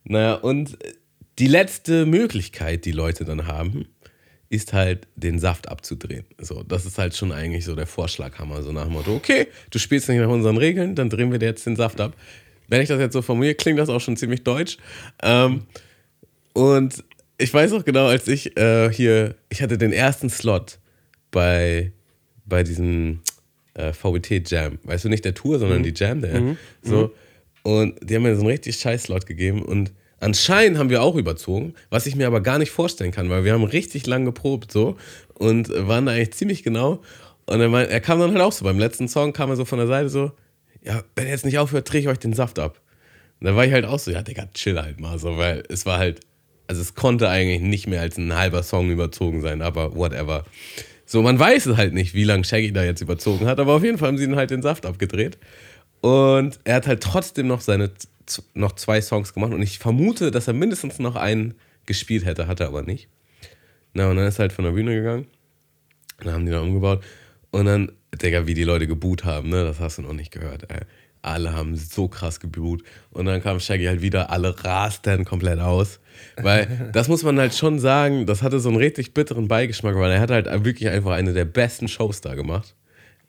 Naja, 0.06 0.36
und 0.36 0.78
die 1.40 1.48
letzte 1.48 2.06
Möglichkeit, 2.06 2.86
die 2.86 2.92
Leute 2.92 3.26
dann 3.26 3.48
haben, 3.48 3.86
ist 4.50 4.74
halt, 4.74 5.08
den 5.16 5.40
Saft 5.40 5.68
abzudrehen. 5.68 6.26
So, 6.38 6.64
das 6.64 6.86
ist 6.86 6.98
halt 6.98 7.16
schon 7.16 7.32
eigentlich 7.32 7.66
so 7.66 7.76
der 7.76 7.86
Vorschlaghammer, 7.86 8.64
so 8.64 8.72
nach 8.72 8.86
dem 8.86 8.94
Motto, 8.94 9.14
okay, 9.14 9.48
du 9.72 9.80
spielst 9.80 10.08
nicht 10.08 10.20
nach 10.20 10.30
unseren 10.30 10.58
Regeln, 10.58 10.96
dann 10.96 11.10
drehen 11.10 11.32
wir 11.32 11.40
dir 11.40 11.48
jetzt 11.48 11.66
den 11.66 11.76
Saft 11.76 12.00
ab. 12.00 12.16
Wenn 12.70 12.82
ich 12.82 12.88
das 12.88 13.00
jetzt 13.00 13.14
so 13.14 13.22
formuliere, 13.22 13.56
klingt 13.56 13.80
das 13.80 13.90
auch 13.90 14.00
schon 14.00 14.18
ziemlich 14.18 14.44
deutsch. 14.44 14.78
Ähm, 15.22 15.64
und 16.54 17.04
ich 17.38 17.54
weiß 17.54 17.74
auch 17.74 17.86
genau, 17.86 18.08
als 18.08 18.28
ich 18.28 18.58
äh, 18.58 18.92
hier, 18.92 19.36
ich 19.50 19.62
hatte 19.62 19.78
den 19.78 19.94
ersten 19.94 20.30
Slot 20.30 20.80
bei, 21.32 21.92
bei 22.46 22.64
diesem 22.64 23.20
äh, 23.74 23.94
VWT 23.94 24.50
Jam. 24.50 24.80
Weißt 24.84 25.06
du, 25.06 25.10
nicht 25.10 25.24
der 25.26 25.34
Tour, 25.34 25.60
sondern 25.60 25.84
die 25.84 25.94
Jam, 25.96 26.22
der. 26.22 26.56
So. 26.82 27.14
Und 27.64 28.00
die 28.02 28.16
haben 28.16 28.24
mir 28.24 28.36
so 28.36 28.42
einen 28.42 28.50
richtig 28.50 28.78
scheiß 28.78 29.04
Slot 29.04 29.26
gegeben 29.26 29.62
und 29.62 29.92
anscheinend 30.20 30.78
haben 30.78 30.90
wir 30.90 31.02
auch 31.02 31.16
überzogen, 31.16 31.74
was 31.90 32.06
ich 32.06 32.16
mir 32.16 32.28
aber 32.28 32.42
gar 32.42 32.60
nicht 32.60 32.72
vorstellen 32.72 33.12
kann, 33.12 33.30
weil 33.30 33.44
wir 33.44 33.54
haben 33.54 33.64
richtig 33.64 34.06
lang 34.08 34.26
geprobt 34.26 34.72
so 34.72 34.98
und 35.36 35.70
waren 35.70 36.06
da 36.06 36.14
eigentlich 36.14 36.34
ziemlich 36.34 36.64
genau. 36.64 37.02
Und 37.46 37.62
er, 37.62 37.70
meint, 37.70 37.90
er 37.90 38.02
kam 38.02 38.20
dann 38.20 38.32
halt 38.32 38.42
auch 38.42 38.52
so, 38.52 38.66
beim 38.66 38.80
letzten 38.80 39.08
Song 39.08 39.34
kam 39.34 39.50
er 39.50 39.56
so 39.56 39.66
von 39.66 39.78
der 39.78 39.88
Seite 39.88 40.10
so, 40.10 40.32
ja, 40.84 41.04
wenn 41.16 41.26
ihr 41.26 41.32
jetzt 41.32 41.46
nicht 41.46 41.60
aufhört, 41.60 41.92
drehe 41.92 42.02
ich 42.02 42.08
euch 42.08 42.20
den 42.20 42.34
Saft 42.34 42.60
ab. 42.60 42.82
Und 43.40 43.48
da 43.48 43.56
war 43.56 43.66
ich 43.66 43.72
halt 43.72 43.86
auch 43.86 44.00
so, 44.00 44.12
ja, 44.12 44.22
Digga, 44.22 44.48
chill 44.54 44.82
halt 44.82 45.00
mal 45.00 45.20
so, 45.20 45.38
weil 45.38 45.64
es 45.70 45.86
war 45.86 46.00
halt, 46.00 46.22
also 46.68 46.82
es 46.82 46.96
konnte 46.96 47.30
eigentlich 47.30 47.62
nicht 47.62 47.88
mehr 47.88 48.02
als 48.02 48.18
ein 48.18 48.36
halber 48.36 48.64
Song 48.64 48.90
überzogen 48.90 49.42
sein, 49.42 49.62
aber 49.62 49.96
whatever. 49.96 50.46
So, 51.06 51.22
man 51.22 51.40
weiß 51.40 51.68
es 51.68 51.78
halt 51.78 51.94
nicht, 51.94 52.14
wie 52.14 52.26
lange 52.26 52.44
Shaggy 52.44 52.74
da 52.74 52.84
jetzt 52.84 53.02
überzogen 53.02 53.46
hat, 53.46 53.60
aber 53.60 53.74
auf 53.74 53.84
jeden 53.84 53.98
Fall 53.98 54.10
haben 54.10 54.18
sie 54.18 54.26
ihn 54.26 54.36
halt 54.36 54.52
den 54.52 54.62
Saft 54.62 54.86
abgedreht. 54.86 55.38
Und 56.02 56.60
er 56.66 56.76
hat 56.76 56.88
halt 56.88 57.02
trotzdem 57.02 57.48
noch 57.48 57.62
seine 57.62 57.92
noch 58.54 58.74
zwei 58.74 59.02
Songs 59.02 59.34
gemacht 59.34 59.54
und 59.54 59.62
ich 59.62 59.80
vermute, 59.80 60.32
dass 60.32 60.48
er 60.48 60.54
mindestens 60.54 61.00
noch 61.00 61.16
einen 61.16 61.56
gespielt 61.86 62.26
hätte, 62.26 62.48
hat 62.48 62.60
er 62.60 62.68
aber 62.68 62.84
nicht. 62.84 63.08
Na, 63.94 64.10
und 64.10 64.18
dann 64.18 64.28
ist 64.28 64.38
er 64.40 64.44
halt 64.44 64.54
von 64.54 64.66
der 64.66 64.72
Bühne 64.72 64.94
gegangen. 64.94 65.26
Dann 66.20 66.34
haben 66.34 66.46
die 66.46 66.52
da 66.52 66.62
umgebaut. 66.62 67.04
Und 67.52 67.66
dann, 67.66 67.92
Digga, 68.22 68.46
wie 68.46 68.54
die 68.54 68.64
Leute 68.64 68.88
geboot 68.88 69.24
haben, 69.24 69.50
ne? 69.50 69.64
Das 69.64 69.80
hast 69.80 69.98
du 69.98 70.02
noch 70.02 70.14
nicht 70.14 70.32
gehört, 70.32 70.70
ey. 70.70 70.82
Alle 71.22 71.54
haben 71.54 71.76
so 71.76 72.08
krass 72.08 72.40
geboot. 72.40 72.84
Und 73.12 73.26
dann 73.26 73.42
kam 73.42 73.60
Shaggy 73.60 73.86
halt 73.86 74.02
wieder, 74.02 74.30
alle 74.30 74.64
rasten 74.64 75.26
komplett 75.26 75.60
aus. 75.60 76.00
Weil, 76.36 76.90
das 76.94 77.08
muss 77.08 77.24
man 77.24 77.40
halt 77.40 77.56
schon 77.56 77.80
sagen, 77.80 78.26
das 78.26 78.44
hatte 78.44 78.60
so 78.60 78.70
einen 78.70 78.78
richtig 78.78 79.14
bitteren 79.14 79.48
Beigeschmack, 79.48 79.96
weil 79.96 80.12
er 80.12 80.20
hat 80.20 80.32
halt 80.32 80.46
wirklich 80.64 80.90
einfach 80.90 81.12
eine 81.12 81.34
der 81.34 81.46
besten 81.46 81.88
Shows 81.88 82.22
da 82.22 82.36
gemacht. 82.36 82.76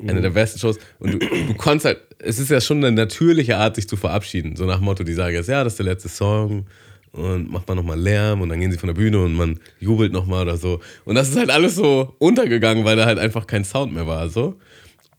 Eine 0.00 0.20
der 0.20 0.30
besten 0.30 0.58
Shows. 0.60 0.78
Und 1.00 1.14
du, 1.14 1.18
du 1.18 1.54
konntest 1.54 1.86
halt, 1.86 1.98
es 2.18 2.38
ist 2.38 2.50
ja 2.50 2.60
schon 2.60 2.78
eine 2.78 2.92
natürliche 2.92 3.56
Art, 3.56 3.76
sich 3.76 3.88
zu 3.88 3.96
verabschieden. 3.96 4.54
So 4.54 4.64
nach 4.64 4.76
dem 4.76 4.84
Motto, 4.84 5.02
die 5.02 5.12
sagen 5.12 5.34
jetzt, 5.34 5.48
ja, 5.48 5.64
das 5.64 5.72
ist 5.72 5.78
der 5.78 5.86
letzte 5.86 6.08
Song. 6.08 6.66
und 7.12 7.50
macht 7.50 7.66
man 7.68 7.76
nochmal 7.76 7.98
Lärm 7.98 8.40
und 8.40 8.48
dann 8.48 8.60
gehen 8.60 8.70
sie 8.70 8.78
von 8.78 8.88
der 8.88 8.94
Bühne 8.94 9.22
und 9.22 9.34
man 9.34 9.58
jubelt 9.80 10.12
nochmal 10.12 10.42
oder 10.42 10.56
so. 10.56 10.80
Und 11.04 11.14
das 11.14 11.28
ist 11.28 11.36
halt 11.36 11.50
alles 11.50 11.74
so 11.74 12.14
untergegangen, 12.18 12.84
weil 12.84 12.96
da 12.96 13.06
halt 13.06 13.18
einfach 13.18 13.46
kein 13.46 13.64
Sound 13.64 13.92
mehr 13.92 14.06
war. 14.06 14.28
So. 14.28 14.56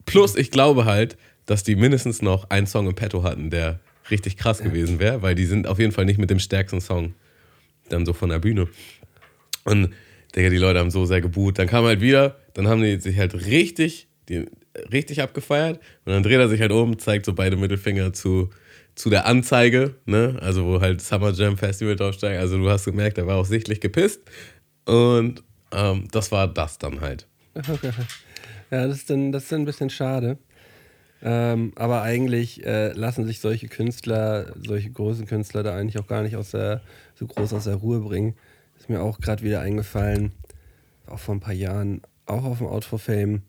Plus, 0.06 0.36
ich 0.36 0.52
glaube 0.52 0.86
halt, 0.86 1.18
dass 1.46 1.64
die 1.64 1.76
mindestens 1.76 2.22
noch 2.22 2.50
einen 2.50 2.68
Song 2.68 2.88
im 2.88 2.96
Petto 2.96 3.24
hatten, 3.24 3.50
der 3.50 3.80
richtig 4.12 4.38
krass 4.38 4.60
gewesen 4.60 5.00
wäre, 5.00 5.22
weil 5.22 5.36
die 5.36 5.46
sind 5.46 5.68
auf 5.68 5.80
jeden 5.80 5.92
Fall 5.92 6.06
nicht 6.06 6.20
mit 6.20 6.30
dem 6.30 6.40
stärksten 6.40 6.82
Song 6.82 7.14
dann 7.90 8.06
so 8.06 8.14
von 8.14 8.30
der 8.30 8.40
Bühne. 8.40 8.68
Und 9.66 9.94
Digga, 10.36 10.50
die 10.50 10.58
Leute 10.58 10.80
haben 10.80 10.92
so 10.92 11.06
sehr 11.06 11.22
geboot. 11.22 11.58
Dann 11.58 11.68
kam 11.68 11.86
halt 11.86 12.02
wieder, 12.02 12.38
dann 12.54 12.68
haben 12.68 12.82
die 12.82 13.00
sich 13.00 13.18
halt 13.18 13.34
richtig, 13.46 14.08
die, 14.30 14.46
richtig 14.92 15.22
abgefeiert 15.22 15.80
und 16.06 16.14
dann 16.14 16.24
dreht 16.24 16.40
er 16.40 16.50
sich 16.50 16.62
halt 16.62 16.72
um, 16.72 16.98
zeigt 17.00 17.26
so 17.26 17.34
beide 17.34 17.58
Mittelfinger 17.58 18.14
zu, 18.14 18.50
zu 18.96 19.10
der 19.10 19.26
Anzeige, 19.26 19.96
ne? 20.06 20.38
Also 20.42 20.66
wo 20.66 20.82
halt 20.82 21.02
Summer 21.02 21.32
Jam 21.32 21.58
Festival 21.58 21.96
draufsteigt. 21.96 22.40
Also 22.40 22.58
du 22.58 22.70
hast 22.70 22.86
gemerkt, 22.86 23.18
er 23.18 23.28
war 23.28 23.38
auch 23.38 23.46
sichtlich 23.46 23.80
gepisst. 23.80 24.22
Und 24.86 25.44
ähm, 25.72 26.08
das 26.12 26.32
war 26.32 26.48
das 26.48 26.78
dann 26.78 27.02
halt. 27.02 27.28
ja, 27.56 28.88
das 28.88 28.98
ist 28.98 29.10
dann, 29.10 29.32
das 29.32 29.44
ist 29.44 29.52
dann 29.52 29.62
ein 29.62 29.66
bisschen 29.66 29.90
schade. 29.90 30.38
Ähm, 31.22 31.74
aber 31.76 32.02
eigentlich 32.02 32.66
äh, 32.66 32.94
lassen 32.94 33.26
sich 33.26 33.40
solche 33.40 33.68
Künstler, 33.68 34.54
solche 34.66 34.90
großen 34.90 35.26
Künstler 35.26 35.64
da 35.64 35.76
eigentlich 35.76 36.00
auch 36.00 36.08
gar 36.08 36.24
nicht 36.24 36.38
aus 36.38 36.52
der, 36.52 36.82
so 37.16 37.28
groß 37.28 37.54
aus 37.54 37.66
der 37.66 37.76
Ruhe 37.76 38.00
bringen. 38.00 38.36
Ist 38.80 38.90
mir 38.90 39.02
auch 39.02 39.20
gerade 39.20 39.44
wieder 39.44 39.60
eingefallen, 39.60 40.32
auch 41.08 41.20
vor 41.20 41.36
ein 41.36 41.42
paar 41.42 41.54
Jahren, 41.54 42.02
auch 42.26 42.46
auf 42.46 42.60
dem 42.60 42.68
Out 42.68 42.86
for 42.86 43.00
Fame. 43.00 43.42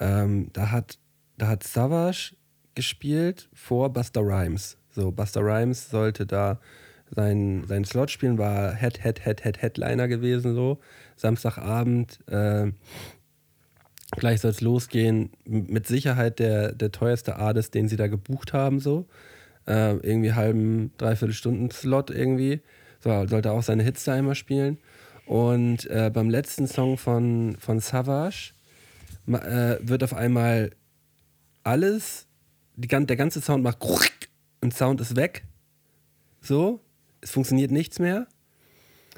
Ähm, 0.00 0.50
da 0.52 0.70
hat, 0.70 0.98
da 1.38 1.48
hat 1.48 1.62
Savage 1.62 2.34
gespielt 2.74 3.48
vor 3.52 3.92
Buster 3.92 4.22
Rhymes. 4.22 4.76
So, 4.90 5.12
Buster 5.12 5.42
Rhymes 5.42 5.90
sollte 5.90 6.26
da 6.26 6.58
sein, 7.10 7.64
sein 7.66 7.84
Slot 7.84 8.10
spielen, 8.10 8.38
war 8.38 8.74
Head, 8.74 9.02
Head, 9.02 9.24
Head, 9.24 9.44
Head, 9.44 9.62
Headliner 9.62 10.08
gewesen, 10.08 10.54
so. 10.54 10.80
Samstagabend. 11.16 12.18
Äh, 12.28 12.72
Gleich 14.16 14.40
soll 14.40 14.50
es 14.50 14.60
losgehen. 14.60 15.30
Mit 15.44 15.86
Sicherheit 15.86 16.40
der, 16.40 16.72
der 16.72 16.90
teuerste 16.90 17.36
Artist, 17.36 17.74
den 17.74 17.88
sie 17.88 17.96
da 17.96 18.08
gebucht 18.08 18.52
haben, 18.52 18.80
so. 18.80 19.06
Äh, 19.66 19.96
irgendwie 19.98 20.32
halben, 20.32 20.92
dreiviertel 20.98 21.34
Stunden 21.34 21.70
Slot 21.70 22.10
irgendwie. 22.10 22.60
So, 23.00 23.26
sollte 23.26 23.52
auch 23.52 23.62
seine 23.62 23.82
Hits 23.82 24.04
da 24.04 24.16
immer 24.16 24.34
spielen. 24.34 24.78
Und 25.26 25.86
äh, 25.86 26.10
beim 26.12 26.28
letzten 26.28 26.66
Song 26.66 26.96
von, 26.96 27.56
von 27.60 27.78
Savage 27.78 28.52
äh, 29.34 29.78
wird 29.80 30.02
auf 30.02 30.14
einmal 30.14 30.70
alles, 31.62 32.26
die, 32.76 32.88
der 32.88 33.16
ganze 33.16 33.40
Sound 33.40 33.62
macht 33.62 33.78
und 34.60 34.74
Sound 34.74 35.00
ist 35.00 35.16
weg. 35.16 35.44
So, 36.40 36.80
es 37.20 37.30
funktioniert 37.30 37.70
nichts 37.70 37.98
mehr. 37.98 38.26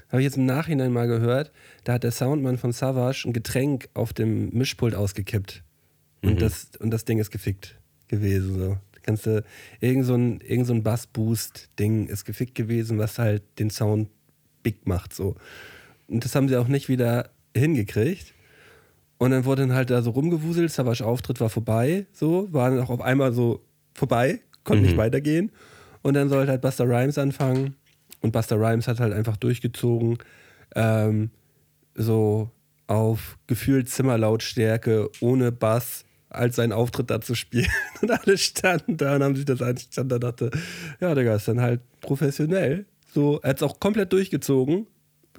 Habe 0.08 0.20
ich 0.20 0.24
jetzt 0.24 0.36
im 0.36 0.44
Nachhinein 0.44 0.92
mal 0.92 1.06
gehört, 1.06 1.52
da 1.84 1.94
hat 1.94 2.04
der 2.04 2.12
Soundmann 2.12 2.58
von 2.58 2.72
Savage 2.72 3.24
ein 3.26 3.32
Getränk 3.32 3.88
auf 3.94 4.12
dem 4.12 4.50
Mischpult 4.50 4.94
ausgekippt. 4.94 5.62
Und, 6.22 6.34
mhm. 6.34 6.38
das, 6.38 6.70
und 6.78 6.90
das 6.90 7.04
Ding 7.04 7.18
ist 7.18 7.30
gefickt 7.30 7.78
gewesen. 8.08 8.58
So. 8.58 8.78
kannst 9.02 9.26
du, 9.26 9.42
irgend 9.80 10.04
so 10.04 10.14
ein, 10.14 10.40
irgend 10.40 10.66
so 10.66 10.74
ein 10.74 10.82
Bass-Boost-Ding 10.82 12.08
ist 12.08 12.24
gefickt 12.24 12.54
gewesen, 12.54 12.98
was 12.98 13.18
halt 13.18 13.42
den 13.58 13.70
Sound 13.70 14.10
big 14.62 14.86
macht. 14.86 15.14
So. 15.14 15.36
Und 16.08 16.24
das 16.24 16.34
haben 16.34 16.48
sie 16.48 16.56
auch 16.56 16.68
nicht 16.68 16.88
wieder 16.88 17.30
hingekriegt. 17.56 18.34
Und 19.22 19.30
dann 19.30 19.44
wurde 19.44 19.62
dann 19.62 19.72
halt 19.72 19.88
da 19.88 20.02
so 20.02 20.10
rumgewuselt, 20.10 20.72
Savage 20.72 21.06
Auftritt 21.06 21.40
war 21.40 21.48
vorbei, 21.48 22.06
so, 22.12 22.52
war 22.52 22.70
dann 22.70 22.80
auch 22.80 22.90
auf 22.90 23.00
einmal 23.00 23.32
so 23.32 23.62
vorbei, 23.94 24.40
konnte 24.64 24.82
mhm. 24.82 24.88
nicht 24.88 24.96
weitergehen. 24.96 25.52
Und 26.02 26.14
dann 26.14 26.28
sollte 26.28 26.50
halt 26.50 26.60
Buster 26.60 26.88
Rhymes 26.88 27.18
anfangen. 27.18 27.76
Und 28.20 28.32
Buster 28.32 28.58
Rhymes 28.58 28.88
hat 28.88 28.98
halt 28.98 29.12
einfach 29.12 29.36
durchgezogen. 29.36 30.18
Ähm, 30.74 31.30
so 31.94 32.50
auf 32.88 33.38
gefühlt 33.46 33.88
Zimmerlautstärke, 33.88 35.08
ohne 35.20 35.52
Bass, 35.52 36.04
als 36.28 36.56
seinen 36.56 36.72
Auftritt 36.72 37.08
da 37.08 37.20
zu 37.20 37.36
spielen. 37.36 37.70
Und 38.02 38.10
alle 38.10 38.36
standen 38.36 38.96
da 38.96 39.14
und 39.14 39.22
haben 39.22 39.36
sich 39.36 39.44
das 39.44 39.62
angestand. 39.62 40.10
Da 40.10 40.18
dachte, 40.18 40.50
ja, 41.00 41.14
Digga, 41.14 41.36
ist 41.36 41.46
dann 41.46 41.60
halt 41.60 41.80
professionell. 42.00 42.86
So, 43.14 43.38
er 43.44 43.50
hat 43.50 43.58
es 43.58 43.62
auch 43.62 43.78
komplett 43.78 44.12
durchgezogen. 44.12 44.88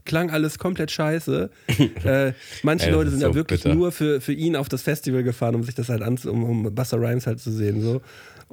Klang 0.05 0.29
alles 0.29 0.59
komplett 0.59 0.91
scheiße. 0.91 1.49
äh, 2.03 2.33
manche 2.61 2.87
Ey, 2.87 2.91
Leute 2.91 3.09
sind 3.09 3.21
so 3.21 3.27
ja 3.27 3.35
wirklich 3.35 3.63
bitter. 3.63 3.75
nur 3.75 3.91
für, 3.91 4.21
für 4.21 4.33
ihn 4.33 4.55
auf 4.55 4.69
das 4.69 4.81
Festival 4.81 5.23
gefahren, 5.23 5.55
um 5.55 5.63
sich 5.63 5.75
das 5.75 5.89
halt 5.89 6.01
anzusehen, 6.01 6.43
um, 6.43 6.65
um 6.65 6.75
Buster 6.75 6.99
Rhymes 6.99 7.27
halt 7.27 7.39
zu 7.39 7.51
sehen. 7.51 7.81
So. 7.81 8.01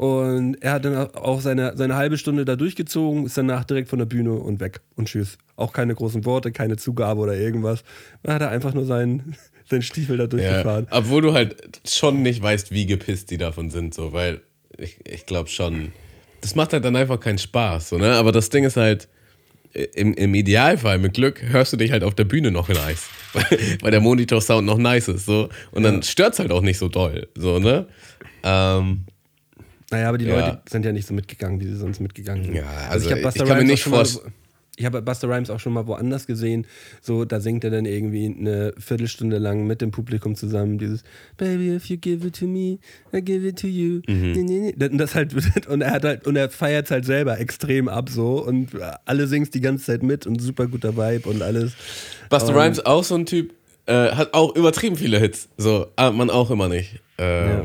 Und 0.01 0.55
er 0.62 0.72
hat 0.72 0.84
dann 0.84 0.96
auch 0.96 1.40
seine, 1.40 1.76
seine 1.76 1.96
halbe 1.96 2.16
Stunde 2.16 2.44
da 2.44 2.57
durchgezogen, 2.57 3.26
ist 3.26 3.36
danach 3.36 3.64
direkt 3.64 3.88
von 3.88 3.98
der 3.98 4.07
Bühne 4.07 4.32
und 4.32 4.61
weg 4.61 4.80
und 4.96 5.09
tschüss. 5.09 5.36
Auch 5.57 5.72
keine 5.72 5.94
großen 5.94 6.24
Worte, 6.24 6.53
keine 6.53 6.76
Zugabe 6.76 7.20
oder 7.20 7.36
irgendwas. 7.36 7.84
Dann 8.22 8.34
hat 8.34 8.42
er 8.42 8.48
einfach 8.48 8.72
nur 8.72 8.86
seinen, 8.86 9.36
seinen 9.68 9.82
Stiefel 9.82 10.16
da 10.16 10.26
durchgefahren. 10.26 10.86
Ja, 10.90 10.98
obwohl 10.98 11.22
du 11.22 11.34
halt 11.34 11.80
schon 11.86 12.22
nicht 12.22 12.42
weißt, 12.42 12.70
wie 12.70 12.86
gepisst 12.86 13.30
die 13.30 13.36
davon 13.36 13.70
sind, 13.70 13.92
so, 13.92 14.12
weil 14.12 14.40
ich, 14.78 14.98
ich 15.07 15.26
glaube 15.26 15.51
schon, 15.51 15.92
das 16.40 16.55
macht 16.55 16.72
halt 16.72 16.84
dann 16.84 16.96
einfach 16.96 17.20
keinen 17.20 17.38
Spaß, 17.38 17.90
so, 17.90 17.98
ne? 17.98 18.14
Aber 18.14 18.32
das 18.32 18.48
Ding 18.48 18.64
ist 18.64 18.76
halt, 18.76 19.09
im, 19.72 20.14
im 20.14 20.34
Idealfall 20.34 20.98
mit 20.98 21.14
Glück 21.14 21.42
hörst 21.42 21.72
du 21.72 21.76
dich 21.76 21.92
halt 21.92 22.02
auf 22.02 22.14
der 22.14 22.24
Bühne 22.24 22.50
noch 22.50 22.68
nice, 22.68 23.08
weil, 23.32 23.44
weil 23.80 23.90
der 23.90 24.00
Monitor-Sound 24.00 24.66
noch 24.66 24.78
nice 24.78 25.08
ist, 25.08 25.26
so. 25.26 25.48
Und 25.70 25.82
dann 25.82 25.96
ja. 25.96 26.02
stört 26.02 26.34
es 26.34 26.38
halt 26.38 26.50
auch 26.50 26.62
nicht 26.62 26.78
so 26.78 26.88
doll, 26.88 27.28
so, 27.36 27.58
ne? 27.58 27.86
Ähm, 28.42 29.04
naja, 29.90 30.08
aber 30.08 30.18
die 30.18 30.26
ja. 30.26 30.34
Leute 30.34 30.62
sind 30.68 30.84
ja 30.84 30.92
nicht 30.92 31.06
so 31.06 31.14
mitgegangen, 31.14 31.60
wie 31.60 31.66
sie 31.66 31.76
sonst 31.76 32.00
mitgegangen 32.00 32.44
sind. 32.44 32.54
Ja, 32.54 32.64
also, 32.88 33.10
also 33.10 33.28
ich, 33.28 33.36
ich 33.36 33.44
kann 33.44 33.58
mir 33.58 33.64
nicht 33.64 33.82
vorstellen. 33.82 34.32
Ich 34.80 34.86
habe 34.86 35.02
Buster 35.02 35.28
Rhymes 35.28 35.50
auch 35.50 35.60
schon 35.60 35.74
mal 35.74 35.86
woanders 35.86 36.26
gesehen. 36.26 36.66
So, 37.02 37.26
da 37.26 37.38
singt 37.40 37.64
er 37.64 37.70
dann 37.70 37.84
irgendwie 37.84 38.24
eine 38.26 38.72
Viertelstunde 38.78 39.36
lang 39.36 39.66
mit 39.66 39.82
dem 39.82 39.90
Publikum 39.90 40.36
zusammen 40.36 40.78
dieses 40.78 41.04
Baby, 41.36 41.74
if 41.74 41.86
you 41.90 41.98
give 41.98 42.26
it 42.26 42.38
to 42.38 42.46
me, 42.46 42.78
I 43.12 43.20
give 43.20 43.46
it 43.46 43.58
to 43.60 43.66
you. 43.66 44.00
Mhm. 44.08 44.72
Und 44.80 44.98
das 44.98 45.14
halt 45.14 45.34
und 45.66 45.82
er 45.82 45.90
hat 45.90 46.04
halt 46.04 46.26
und 46.26 46.36
er 46.36 46.48
feiert 46.48 46.86
es 46.86 46.90
halt 46.90 47.04
selber 47.04 47.38
extrem 47.38 47.88
ab 47.88 48.08
so 48.08 48.42
und 48.42 48.70
alle 49.04 49.26
singen 49.26 49.48
die 49.52 49.60
ganze 49.60 49.84
Zeit 49.84 50.02
mit 50.02 50.26
und 50.26 50.40
super 50.40 50.66
guter 50.66 50.96
Vibe 50.96 51.28
und 51.28 51.42
alles. 51.42 51.72
Buster 52.30 52.54
um, 52.54 52.56
Rhymes 52.56 52.84
auch 52.86 53.04
so 53.04 53.16
ein 53.16 53.26
Typ, 53.26 53.52
äh, 53.84 54.12
hat 54.12 54.32
auch 54.32 54.56
übertrieben 54.56 54.96
viele 54.96 55.18
Hits. 55.18 55.50
So, 55.58 55.88
aber 55.96 56.16
man 56.16 56.30
auch 56.30 56.50
immer 56.50 56.70
nicht. 56.70 57.00
Äh, 57.18 57.48
ja. 57.48 57.64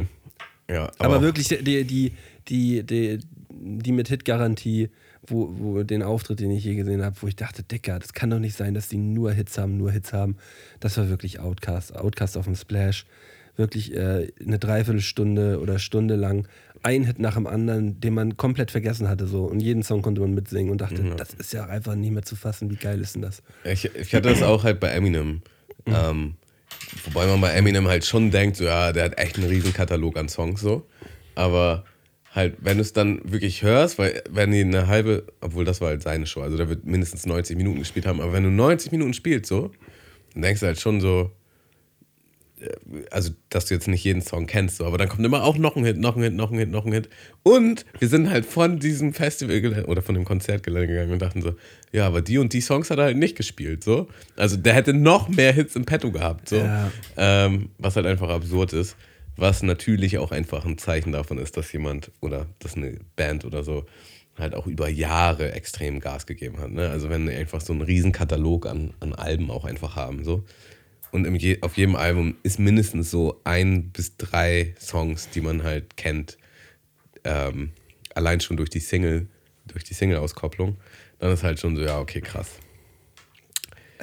Ja, 0.70 0.92
aber, 0.98 1.16
aber 1.16 1.22
wirklich 1.22 1.48
die, 1.48 1.64
die, 1.64 2.12
die, 2.50 2.84
die, 2.84 3.20
die 3.50 3.92
mit 3.92 4.10
Hit-Garantie, 4.10 4.90
wo, 5.28 5.54
wo 5.58 5.84
den 5.84 6.04
Auftritt, 6.04 6.40
den 6.40 6.52
ich 6.52 6.64
je 6.64 6.76
gesehen 6.76 7.04
habe, 7.04 7.16
wo 7.22 7.28
ich 7.28 7.36
dachte, 7.36 7.64
Dicker, 7.64 8.00
das 8.00 8.14
kann 8.14 8.30
doch 8.30 8.40
nicht 8.40 8.56
sein, 8.56 8.74
dass 8.74 8.88
die 8.88 8.98
nur 8.98 9.32
Hits 9.32 9.58
haben, 9.58 9.78
nur 9.78 9.92
Hits 9.92 10.14
haben. 10.14 10.38
Das 10.80 10.98
war 10.98 11.10
wirklich 11.10 11.40
Outcast. 11.40 11.96
Outcast 11.96 12.38
auf 12.38 12.46
dem 12.46 12.56
Splash. 12.56 13.06
Wirklich 13.58 13.96
äh, 13.96 14.32
eine 14.46 14.60
Dreiviertelstunde 14.60 15.60
oder 15.62 15.80
Stunde 15.80 16.16
lang 16.16 16.48
ein 16.84 17.04
Hit 17.04 17.20
nach 17.20 17.36
dem 17.36 17.48
anderen, 17.48 18.00
den 18.00 18.14
man 18.14 18.38
komplett 18.38 18.70
vergessen 18.70 19.08
hatte. 19.10 19.28
So. 19.28 19.46
Und 19.46 19.60
jeden 19.60 19.82
Song 19.82 20.02
konnte 20.02 20.22
man 20.22 20.34
mitsingen 20.34 20.72
und 20.72 20.82
dachte, 20.82 21.02
mhm. 21.02 21.18
das 21.18 21.34
ist 21.34 21.54
ja 21.54 21.66
einfach 21.66 21.96
nicht 21.96 22.12
mehr 22.12 22.24
zu 22.24 22.36
fassen. 22.36 22.70
Wie 22.70 22.76
geil 22.76 23.02
ist 23.02 23.16
denn 23.16 23.22
das? 23.22 23.42
Ich, 23.64 23.86
ich 23.96 24.14
hatte 24.14 24.30
das 24.30 24.44
auch 24.44 24.64
halt 24.64 24.80
bei 24.80 24.90
Eminem. 24.90 25.42
Mhm. 25.86 25.94
Ähm, 25.96 26.36
Wobei 27.06 27.28
man 27.28 27.42
bei 27.42 27.52
Eminem 27.52 27.88
halt 27.88 28.06
schon 28.06 28.32
denkt, 28.32 28.58
so, 28.58 28.66
ja, 28.66 28.92
der 28.92 29.06
hat 29.06 29.18
echt 29.18 29.38
einen 29.38 29.48
riesen 29.48 29.74
Katalog 29.74 30.18
an 30.18 30.30
Songs 30.30 30.62
so. 30.62 30.86
Aber 31.36 31.86
halt, 32.36 32.58
wenn 32.60 32.78
du 32.78 32.82
es 32.82 32.94
dann 32.94 33.22
wirklich 33.24 33.64
hörst, 33.64 33.98
weil 33.98 34.22
wenn 34.30 34.52
die 34.52 34.62
eine 34.62 34.88
halbe, 34.88 35.24
obwohl 35.42 35.64
das 35.66 35.80
war 35.82 35.88
halt 35.88 36.04
seine 36.04 36.28
Show, 36.28 36.42
also 36.42 36.58
der 36.58 36.70
wird 36.70 36.86
mindestens 36.86 37.26
90 37.26 37.56
Minuten 37.56 37.80
gespielt 37.80 38.06
haben, 38.06 38.20
aber 38.20 38.34
wenn 38.34 38.44
du 38.44 38.52
90 38.52 38.92
Minuten 38.92 39.14
spielst 39.14 39.48
so, 39.48 39.72
dann 40.34 40.42
denkst 40.42 40.60
du 40.60 40.66
halt 40.66 40.80
schon 40.80 41.00
so, 41.00 41.32
also 43.12 43.32
dass 43.50 43.66
du 43.66 43.74
jetzt 43.74 43.88
nicht 43.88 44.04
jeden 44.04 44.22
Song 44.22 44.48
kennst, 44.48 44.78
so, 44.78 44.86
aber 44.86 44.98
dann 44.98 45.08
kommt 45.08 45.26
immer 45.26 45.44
auch 45.44 45.58
noch 45.58 45.76
ein 45.76 45.86
Hit, 45.86 45.98
noch 45.98 46.16
ein 46.16 46.24
Hit, 46.24 46.34
noch 46.34 46.52
ein 46.52 46.58
Hit, 46.58 46.70
noch 46.70 46.86
ein 46.86 46.92
Hit. 46.92 47.10
Und 47.44 47.86
wir 48.00 48.08
sind 48.08 48.30
halt 48.30 48.46
von 48.46 48.80
diesem 48.80 49.14
Festival 49.14 49.86
oder 49.86 50.02
von 50.02 50.16
dem 50.16 50.26
Konzertgelände 50.26 50.88
gegangen 50.88 51.12
und 51.14 51.22
dachten 51.22 51.42
so, 51.42 51.56
ja, 51.92 52.08
aber 52.08 52.22
die 52.22 52.38
und 52.38 52.54
die 52.54 52.62
Songs 52.62 52.90
hat 52.90 52.98
er 52.98 53.06
halt 53.06 53.18
nicht 53.18 53.36
gespielt, 53.38 53.84
so. 53.84 54.08
Also 54.36 54.58
der 54.58 54.74
hätte 54.74 54.94
noch 54.94 55.30
mehr 55.30 55.54
Hits 55.54 55.76
im 55.76 55.86
Petto 55.86 56.12
gehabt, 56.12 56.50
so. 56.50 56.58
Ja. 56.58 56.92
Ähm, 57.18 57.70
was 57.78 57.96
halt 57.96 58.06
einfach 58.06 58.30
absurd 58.30 58.74
ist. 58.74 58.96
Was 59.38 59.64
natürlich 59.64 60.18
auch 60.18 60.32
einfach 60.32 60.66
ein 60.66 60.78
Zeichen 60.78 61.12
davon 61.12 61.38
ist, 61.38 61.58
dass 61.58 61.72
jemand 61.72 62.12
oder 62.22 62.48
dass 62.60 62.76
eine 62.76 63.00
Band 63.16 63.46
oder 63.46 63.64
so 63.64 63.86
halt 64.38 64.54
auch 64.54 64.68
über 64.68 64.90
Jahre 64.90 65.54
extrem 65.54 66.00
Gas 66.00 66.26
gegeben 66.26 66.60
hat. 66.60 66.72
Ne? 66.72 66.90
Also 66.90 67.10
wenn 67.10 67.26
die 67.26 67.34
einfach 67.34 67.62
so 67.62 67.74
einen 67.74 67.82
riesen 67.82 68.12
Katalog 68.12 68.66
an, 68.66 68.94
an 69.00 69.14
Alben 69.14 69.50
auch 69.50 69.66
einfach 69.66 69.96
haben, 69.96 70.24
so 70.24 70.44
und 71.16 71.34
je, 71.36 71.62
auf 71.62 71.78
jedem 71.78 71.96
Album 71.96 72.36
ist 72.44 72.60
mindestens 72.60 73.10
so 73.10 73.40
ein 73.46 73.90
bis 73.92 74.18
drei 74.18 74.76
Songs, 74.78 75.30
die 75.30 75.40
man 75.40 75.64
halt 75.64 75.96
kennt. 75.96 76.38
Ähm, 77.24 77.72
allein 78.14 78.42
schon 78.42 78.58
durch 78.58 78.70
die 78.70 78.82
Single, 78.82 79.28
durch 79.66 79.86
die 79.86 79.94
Single-Auskopplung. 79.94 80.76
Dann 81.20 81.32
ist 81.32 81.44
halt 81.44 81.58
schon 81.60 81.78
so, 81.78 81.84
ja, 81.84 82.00
okay, 82.00 82.20
krass. 82.20 82.60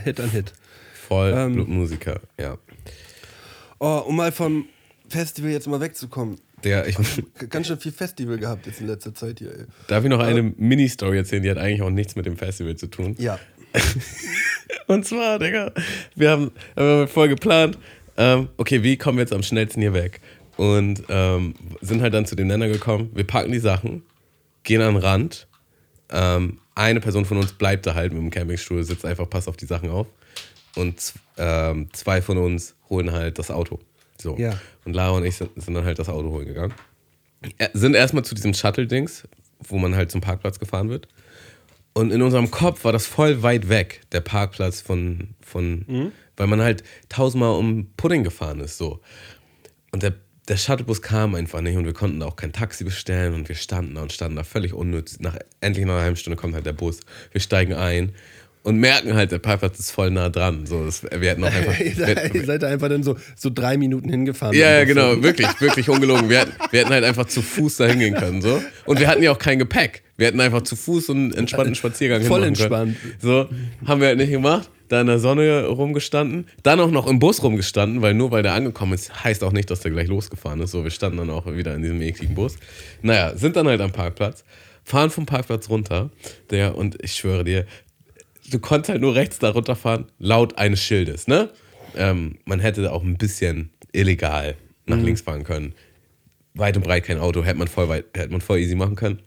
Hit 0.02 0.20
an 0.20 0.30
Hit. 0.30 0.54
Voll 0.94 1.34
ähm, 1.36 1.66
Musiker, 1.68 2.18
ja. 2.40 2.56
Oh, 3.78 4.04
um 4.06 4.16
mal 4.16 4.32
vom 4.32 4.66
Festival 5.12 5.50
jetzt 5.50 5.68
mal 5.68 5.80
wegzukommen. 5.80 6.38
Der, 6.64 6.86
ich, 6.86 6.96
Ganz 7.50 7.66
schön 7.66 7.78
viel 7.78 7.92
Festival 7.92 8.38
gehabt 8.38 8.66
jetzt 8.66 8.80
in 8.80 8.86
letzter 8.86 9.14
Zeit 9.14 9.38
hier. 9.38 9.50
Ey. 9.50 9.64
darf 9.88 10.02
ich 10.04 10.10
noch 10.10 10.20
eine 10.20 10.42
Mini-Story 10.42 11.18
erzählen, 11.18 11.42
die 11.42 11.50
hat 11.50 11.58
eigentlich 11.58 11.82
auch 11.82 11.90
nichts 11.90 12.16
mit 12.16 12.26
dem 12.26 12.36
Festival 12.36 12.76
zu 12.76 12.86
tun. 12.86 13.14
Ja. 13.18 13.38
Und 14.86 15.06
zwar, 15.06 15.38
Digga, 15.38 15.72
wir 16.14 16.30
haben, 16.30 16.50
haben 16.76 17.08
voll 17.08 17.28
geplant, 17.28 17.78
ähm, 18.16 18.48
okay, 18.56 18.82
wie 18.82 18.96
kommen 18.96 19.18
wir 19.18 19.22
jetzt 19.22 19.32
am 19.32 19.42
schnellsten 19.42 19.80
hier 19.80 19.94
weg? 19.94 20.20
Und 20.56 21.02
ähm, 21.08 21.54
sind 21.80 22.02
halt 22.02 22.14
dann 22.14 22.26
zu 22.26 22.36
dem 22.36 22.46
Nenner 22.46 22.68
gekommen, 22.68 23.10
wir 23.14 23.26
packen 23.26 23.52
die 23.52 23.58
Sachen, 23.58 24.02
gehen 24.62 24.82
an 24.82 24.94
den 24.94 25.02
Rand, 25.02 25.46
ähm, 26.10 26.58
eine 26.74 27.00
Person 27.00 27.24
von 27.24 27.38
uns 27.38 27.52
bleibt 27.52 27.86
da 27.86 27.94
halt 27.94 28.12
mit 28.12 28.22
dem 28.22 28.30
Campingstuhl, 28.30 28.82
sitzt 28.84 29.04
einfach, 29.04 29.28
passt 29.28 29.48
auf 29.48 29.56
die 29.56 29.66
Sachen 29.66 29.90
auf. 29.90 30.06
Und 30.76 31.14
ähm, 31.36 31.88
zwei 31.92 32.22
von 32.22 32.38
uns 32.38 32.74
holen 32.88 33.12
halt 33.12 33.38
das 33.38 33.50
Auto. 33.50 33.78
So. 34.22 34.36
Ja. 34.38 34.58
Und 34.84 34.94
Lara 34.94 35.16
und 35.16 35.24
ich 35.24 35.36
sind, 35.36 35.50
sind 35.60 35.74
dann 35.74 35.84
halt 35.84 35.98
das 35.98 36.08
Auto 36.08 36.30
holen 36.30 36.46
gegangen. 36.46 36.74
Sind 37.72 37.94
erstmal 37.94 38.24
zu 38.24 38.34
diesem 38.34 38.54
Shuttle-Dings, 38.54 39.24
wo 39.60 39.78
man 39.78 39.94
halt 39.96 40.10
zum 40.10 40.20
Parkplatz 40.20 40.58
gefahren 40.58 40.88
wird. 40.88 41.08
Und 41.92 42.10
in 42.10 42.22
unserem 42.22 42.50
Kopf 42.50 42.84
war 42.84 42.92
das 42.92 43.06
voll 43.06 43.42
weit 43.42 43.68
weg, 43.68 44.00
der 44.12 44.20
Parkplatz 44.20 44.80
von, 44.80 45.34
von 45.40 46.12
weil 46.36 46.46
man 46.46 46.62
halt 46.62 46.82
tausendmal 47.08 47.58
um 47.58 47.92
Pudding 47.96 48.24
gefahren 48.24 48.60
ist, 48.60 48.78
so. 48.78 49.00
Und 49.90 50.02
der, 50.02 50.14
der 50.48 50.56
Shuttlebus 50.56 51.02
kam 51.02 51.34
einfach 51.34 51.60
nicht 51.60 51.76
und 51.76 51.84
wir 51.84 51.92
konnten 51.92 52.20
da 52.20 52.26
auch 52.26 52.36
kein 52.36 52.52
Taxi 52.52 52.84
bestellen 52.84 53.34
und 53.34 53.48
wir 53.48 53.56
standen 53.56 53.94
da 53.96 54.02
und 54.02 54.12
standen 54.12 54.36
da 54.36 54.44
völlig 54.44 54.72
unnütz. 54.72 55.20
Nach, 55.20 55.36
endlich 55.60 55.84
nach 55.84 55.94
einer 55.94 56.02
halben 56.02 56.16
Stunde 56.16 56.36
kommt 56.36 56.54
halt 56.54 56.64
der 56.64 56.72
Bus, 56.72 57.00
wir 57.30 57.40
steigen 57.40 57.74
ein 57.74 58.14
und 58.64 58.76
merken 58.76 59.14
halt, 59.14 59.32
der 59.32 59.38
Parkplatz 59.38 59.78
ist 59.78 59.90
voll 59.90 60.10
nah 60.10 60.28
dran. 60.28 60.66
So, 60.66 60.84
das, 60.84 61.02
wir 61.02 61.30
hätten 61.30 61.42
auch 61.42 61.52
einfach. 61.52 61.78
ihr, 61.80 61.94
seid, 61.94 62.34
ihr 62.34 62.44
seid 62.44 62.62
da 62.62 62.68
einfach 62.68 62.88
dann 62.88 63.02
so, 63.02 63.16
so 63.36 63.50
drei 63.52 63.76
Minuten 63.76 64.08
hingefahren. 64.08 64.54
Ja, 64.54 64.70
ja, 64.70 64.78
Einfach 64.80 64.94
so. 64.94 64.94
genau, 64.94 65.22
wirklich, 65.22 65.60
wirklich 65.60 65.88
ungelogen. 65.88 66.28
Wir 66.28 66.40
hätten, 66.40 66.52
wir 66.70 66.80
hätten 66.80 66.92
halt 66.92 67.04
einfach 67.04 67.26
zu 67.26 67.42
Fuß 67.42 67.78
da 67.78 67.86
hingehen 67.86 68.14
können, 68.14 68.40
so. 68.40 68.62
Und 68.84 69.00
wir 69.00 69.08
hatten 69.08 69.22
ja 69.22 69.32
auch 69.32 69.38
kein 69.38 69.58
Gepäck. 69.58 70.02
Wir 70.16 70.28
hätten 70.28 70.40
einfach 70.40 70.62
zu 70.62 70.76
Fuß 70.76 71.10
einen 71.10 71.34
entspannten 71.34 71.74
Spaziergang 71.74 72.22
Voll 72.22 72.44
entspannt. 72.44 72.96
Können. 73.00 73.14
So, 73.20 73.48
haben 73.86 74.00
wir 74.00 74.08
halt 74.08 74.18
nicht 74.18 74.30
gemacht. 74.30 74.70
Da 74.88 75.00
in 75.00 75.06
der 75.06 75.18
Sonne 75.18 75.66
rumgestanden. 75.66 76.46
Dann 76.62 76.78
auch 76.78 76.90
noch 76.90 77.06
im 77.06 77.18
Bus 77.18 77.42
rumgestanden, 77.42 78.02
weil 78.02 78.12
nur 78.12 78.30
weil 78.30 78.42
der 78.42 78.52
angekommen 78.52 78.92
ist, 78.92 79.24
heißt 79.24 79.42
auch 79.42 79.52
nicht, 79.52 79.70
dass 79.70 79.80
der 79.80 79.90
gleich 79.90 80.06
losgefahren 80.06 80.60
ist. 80.60 80.70
So, 80.70 80.84
wir 80.84 80.90
standen 80.90 81.16
dann 81.16 81.30
auch 81.30 81.46
wieder 81.46 81.74
in 81.74 81.82
diesem 81.82 82.00
ekligen 82.02 82.34
Bus. 82.34 82.56
Naja, 83.00 83.34
sind 83.34 83.56
dann 83.56 83.66
halt 83.66 83.80
am 83.80 83.90
Parkplatz, 83.90 84.44
fahren 84.84 85.08
vom 85.08 85.24
Parkplatz 85.24 85.70
runter. 85.70 86.10
Der, 86.50 86.76
und 86.76 87.02
ich 87.02 87.14
schwöre 87.14 87.42
dir, 87.42 87.64
du 88.52 88.58
konntest 88.58 88.90
halt 88.90 89.00
nur 89.00 89.14
rechts 89.14 89.38
da 89.38 89.50
runterfahren, 89.50 90.06
laut 90.18 90.58
eines 90.58 90.82
Schildes, 90.82 91.26
ne? 91.26 91.50
Ähm, 91.96 92.38
man 92.44 92.60
hätte 92.60 92.90
auch 92.92 93.02
ein 93.02 93.16
bisschen 93.16 93.70
illegal 93.92 94.56
nach 94.86 94.98
links 94.98 95.20
fahren 95.22 95.44
können. 95.44 95.74
Weit 96.54 96.76
und 96.76 96.84
breit 96.84 97.04
kein 97.04 97.18
Auto, 97.18 97.44
hätte 97.44 97.58
man 97.58 97.68
voll, 97.68 97.88
weit, 97.88 98.06
hätte 98.14 98.30
man 98.30 98.40
voll 98.40 98.58
easy 98.58 98.74
machen 98.74 98.96
können. 98.96 99.20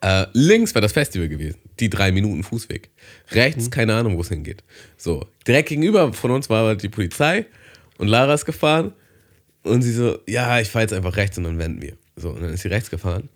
Äh, 0.00 0.26
links 0.32 0.74
wäre 0.74 0.82
das 0.82 0.92
Festival 0.92 1.28
gewesen, 1.28 1.58
die 1.80 1.88
drei 1.88 2.12
Minuten 2.12 2.42
Fußweg. 2.42 2.90
Rechts, 3.30 3.70
keine 3.70 3.94
Ahnung, 3.94 4.16
wo 4.16 4.22
es 4.22 4.28
hingeht. 4.28 4.64
So, 4.96 5.26
direkt 5.46 5.68
gegenüber 5.68 6.12
von 6.12 6.30
uns 6.30 6.50
war 6.50 6.74
die 6.76 6.88
Polizei 6.88 7.46
und 7.98 8.08
Lara 8.08 8.34
ist 8.34 8.44
gefahren 8.44 8.92
und 9.62 9.82
sie 9.82 9.92
so, 9.92 10.18
ja, 10.26 10.60
ich 10.60 10.68
fahre 10.68 10.84
jetzt 10.84 10.92
einfach 10.92 11.16
rechts 11.16 11.38
und 11.38 11.44
dann 11.44 11.58
wenden 11.58 11.82
wir. 11.82 11.96
So, 12.16 12.30
und 12.30 12.42
dann 12.42 12.52
ist 12.52 12.62
sie 12.62 12.68
rechts 12.68 12.90
gefahren 12.90 13.28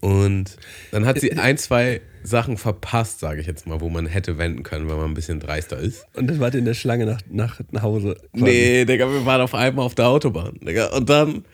und 0.00 0.56
dann 0.90 1.06
hat 1.06 1.20
sie 1.20 1.32
ein, 1.32 1.56
zwei 1.58 2.00
Sachen 2.26 2.56
verpasst, 2.56 3.20
sage 3.20 3.40
ich 3.40 3.46
jetzt 3.46 3.66
mal, 3.66 3.80
wo 3.80 3.88
man 3.88 4.06
hätte 4.06 4.36
wenden 4.38 4.62
können, 4.62 4.88
wenn 4.88 4.96
man 4.96 5.06
ein 5.06 5.14
bisschen 5.14 5.40
dreister 5.40 5.78
ist. 5.78 6.06
Und 6.14 6.26
dann 6.28 6.40
wart 6.40 6.54
ihr 6.54 6.58
in 6.58 6.64
der 6.64 6.74
Schlange 6.74 7.06
nach, 7.06 7.20
nach, 7.30 7.60
nach 7.70 7.82
Hause. 7.82 8.16
quasi. 8.32 8.44
Nee, 8.44 8.84
Digga, 8.84 9.08
wir 9.10 9.24
waren 9.24 9.40
auf 9.40 9.54
einmal 9.54 9.84
auf 9.84 9.94
der 9.94 10.08
Autobahn. 10.08 10.58
Digga. 10.60 10.88
Und 10.96 11.08
dann 11.08 11.44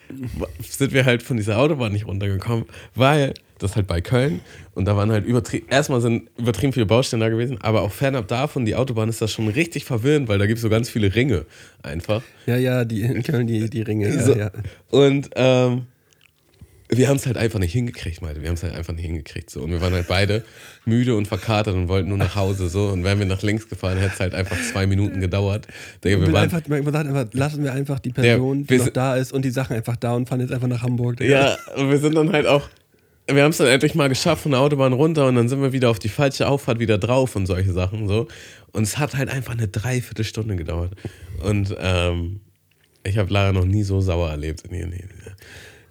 sind 0.61 0.93
wir 0.93 1.05
halt 1.05 1.23
von 1.23 1.37
dieser 1.37 1.59
Autobahn 1.59 1.93
nicht 1.93 2.07
runtergekommen, 2.07 2.64
weil 2.95 3.35
das 3.59 3.77
halt 3.77 3.87
bei 3.87 4.01
Köln 4.01 4.41
und 4.75 4.87
da 4.87 4.97
waren 4.97 5.12
halt 5.12 5.25
übertrieben, 5.25 5.66
erstmal 5.70 6.01
sind 6.01 6.29
übertrieben 6.37 6.73
viele 6.73 6.87
Baustellen 6.87 7.20
da 7.20 7.29
gewesen, 7.29 7.59
aber 7.61 7.83
auch 7.83 7.93
fernab 7.93 8.27
davon, 8.27 8.64
die 8.64 8.75
Autobahn 8.75 9.09
ist 9.09 9.23
das 9.23 9.31
schon 9.31 9.47
richtig 9.47 9.85
verwirrend, 9.85 10.27
weil 10.29 10.39
da 10.39 10.47
gibt 10.47 10.57
es 10.57 10.62
so 10.62 10.68
ganz 10.68 10.91
viele 10.91 11.14
Ringe 11.14 11.47
einfach. 11.83 12.23
Ja, 12.47 12.57
ja, 12.57 12.85
die 12.85 13.03
in 13.03 13.23
Köln, 13.23 13.47
die, 13.47 13.70
die 13.70 13.83
Ringe. 13.83 14.09
Ja, 14.09 14.20
So. 14.23 14.35
ja. 14.35 14.51
Und 14.91 15.31
ähm, 15.37 15.87
wir 16.97 17.09
haben 17.09 17.16
es 17.16 17.26
halt 17.26 17.36
einfach 17.36 17.59
nicht 17.59 17.72
hingekriegt, 17.72 18.22
Malte. 18.22 18.43
Wir 18.43 18.49
haben 18.49 18.55
es 18.55 18.62
halt 18.62 18.74
einfach 18.74 18.93
nicht 18.93 19.05
hingekriegt. 19.05 19.51
So. 19.51 19.62
Und 19.62 19.70
wir 19.70 19.80
waren 19.80 19.93
halt 19.93 20.09
beide 20.09 20.45
müde 20.84 21.16
und 21.16 21.26
verkatert 21.26 21.74
und 21.74 21.88
wollten 21.88 22.09
nur 22.09 22.18
nach 22.18 22.36
Hause. 22.36 22.68
So. 22.68 22.88
Und 22.88 23.05
wären 23.05 23.18
wir 23.18 23.26
nach 23.26 23.43
links 23.43 23.68
gefahren, 23.68 23.99
hätte 23.99 24.14
es 24.14 24.20
halt 24.20 24.34
einfach 24.34 24.57
zwei 24.70 24.86
Minuten 24.86 25.20
gedauert. 25.20 25.66
Digga, 26.05 26.20
wir 26.20 26.32
waren, 26.32 26.45
einfach, 26.45 26.66
man 26.68 26.84
sagt 26.84 27.09
einfach, 27.09 27.26
lassen 27.32 27.64
wir 27.64 27.72
einfach 27.72 27.99
die 27.99 28.11
Person, 28.11 28.68
wir 28.68 28.78
die 28.78 28.84
noch 28.84 28.93
da 28.93 29.16
ist 29.16 29.32
und 29.32 29.45
die 29.45 29.51
Sachen 29.51 29.76
einfach 29.76 29.97
da 29.97 30.14
und 30.14 30.28
fahren 30.28 30.40
jetzt 30.40 30.53
einfach 30.53 30.68
nach 30.68 30.82
Hamburg. 30.82 31.20
Ja, 31.20 31.57
und 31.76 31.90
wir 31.90 31.99
sind 31.99 32.14
dann 32.14 32.32
halt 32.32 32.47
auch, 32.47 32.68
wir 33.26 33.43
haben 33.43 33.51
es 33.51 33.59
dann 33.59 33.68
endlich 33.68 33.95
mal 33.95 34.09
geschafft 34.09 34.43
von 34.43 34.53
der 34.53 34.61
Autobahn 34.61 34.93
runter 34.93 35.26
und 35.26 35.36
dann 35.36 35.49
sind 35.49 35.62
wir 35.62 35.72
wieder 35.72 35.90
auf 35.90 35.99
die 35.99 36.09
falsche 36.09 36.49
Auffahrt 36.49 36.78
wieder 36.78 36.99
drauf 36.99 37.36
und 37.36 37.47
solche 37.47 37.72
Sachen 37.72 38.09
so. 38.09 38.28
Und 38.72 38.82
es 38.82 38.99
hat 38.99 39.16
halt 39.16 39.30
einfach 39.30 39.53
eine 39.53 39.68
Dreiviertelstunde 39.68 40.57
gedauert. 40.57 40.93
Und 41.43 41.74
ähm, 41.78 42.40
ich 43.05 43.18
habe 43.18 43.32
Lara 43.32 43.53
noch 43.53 43.64
nie 43.64 43.82
so 43.82 44.01
sauer 44.01 44.30
erlebt. 44.30 44.62
in 44.62 44.74
ihr 44.74 44.86
Leben. 44.86 45.11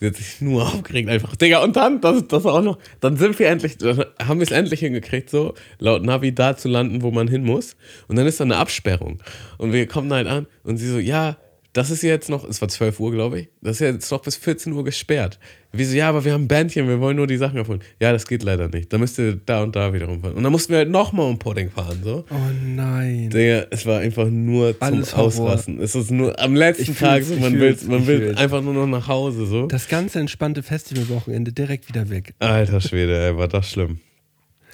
Sie 0.01 0.07
hat 0.07 0.15
sich 0.15 0.41
nur 0.41 0.63
aufgeregt 0.73 1.09
einfach. 1.09 1.35
Digga, 1.35 1.63
und 1.63 1.75
dann, 1.75 2.01
das, 2.01 2.27
das 2.27 2.45
auch 2.45 2.61
noch, 2.61 2.79
dann 2.99 3.17
sind 3.17 3.37
wir 3.37 3.47
endlich, 3.47 3.77
dann 3.77 4.03
haben 4.19 4.39
wir 4.39 4.45
es 4.45 4.51
endlich 4.51 4.79
hingekriegt, 4.81 5.29
so 5.29 5.53
laut 5.77 6.03
Navi 6.03 6.33
da 6.33 6.57
zu 6.57 6.67
landen, 6.67 7.03
wo 7.03 7.11
man 7.11 7.27
hin 7.27 7.43
muss. 7.43 7.77
Und 8.07 8.17
dann 8.17 8.25
ist 8.25 8.39
da 8.39 8.43
eine 8.43 8.57
Absperrung. 8.57 9.21
Und 9.59 9.73
wir 9.73 9.87
kommen 9.87 10.11
halt 10.11 10.27
an 10.27 10.47
und 10.63 10.77
sie 10.77 10.89
so, 10.89 10.97
ja, 10.97 11.37
das 11.73 11.89
ist 11.89 12.01
jetzt 12.03 12.29
noch, 12.29 12.43
es 12.43 12.59
war 12.61 12.67
12 12.67 12.99
Uhr, 12.99 13.11
glaube 13.11 13.39
ich, 13.39 13.47
das 13.61 13.77
ist 13.77 13.79
jetzt 13.79 14.11
noch 14.11 14.21
bis 14.21 14.35
14 14.35 14.73
Uhr 14.73 14.83
gesperrt. 14.83 15.39
Wir 15.71 15.87
so, 15.87 15.95
ja, 15.95 16.09
aber 16.09 16.25
wir 16.25 16.33
haben 16.33 16.43
ein 16.43 16.47
Bändchen, 16.49 16.85
wir 16.89 16.99
wollen 16.99 17.15
nur 17.15 17.27
die 17.27 17.37
Sachen 17.37 17.57
abholen. 17.57 17.81
Ja, 18.01 18.11
das 18.11 18.27
geht 18.27 18.43
leider 18.43 18.67
nicht. 18.67 18.91
Da 18.91 18.97
müsst 18.97 19.17
ihr 19.17 19.37
da 19.37 19.63
und 19.63 19.73
da 19.73 19.93
wieder 19.93 20.07
rumfahren. 20.07 20.35
Und 20.35 20.43
dann 20.43 20.51
mussten 20.51 20.73
wir 20.73 20.79
halt 20.79 20.89
nochmal 20.89 21.29
um 21.29 21.39
Pudding 21.39 21.71
fahren, 21.71 22.01
so. 22.03 22.25
Oh 22.29 22.35
nein. 22.65 23.29
Digga, 23.29 23.67
es 23.69 23.85
war 23.85 23.99
einfach 23.99 24.27
nur 24.27 24.77
zum 24.77 24.81
Alles 24.81 25.15
Horror. 25.15 25.27
Ausrasten. 25.27 25.79
Es 25.79 25.95
ist 25.95 26.11
nur 26.11 26.37
am 26.37 26.55
letzten 26.55 26.91
Ich 26.91 26.99
Tag, 26.99 27.23
so, 27.23 27.35
man 27.37 27.57
will, 27.57 27.77
man 27.87 28.05
will 28.05 28.19
fühl's. 28.19 28.37
einfach 28.37 28.61
nur 28.61 28.73
noch 28.73 28.87
nach 28.87 29.07
Hause, 29.07 29.45
so. 29.45 29.67
Das 29.67 29.87
ganze 29.87 30.19
entspannte 30.19 30.63
Festivalwochenende 30.63 31.53
direkt 31.53 31.87
wieder 31.87 32.09
weg. 32.09 32.33
Alter 32.39 32.81
Schwede, 32.81 33.17
ey, 33.27 33.37
war 33.37 33.47
das 33.47 33.69
schlimm. 33.69 34.01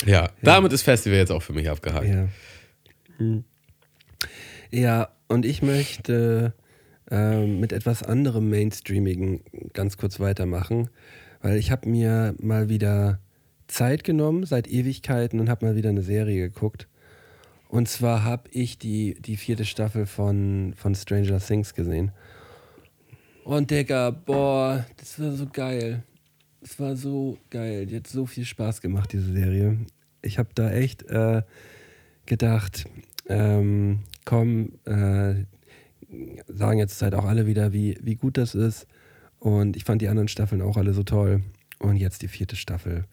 Ja, 0.06 0.32
damit 0.42 0.74
ist 0.74 0.82
Festival 0.82 1.20
jetzt 1.20 1.32
auch 1.32 1.44
für 1.44 1.54
mich 1.54 1.70
abgehakt. 1.70 2.08
Ja. 2.08 2.28
Hm. 3.18 3.44
Ja, 4.72 5.10
und 5.28 5.46
ich 5.46 5.62
möchte 5.62 6.54
ähm, 7.10 7.60
mit 7.60 7.72
etwas 7.72 8.04
anderem 8.04 8.50
Mainstreamigen 8.50 9.42
ganz 9.74 9.98
kurz 9.98 10.20
weitermachen, 10.20 10.90
weil 11.42 11.58
ich 11.58 11.72
habe 11.72 11.90
mir 11.90 12.36
mal 12.40 12.70
wieder 12.70 13.20
Zeit 13.68 14.04
genommen 14.04 14.46
seit 14.46 14.68
Ewigkeiten 14.68 15.40
und 15.40 15.50
habe 15.50 15.66
mal 15.66 15.76
wieder 15.76 15.90
eine 15.90 16.02
Serie 16.02 16.50
geguckt. 16.50 16.88
Und 17.70 17.90
zwar 17.90 18.24
habe 18.24 18.50
ich 18.52 18.78
die, 18.78 19.16
die 19.20 19.38
vierte 19.38 19.66
Staffel 19.66 20.06
von, 20.06 20.74
von 20.76 20.96
Stranger 20.96 21.40
Things 21.40 21.74
gesehen. 21.74 22.12
Und 23.44 23.72
Digga, 23.72 24.12
boah, 24.12 24.86
das 24.98 25.20
war 25.20 25.32
so 25.32 25.48
geil. 25.48 26.04
Es 26.62 26.80
war 26.80 26.96
so 26.96 27.38
geil. 27.50 27.86
Die 27.86 27.98
hat 27.98 28.08
so 28.08 28.26
viel 28.26 28.46
Spaß 28.46 28.82
gemacht, 28.82 29.14
diese 29.14 29.32
Serie. 29.32 29.78
Ich 30.22 30.38
habe 30.38 30.50
da 30.56 30.72
echt 30.72 31.04
äh, 31.04 31.44
gedacht, 32.26 32.86
ähm, 33.28 34.00
komm, 34.26 34.74
äh, 34.86 35.46
sagen 36.48 36.80
jetzt 36.80 37.02
halt 37.02 37.16
auch 37.16 37.26
alle 37.26 37.46
wieder, 37.48 37.74
wie, 37.74 37.98
wie 38.02 38.16
gut 38.16 38.38
das 38.38 38.56
ist. 38.56 38.88
Und 39.40 39.76
ich 39.76 39.84
fand 39.84 40.02
die 40.02 40.08
anderen 40.08 40.28
Staffeln 40.28 40.62
auch 40.62 40.78
alle 40.78 40.94
so 40.94 41.04
toll. 41.04 41.42
Und 41.80 41.98
jetzt 41.98 42.22
die 42.22 42.28
vierte 42.28 42.56
Staffel. 42.56 43.06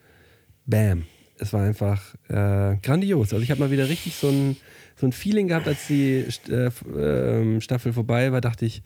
Bam. 0.66 1.05
Es 1.38 1.52
war 1.52 1.64
einfach 1.64 2.14
äh, 2.28 2.76
grandios. 2.82 3.32
Also 3.32 3.42
ich 3.42 3.50
habe 3.50 3.61
mal 3.61 3.70
wieder 3.70 3.88
richtig 3.88 4.14
so 4.14 4.28
ein, 4.28 4.57
so 4.96 5.07
ein 5.07 5.12
Feeling 5.12 5.48
gehabt, 5.48 5.66
als 5.66 5.86
die 5.88 6.24
äh, 6.48 6.70
ähm, 6.96 7.61
Staffel 7.61 7.92
vorbei 7.92 8.32
war, 8.32 8.40
dachte 8.40 8.64
ich, 8.64 8.82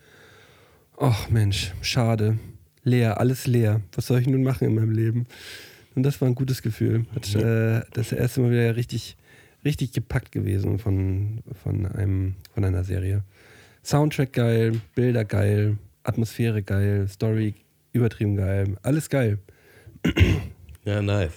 ach 0.98 1.28
Mensch, 1.28 1.72
schade. 1.82 2.38
Leer, 2.84 3.20
alles 3.20 3.46
leer. 3.46 3.82
Was 3.94 4.06
soll 4.06 4.20
ich 4.20 4.26
nun 4.26 4.42
machen 4.42 4.66
in 4.66 4.74
meinem 4.74 4.92
Leben? 4.92 5.26
Und 5.94 6.04
das 6.04 6.20
war 6.20 6.28
ein 6.28 6.34
gutes 6.34 6.62
Gefühl. 6.62 7.06
Hat, 7.14 7.34
äh, 7.34 7.82
das 7.92 8.12
erste 8.12 8.40
Mal 8.40 8.50
wieder 8.50 8.76
richtig, 8.76 9.16
richtig 9.64 9.92
gepackt 9.92 10.32
gewesen 10.32 10.78
von, 10.78 11.40
von, 11.62 11.86
einem, 11.86 12.36
von 12.54 12.64
einer 12.64 12.84
Serie. 12.84 13.24
Soundtrack 13.88 14.32
geil, 14.34 14.72
Bilder 14.94 15.24
geil, 15.24 15.78
Atmosphäre 16.02 16.62
geil, 16.62 17.08
Story 17.08 17.54
übertrieben 17.92 18.36
geil, 18.36 18.76
alles 18.82 19.08
geil. 19.08 19.38
Ja, 20.84 21.02
nice. 21.02 21.32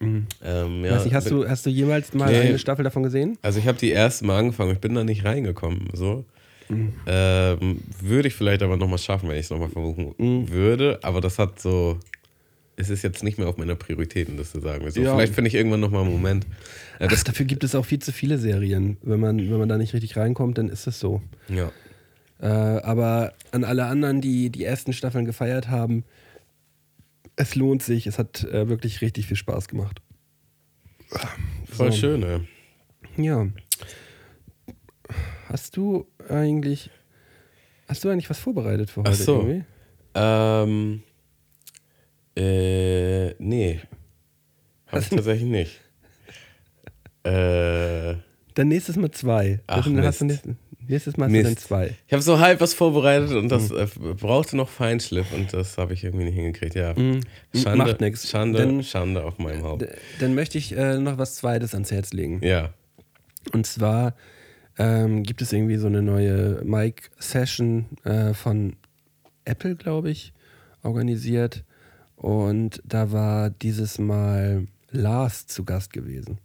Ähm, 0.00 0.26
ja, 0.42 0.64
Mhm. 0.66 0.82
Weiß 0.84 1.04
nicht, 1.04 1.14
hast, 1.14 1.30
du, 1.30 1.48
hast 1.48 1.64
du 1.66 1.70
jemals 1.70 2.14
mal 2.14 2.30
Nee. 2.32 2.40
eine 2.48 2.58
Staffel 2.58 2.82
davon 2.82 3.04
gesehen? 3.04 3.38
Also 3.42 3.60
ich 3.60 3.66
habe 3.68 3.78
die 3.78 3.90
erste 3.90 4.24
Mal 4.26 4.38
angefangen, 4.40 4.72
ich 4.72 4.80
bin 4.80 4.92
da 4.94 5.04
nicht 5.04 5.24
reingekommen. 5.24 5.88
So. 5.92 6.24
Mhm. 6.68 6.94
Ähm, 7.06 7.80
würde 8.00 8.26
ich 8.28 8.34
vielleicht 8.34 8.62
aber 8.62 8.76
nochmal 8.76 8.98
schaffen, 8.98 9.28
wenn 9.28 9.36
ich 9.36 9.44
es 9.44 9.50
nochmal 9.50 9.68
versuchen 9.70 10.14
Mhm. 10.18 10.48
würde. 10.50 10.98
Aber 11.02 11.20
das 11.20 11.38
hat 11.38 11.60
so. 11.60 11.98
Es 12.76 12.90
ist 12.90 13.02
jetzt 13.02 13.22
nicht 13.22 13.38
mehr 13.38 13.46
auf 13.48 13.56
meiner 13.56 13.74
Prioritätenliste, 13.76 14.60
sagen 14.60 14.84
wir 14.84 14.90
so. 14.90 15.00
Ja. 15.00 15.14
Vielleicht 15.14 15.34
finde 15.34 15.48
ich 15.48 15.54
irgendwann 15.54 15.80
nochmal 15.80 16.02
einen 16.02 16.12
Moment. 16.12 16.44
Äh, 16.98 17.08
Ach, 17.12 17.22
dafür 17.24 17.46
gibt 17.46 17.62
es 17.62 17.74
auch 17.76 17.84
viel 17.84 17.98
zu 18.00 18.10
viele 18.12 18.38
Serien. 18.38 18.96
Wenn 19.02 19.20
man, 19.20 19.38
wenn 19.38 19.58
man 19.58 19.68
da 19.68 19.78
nicht 19.78 19.94
richtig 19.94 20.16
reinkommt, 20.16 20.58
dann 20.58 20.68
ist 20.70 20.86
es 20.88 20.98
so. 20.98 21.22
ja. 21.48 21.70
Äh, 22.40 22.46
aber 22.46 23.32
an 23.50 23.64
alle 23.64 23.86
anderen, 23.86 24.20
die 24.20 24.50
die 24.50 24.64
ersten 24.64 24.92
Staffeln 24.92 25.24
gefeiert 25.24 25.68
haben, 25.68 26.04
Es 27.36 27.54
lohnt 27.54 27.82
sich. 27.82 28.06
Es 28.06 28.18
hat 28.18 28.44
äh, 28.44 28.68
wirklich 28.68 29.00
richtig 29.00 29.26
viel 29.26 29.36
Spaß 29.36 29.68
gemacht. 29.68 30.00
Voll 31.66 31.92
So. 31.92 31.98
schön, 31.98 32.22
ey. 32.22 32.40
Ja. 33.16 33.46
Hast 35.48 35.76
du 35.76 36.06
eigentlich. 36.28 36.90
Hast 37.88 38.04
du 38.04 38.10
eigentlich 38.10 38.28
was 38.28 38.38
vorbereitet 38.38 38.90
für 38.90 39.00
heute? 39.00 39.10
Ach 39.10 39.14
so. 39.14 39.36
irgendwie? 39.40 39.64
Ähm, 40.14 41.02
äh, 42.36 43.34
nee. 43.42 43.80
Hab 44.88 45.00
ich 45.00 45.08
tatsächlich 45.08 45.48
nicht. 45.50 45.80
Äh, 47.24 48.14
Dann 48.54 48.68
nächstes 48.68 48.96
Mal 48.96 49.10
zwei. 49.10 49.60
Ach, 49.66 49.84
dann 49.84 50.02
hast 50.02 50.20
du 50.20 50.24
Mist. 50.26 50.48
Nächstes, 50.88 51.16
nächstes 51.16 51.16
Mal 51.18 51.26
hast 51.26 51.32
du 51.34 51.42
dann 51.42 51.52
Mist. 51.52 51.60
zwei. 51.60 51.94
ich 52.06 52.12
habe 52.12 52.22
so 52.22 52.38
halb 52.40 52.60
was 52.60 52.74
vorbereitet 52.74 53.30
und 53.32 53.48
das 53.48 53.70
äh, 53.70 53.86
brauchte 54.18 54.56
noch 54.56 54.68
Feinschliff 54.68 55.32
und 55.32 55.52
das 55.52 55.78
habe 55.78 55.92
ich 55.94 56.04
irgendwie 56.04 56.24
nicht 56.24 56.34
hingekriegt. 56.34 56.74
Ja. 56.74 56.94
Mhm. 56.94 57.20
Schande, 57.54 57.76
Macht 57.84 58.00
nix. 58.00 58.28
Schande, 58.28 58.58
Dann- 58.58 58.82
Schande 58.82 59.24
auf 59.24 59.38
meinem 59.38 59.62
Haupt. 59.62 59.86
Dann 60.20 60.34
möchte 60.34 60.58
ich 60.58 60.76
äh, 60.76 60.98
noch 60.98 61.18
was 61.18 61.36
Zweites 61.36 61.74
ans 61.74 61.90
Herz 61.90 62.12
legen. 62.12 62.40
Ja. 62.42 62.70
Und 63.52 63.66
zwar 63.66 64.14
ähm, 64.78 65.22
gibt 65.22 65.42
es 65.42 65.52
irgendwie 65.52 65.76
so 65.76 65.86
eine 65.86 66.02
neue 66.02 66.62
Mic-Session 66.64 67.86
äh, 68.04 68.34
von 68.34 68.76
Apple, 69.44 69.76
glaube 69.76 70.10
ich, 70.10 70.32
organisiert. 70.82 71.64
Und 72.16 72.82
da 72.84 73.12
war 73.12 73.50
dieses 73.50 73.98
Mal 73.98 74.66
Lars 74.90 75.46
zu 75.46 75.64
Gast 75.64 75.92
gewesen. 75.92 76.38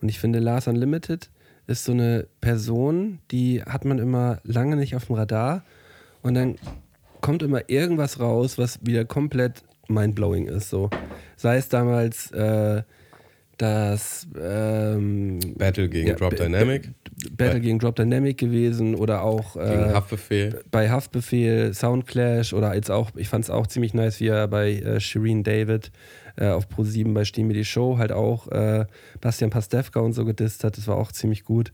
Und 0.00 0.08
ich 0.08 0.18
finde, 0.18 0.38
Lars 0.38 0.66
Unlimited 0.68 1.30
ist 1.68 1.84
so 1.84 1.92
eine 1.92 2.26
Person, 2.40 3.20
die 3.30 3.62
hat 3.62 3.84
man 3.84 3.98
immer 3.98 4.40
lange 4.42 4.74
nicht 4.76 4.96
auf 4.96 5.06
dem 5.06 5.14
Radar. 5.14 5.62
Und 6.22 6.34
dann 6.34 6.56
kommt 7.20 7.42
immer 7.42 7.68
irgendwas 7.70 8.18
raus, 8.18 8.58
was 8.58 8.80
wieder 8.84 9.04
komplett 9.04 9.62
mindblowing 9.88 10.46
ist. 10.48 10.70
So. 10.70 10.90
Sei 11.36 11.56
es 11.58 11.68
damals 11.68 12.30
äh, 12.32 12.82
das 13.58 14.26
ähm, 14.40 15.40
Battle 15.56 15.88
gegen 15.88 16.08
ja, 16.08 16.14
Drop 16.14 16.36
Dynamic, 16.36 16.90
Battle 17.36 17.54
Bei- 17.54 17.58
gegen 17.60 17.78
Drop 17.80 17.96
Dynamic 17.96 18.38
gewesen 18.38 18.94
oder 18.94 19.22
auch 19.22 19.54
gegen 19.54 19.66
äh, 19.90 19.92
Haftbefehl. 19.94 20.60
bei 20.70 20.88
Haftbefehl, 20.90 21.74
Soundclash 21.74 22.52
oder 22.52 22.74
jetzt 22.74 22.90
auch, 22.90 23.10
ich 23.16 23.28
fand 23.28 23.44
es 23.44 23.50
auch 23.50 23.66
ziemlich 23.66 23.94
nice, 23.94 24.20
wie 24.20 24.28
er 24.28 24.46
bei 24.48 24.74
äh, 24.74 25.00
Shireen 25.00 25.42
David 25.42 25.90
äh, 26.38 26.48
auf 26.48 26.68
Pro7 26.68 27.12
bei 27.12 27.24
Stimme 27.24 27.52
die 27.52 27.64
Show 27.64 27.98
halt 27.98 28.12
auch 28.12 28.48
äh, 28.48 28.86
Bastian 29.20 29.50
Pastewka 29.50 30.00
und 30.00 30.12
so 30.12 30.24
gedisst 30.24 30.64
hat. 30.64 30.78
Das 30.78 30.86
war 30.86 30.96
auch 30.96 31.12
ziemlich 31.12 31.44
gut. 31.44 31.72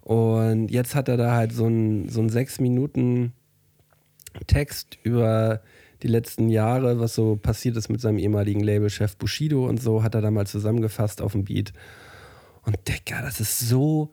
Und 0.00 0.70
jetzt 0.70 0.94
hat 0.94 1.08
er 1.08 1.16
da 1.16 1.34
halt 1.34 1.52
so 1.52 1.66
einen 1.66 2.08
so 2.08 2.26
sechs 2.28 2.60
Minuten 2.60 3.32
Text 4.46 4.98
über 5.02 5.62
die 6.02 6.08
letzten 6.08 6.48
Jahre, 6.48 6.98
was 6.98 7.14
so 7.14 7.36
passiert 7.36 7.76
ist 7.76 7.88
mit 7.88 8.00
seinem 8.00 8.18
ehemaligen 8.18 8.60
Labelchef 8.60 9.16
Bushido 9.16 9.68
und 9.68 9.80
so, 9.80 10.02
hat 10.02 10.14
er 10.14 10.20
da 10.20 10.30
mal 10.30 10.46
zusammengefasst 10.46 11.22
auf 11.22 11.32
dem 11.32 11.44
Beat. 11.44 11.72
Und 12.64 12.76
Digga, 12.88 13.22
das 13.22 13.40
ist 13.40 13.60
so 13.60 14.10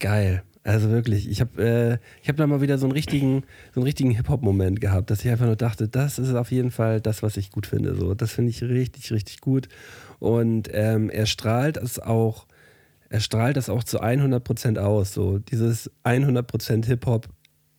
geil. 0.00 0.42
Also 0.68 0.90
wirklich, 0.90 1.30
ich 1.30 1.40
habe 1.40 1.64
äh, 1.64 2.28
hab 2.28 2.36
da 2.36 2.46
mal 2.46 2.60
wieder 2.60 2.76
so 2.76 2.84
einen 2.84 2.92
richtigen, 2.92 3.44
so 3.74 3.80
richtigen 3.80 4.10
Hip-Hop-Moment 4.10 4.82
gehabt, 4.82 5.10
dass 5.10 5.24
ich 5.24 5.30
einfach 5.30 5.46
nur 5.46 5.56
dachte, 5.56 5.88
das 5.88 6.18
ist 6.18 6.34
auf 6.34 6.50
jeden 6.50 6.70
Fall 6.70 7.00
das, 7.00 7.22
was 7.22 7.38
ich 7.38 7.50
gut 7.50 7.66
finde. 7.66 7.94
So, 7.94 8.12
das 8.12 8.32
finde 8.32 8.50
ich 8.50 8.62
richtig, 8.62 9.10
richtig 9.10 9.40
gut. 9.40 9.70
Und 10.18 10.68
ähm, 10.74 11.08
er 11.08 11.24
strahlt 11.24 11.78
es 11.78 11.98
auch, 11.98 12.46
er 13.08 13.20
strahlt 13.20 13.56
das 13.56 13.70
auch 13.70 13.82
zu 13.82 14.02
100% 14.02 14.78
aus. 14.78 15.14
So, 15.14 15.38
dieses 15.38 15.90
100% 16.04 16.84
Hip-Hop, 16.84 17.30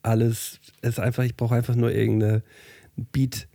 alles 0.02 0.60
ist 0.82 1.00
einfach, 1.00 1.26
ich 1.26 1.38
brauche 1.38 1.54
einfach 1.54 1.76
nur 1.76 1.92
irgendeine 1.92 2.42
Beat. 2.96 3.48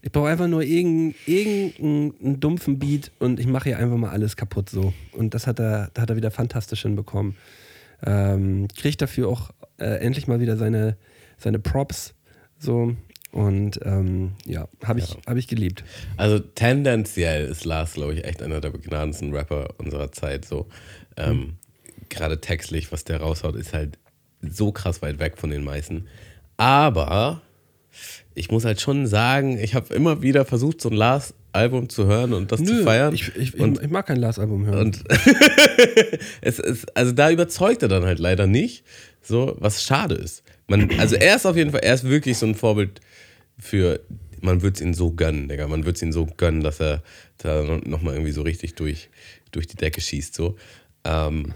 Ich 0.00 0.10
brauche 0.10 0.26
einfach 0.28 0.48
nur 0.48 0.64
irgendeinen 0.64 1.14
irgendeinen 1.26 2.40
dumpfen 2.40 2.80
Beat 2.80 3.12
und 3.20 3.38
ich 3.38 3.46
mache 3.46 3.68
hier 3.68 3.78
einfach 3.78 3.96
mal 3.96 4.10
alles 4.10 4.34
kaputt 4.34 4.70
so. 4.70 4.92
Und 5.12 5.34
das 5.34 5.46
hat 5.46 5.60
er, 5.60 5.92
da 5.94 6.02
hat 6.02 6.10
er 6.10 6.16
wieder 6.16 6.32
fantastisch 6.32 6.82
hinbekommen. 6.82 7.36
Ähm, 8.04 8.68
kriegt 8.76 9.02
dafür 9.02 9.28
auch 9.28 9.50
äh, 9.78 9.98
endlich 10.00 10.26
mal 10.26 10.40
wieder 10.40 10.56
seine, 10.56 10.96
seine 11.38 11.58
Props 11.58 12.14
so. 12.58 12.94
Und 13.32 13.80
ähm, 13.82 14.32
ja, 14.44 14.68
habe 14.84 15.00
ich, 15.00 15.16
hab 15.26 15.36
ich 15.36 15.48
geliebt. 15.48 15.84
Also 16.18 16.38
tendenziell 16.38 17.46
ist 17.46 17.64
Lars, 17.64 17.94
glaube 17.94 18.12
ich, 18.12 18.24
echt 18.24 18.42
einer 18.42 18.60
der 18.60 18.70
begnadendsten 18.70 19.34
Rapper 19.34 19.70
unserer 19.78 20.12
Zeit. 20.12 20.44
So 20.44 20.68
ähm, 21.16 21.56
gerade 22.10 22.40
textlich, 22.40 22.92
was 22.92 23.04
der 23.04 23.22
raushaut, 23.22 23.56
ist 23.56 23.72
halt 23.72 23.98
so 24.42 24.70
krass 24.70 25.00
weit 25.00 25.18
weg 25.18 25.38
von 25.38 25.48
den 25.48 25.64
meisten. 25.64 26.08
Aber 26.58 27.40
ich 28.34 28.50
muss 28.50 28.64
halt 28.64 28.80
schon 28.80 29.06
sagen, 29.06 29.58
ich 29.58 29.74
habe 29.74 29.94
immer 29.94 30.22
wieder 30.22 30.44
versucht, 30.44 30.80
so 30.80 30.88
ein 30.88 30.94
Lars-Album 30.94 31.88
zu 31.88 32.06
hören 32.06 32.32
und 32.32 32.52
das 32.52 32.62
zu 32.62 32.82
feiern. 32.82 33.14
Ich, 33.14 33.34
ich, 33.36 33.58
und 33.58 33.82
ich, 33.82 33.90
mag 33.90 34.06
kein 34.06 34.18
Lars-Album 34.18 34.66
hören. 34.66 34.86
und 34.86 35.04
es 36.40 36.58
ist, 36.58 36.96
also 36.96 37.12
da 37.12 37.30
überzeugt 37.30 37.82
er 37.82 37.88
dann 37.88 38.04
halt 38.04 38.18
leider 38.18 38.46
nicht, 38.46 38.84
so, 39.20 39.56
was 39.58 39.82
schade 39.82 40.14
ist. 40.14 40.42
Man, 40.66 40.90
also 40.98 41.16
er 41.16 41.36
ist 41.36 41.46
auf 41.46 41.56
jeden 41.56 41.70
Fall, 41.70 41.80
er 41.80 41.94
ist 41.94 42.04
wirklich 42.04 42.38
so 42.38 42.46
ein 42.46 42.54
Vorbild 42.54 43.00
für, 43.58 44.00
man 44.40 44.62
wird 44.62 44.76
es 44.76 44.82
ihn 44.82 44.94
so 44.94 45.12
gönnen, 45.12 45.48
Digga. 45.48 45.68
Man 45.68 45.84
wird 45.84 45.96
es 45.96 46.02
ihn 46.02 46.12
so 46.12 46.26
gönnen, 46.26 46.62
dass 46.62 46.80
er 46.80 47.02
da 47.38 47.62
nochmal 47.84 48.14
irgendwie 48.14 48.32
so 48.32 48.42
richtig 48.42 48.74
durch, 48.74 49.10
durch 49.50 49.66
die 49.66 49.76
Decke 49.76 50.00
schießt, 50.00 50.34
so. 50.34 50.56
Ähm, 51.04 51.54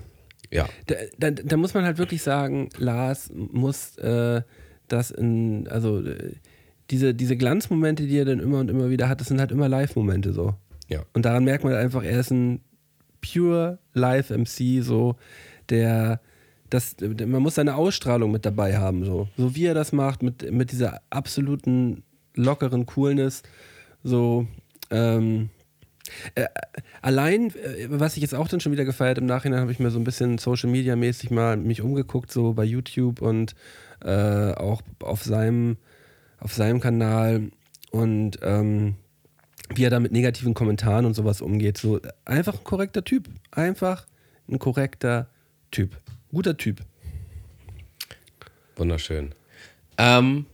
ja. 0.51 0.69
da, 0.87 0.95
da, 1.19 1.31
da 1.31 1.57
muss 1.57 1.75
man 1.75 1.85
halt 1.85 1.99
wirklich 1.99 2.23
sagen, 2.23 2.69
Lars 2.77 3.31
muss 3.35 3.97
äh, 3.99 4.43
das 4.89 5.11
in, 5.11 5.67
also 5.69 6.01
äh, 6.01 6.35
diese, 6.91 7.15
diese 7.15 7.37
Glanzmomente, 7.37 8.07
die 8.07 8.17
er 8.19 8.25
dann 8.25 8.41
immer 8.41 8.59
und 8.59 8.71
immer 8.71 8.91
wieder 8.91 9.09
hat, 9.09 9.21
das 9.21 9.29
sind 9.29 9.41
halt 9.41 9.53
immer 9.53 9.69
Live-Momente 9.69 10.33
so. 10.33 10.55
Ja. 10.89 11.03
Und 11.13 11.25
daran 11.25 11.45
merkt 11.45 11.65
man 11.65 11.75
einfach, 11.75 12.05
er 12.05 12.21
ist 12.21 12.31
ein 12.31 12.61
pure 13.21 13.79
Live-MC, 13.95 14.83
so, 14.83 15.17
der, 15.69 16.21
das, 16.71 16.97
man 17.01 17.43
muss 17.43 17.57
seine 17.57 17.75
Ausstrahlung 17.75 18.31
mit 18.31 18.47
dabei 18.47 18.77
haben, 18.77 19.05
so. 19.05 19.29
So 19.37 19.57
wie 19.57 19.67
er 19.67 19.75
das 19.75 19.93
macht, 19.93 20.23
mit, 20.23 20.51
mit 20.53 20.73
dieser 20.73 21.01
absoluten 21.11 22.05
lockeren 22.35 22.87
Coolness, 22.87 23.43
so, 24.05 24.47
ähm, 24.91 25.51
äh, 26.35 26.47
allein, 27.03 27.49
äh, 27.57 27.89
was 27.89 28.17
ich 28.17 28.23
jetzt 28.23 28.35
auch 28.35 28.49
dann 28.49 28.61
schon 28.61 28.73
wieder 28.73 28.85
gefeiert 28.85 29.19
im 29.19 29.27
Nachhinein, 29.27 29.61
habe 29.61 29.73
ich 29.73 29.81
mir 29.81 29.91
so 29.91 29.99
ein 29.99 30.05
bisschen 30.05 30.39
Social 30.39 30.71
Media 30.71 30.97
mäßig 30.97 31.31
mal 31.31 31.57
mich 31.57 31.83
umgeguckt, 31.83 32.31
so 32.31 32.53
bei 32.53 32.65
YouTube 32.65 33.23
und 33.23 33.55
äh, 34.05 34.53
auch 34.53 34.83
auf 35.01 35.25
seinem, 35.25 35.79
auf 36.39 36.55
seinem 36.55 36.81
Kanal 36.81 37.51
und 37.91 38.39
ähm, 38.43 38.97
wie 39.75 39.85
er 39.85 39.91
da 39.91 40.01
mit 40.01 40.13
negativen 40.13 40.55
Kommentaren 40.55 41.07
und 41.07 41.15
sowas 41.15 41.41
umgeht. 41.41 41.79
So 41.79 42.01
einfach 42.25 42.55
ein 42.55 42.65
korrekter 42.65 43.05
Typ. 43.05 43.29
Einfach 43.51 44.07
ein 44.49 44.59
korrekter 44.59 45.29
Typ. 45.71 46.01
Guter 46.31 46.57
Typ. 46.57 46.83
Wunderschön. 48.77 49.35
Ähm, 49.99 50.47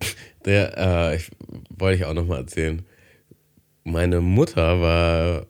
der, 0.44 0.76
äh, 0.76 1.16
ich 1.16 1.30
wollte 1.68 1.98
ich 1.98 2.04
auch 2.04 2.14
nochmal 2.14 2.40
erzählen. 2.40 2.84
Meine 3.84 4.20
Mutter 4.20 4.80
war 4.80 5.46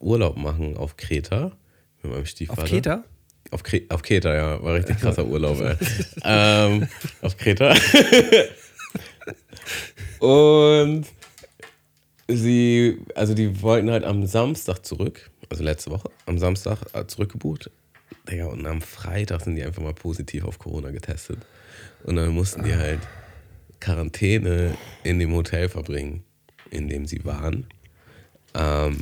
Urlaub 0.00 0.36
machen 0.36 0.76
auf 0.76 0.96
Kreta 0.96 1.52
mit 2.02 2.12
meinem 2.12 2.26
Stiefvater. 2.26 2.62
Auf 2.62 2.68
Keta? 2.68 3.04
Auf, 3.50 3.62
Kre 3.62 3.82
auf 3.88 4.02
Kreta, 4.02 4.34
ja. 4.34 4.62
War 4.62 4.74
richtig 4.74 4.98
krasser 4.98 5.26
Urlaub, 5.26 5.60
ey. 5.60 5.76
ähm, 6.24 6.88
auf 7.22 7.36
Kreta. 7.36 7.74
Und 10.20 11.06
sie, 12.28 12.98
also 13.14 13.34
die 13.34 13.62
wollten 13.62 13.90
halt 13.90 14.04
am 14.04 14.26
Samstag 14.26 14.84
zurück, 14.84 15.30
also 15.48 15.62
letzte 15.62 15.90
Woche, 15.90 16.10
am 16.26 16.38
Samstag 16.38 16.78
äh, 16.92 17.06
zurückgebucht. 17.06 17.70
Digga, 18.28 18.46
und 18.46 18.66
am 18.66 18.80
Freitag 18.80 19.42
sind 19.42 19.56
die 19.56 19.62
einfach 19.62 19.82
mal 19.82 19.94
positiv 19.94 20.44
auf 20.44 20.58
Corona 20.58 20.90
getestet. 20.90 21.38
Und 22.04 22.16
dann 22.16 22.30
mussten 22.30 22.64
die 22.64 22.74
halt 22.74 23.00
Quarantäne 23.80 24.76
in 25.04 25.18
dem 25.18 25.32
Hotel 25.32 25.68
verbringen, 25.68 26.24
in 26.70 26.88
dem 26.88 27.06
sie 27.06 27.24
waren. 27.24 27.66
Ähm, 28.54 28.98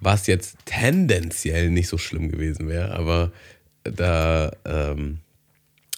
was 0.00 0.26
jetzt 0.26 0.58
tendenziell 0.64 1.70
nicht 1.70 1.88
so 1.88 1.98
schlimm 1.98 2.30
gewesen 2.30 2.68
wäre, 2.68 2.92
aber 2.92 3.32
da, 3.82 4.52
ähm, 4.64 5.18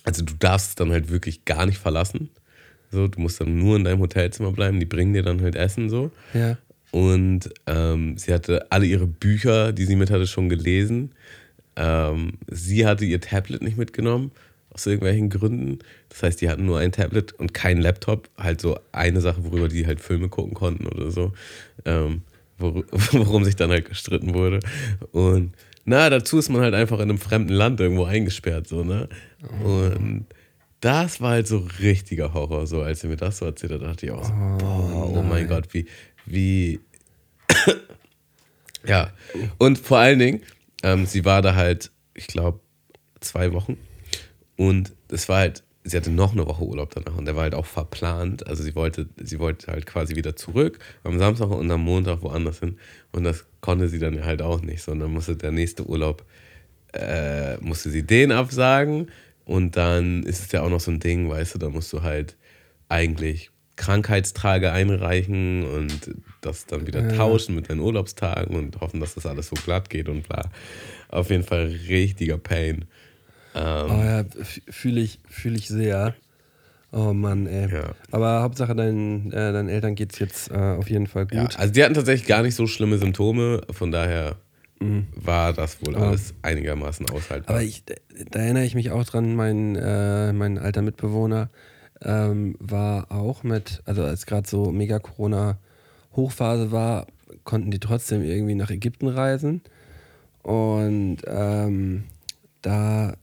also 0.04 0.24
du 0.24 0.34
darfst 0.38 0.70
es 0.70 0.74
dann 0.76 0.92
halt 0.92 1.10
wirklich 1.10 1.44
gar 1.44 1.66
nicht 1.66 1.78
verlassen. 1.78 2.30
So, 2.90 3.06
du 3.06 3.20
musst 3.20 3.40
dann 3.40 3.58
nur 3.58 3.76
in 3.76 3.84
deinem 3.84 4.00
Hotelzimmer 4.00 4.52
bleiben, 4.52 4.80
die 4.80 4.86
bringen 4.86 5.12
dir 5.12 5.22
dann 5.22 5.42
halt 5.42 5.56
Essen 5.56 5.90
so. 5.90 6.10
Ja. 6.32 6.56
Und 6.90 7.50
ähm, 7.66 8.16
sie 8.16 8.32
hatte 8.32 8.72
alle 8.72 8.86
ihre 8.86 9.06
Bücher, 9.06 9.72
die 9.72 9.84
sie 9.84 9.96
mit 9.96 10.10
hatte, 10.10 10.26
schon 10.26 10.48
gelesen. 10.48 11.12
Ähm, 11.76 12.38
sie 12.48 12.86
hatte 12.86 13.04
ihr 13.04 13.20
Tablet 13.20 13.62
nicht 13.62 13.76
mitgenommen, 13.76 14.32
aus 14.70 14.86
irgendwelchen 14.86 15.28
Gründen. 15.28 15.80
Das 16.08 16.22
heißt, 16.22 16.40
die 16.40 16.48
hatten 16.48 16.64
nur 16.64 16.78
ein 16.78 16.92
Tablet 16.92 17.32
und 17.32 17.52
keinen 17.52 17.82
Laptop. 17.82 18.30
Halt 18.38 18.60
so 18.62 18.78
eine 18.92 19.20
Sache, 19.20 19.44
worüber 19.44 19.68
die 19.68 19.86
halt 19.86 20.00
Filme 20.00 20.30
gucken 20.30 20.54
konnten 20.54 20.86
oder 20.86 21.10
so. 21.10 21.32
Ähm, 21.84 22.22
wor 22.58 22.84
worum 23.12 23.44
sich 23.44 23.56
dann 23.56 23.70
halt 23.70 23.88
gestritten 23.88 24.34
wurde. 24.34 24.60
Und 25.12 25.52
na, 25.84 26.10
dazu 26.10 26.38
ist 26.38 26.48
man 26.50 26.60
halt 26.60 26.74
einfach 26.74 26.98
in 26.98 27.08
einem 27.08 27.18
fremden 27.18 27.52
Land 27.52 27.80
irgendwo 27.80 28.04
eingesperrt, 28.04 28.68
so, 28.68 28.84
ne? 28.84 29.08
Und 29.64 30.26
das 30.80 31.20
war 31.20 31.30
halt 31.30 31.48
so 31.48 31.66
richtiger 31.80 32.34
Horror, 32.34 32.66
so 32.66 32.82
als 32.82 33.00
sie 33.00 33.08
mir 33.08 33.16
das 33.16 33.38
so 33.38 33.46
erzählt 33.46 33.72
hat, 33.72 33.82
dachte 33.82 34.06
ich 34.06 34.12
auch 34.12 34.24
so, 34.24 34.32
boah, 34.32 35.10
oh 35.16 35.22
mein 35.22 35.48
Gott, 35.48 35.72
wie, 35.72 35.86
wie. 36.26 36.80
ja. 38.86 39.10
Und 39.58 39.78
vor 39.78 39.98
allen 39.98 40.18
Dingen, 40.18 40.42
ähm, 40.82 41.06
sie 41.06 41.24
war 41.24 41.42
da 41.42 41.54
halt, 41.54 41.90
ich 42.14 42.26
glaube, 42.26 42.60
zwei 43.20 43.52
Wochen. 43.52 43.76
Und 44.56 44.92
es 45.08 45.28
war 45.28 45.38
halt, 45.38 45.64
sie 45.88 45.96
hatte 45.96 46.10
noch 46.10 46.32
eine 46.32 46.46
Woche 46.46 46.64
Urlaub 46.64 46.90
danach 46.94 47.16
und 47.16 47.24
der 47.24 47.36
war 47.36 47.42
halt 47.44 47.54
auch 47.54 47.66
verplant. 47.66 48.46
Also 48.46 48.62
sie 48.62 48.74
wollte, 48.74 49.08
sie 49.22 49.38
wollte 49.38 49.72
halt 49.72 49.86
quasi 49.86 50.16
wieder 50.16 50.36
zurück 50.36 50.78
am 51.04 51.18
Samstag 51.18 51.50
und 51.50 51.70
am 51.70 51.80
Montag 51.82 52.22
woanders 52.22 52.60
hin. 52.60 52.78
Und 53.12 53.24
das 53.24 53.44
konnte 53.60 53.88
sie 53.88 53.98
dann 53.98 54.24
halt 54.24 54.42
auch 54.42 54.60
nicht, 54.62 54.82
sondern 54.82 55.12
musste 55.12 55.36
der 55.36 55.52
nächste 55.52 55.84
Urlaub, 55.86 56.24
äh, 56.92 57.56
musste 57.58 57.90
sie 57.90 58.02
den 58.04 58.32
absagen. 58.32 59.10
Und 59.44 59.76
dann 59.76 60.22
ist 60.24 60.44
es 60.44 60.52
ja 60.52 60.62
auch 60.62 60.70
noch 60.70 60.80
so 60.80 60.90
ein 60.90 61.00
Ding, 61.00 61.28
weißt 61.30 61.54
du, 61.54 61.58
da 61.58 61.70
musst 61.70 61.92
du 61.92 62.02
halt 62.02 62.36
eigentlich 62.88 63.50
Krankheitstage 63.76 64.72
einreichen 64.72 65.64
und 65.64 66.14
das 66.40 66.66
dann 66.66 66.86
wieder 66.86 67.00
Ja. 67.02 67.16
tauschen 67.16 67.54
mit 67.54 67.70
deinen 67.70 67.80
Urlaubstagen 67.80 68.56
und 68.56 68.80
hoffen, 68.80 69.00
dass 69.00 69.14
das 69.14 69.24
alles 69.24 69.48
so 69.48 69.56
glatt 69.56 69.88
geht 69.88 70.08
und 70.08 70.28
bla. 70.28 70.50
Auf 71.08 71.30
jeden 71.30 71.44
Fall 71.44 71.74
richtiger 71.88 72.38
Pain. 72.38 72.84
Ähm, 73.58 73.90
Oh 73.90 74.04
ja, 74.04 74.24
fühle 74.70 75.00
ich, 75.00 75.20
fühl 75.28 75.56
ich 75.56 75.68
sehr. 75.68 76.14
Oh 76.90 77.12
Mann, 77.12 77.46
ey. 77.46 77.70
Ja. 77.72 77.90
Aber 78.10 78.42
Hauptsache 78.42 78.74
deinen, 78.74 79.30
äh, 79.32 79.52
deinen 79.52 79.68
Eltern 79.68 79.94
geht's 79.94 80.18
jetzt 80.18 80.50
äh, 80.50 80.54
auf 80.54 80.88
jeden 80.88 81.06
Fall 81.06 81.24
gut. 81.26 81.34
Ja, 81.34 81.48
also 81.58 81.72
die 81.72 81.84
hatten 81.84 81.94
tatsächlich 81.94 82.26
gar 82.26 82.42
nicht 82.42 82.54
so 82.54 82.66
schlimme 82.66 82.98
Symptome, 82.98 83.60
von 83.70 83.92
daher 83.92 84.36
war 85.16 85.52
das 85.52 85.84
wohl 85.84 85.92
Mhm. 85.94 86.00
Ja. 86.00 86.06
alles 86.08 86.34
einigermaßen 86.42 87.10
aushaltbar. 87.10 87.56
Aber 87.56 87.64
ich, 87.64 87.82
da 87.84 88.38
erinnere 88.38 88.64
ich 88.64 88.76
mich 88.76 88.92
auch 88.92 89.02
dran, 89.04 89.34
mein, 89.34 89.74
äh, 89.74 90.32
mein 90.32 90.56
alter 90.56 90.82
Mitbewohner 90.82 91.50
ähm, 92.00 92.54
war 92.60 93.10
auch 93.10 93.42
mit, 93.42 93.82
also 93.86 94.04
als 94.04 94.24
gerade 94.24 94.48
so 94.48 94.70
Mega-Corona-Hochphase 94.70 96.70
war, 96.70 97.06
konnten 97.44 97.70
die 97.70 97.80
trotzdem 97.80 98.22
irgendwie 98.22 98.54
nach 98.54 98.70
Ägypten 98.70 99.08
reisen. 99.08 99.62
Und 100.42 101.18
ähm, 101.26 102.04
da 102.62 103.14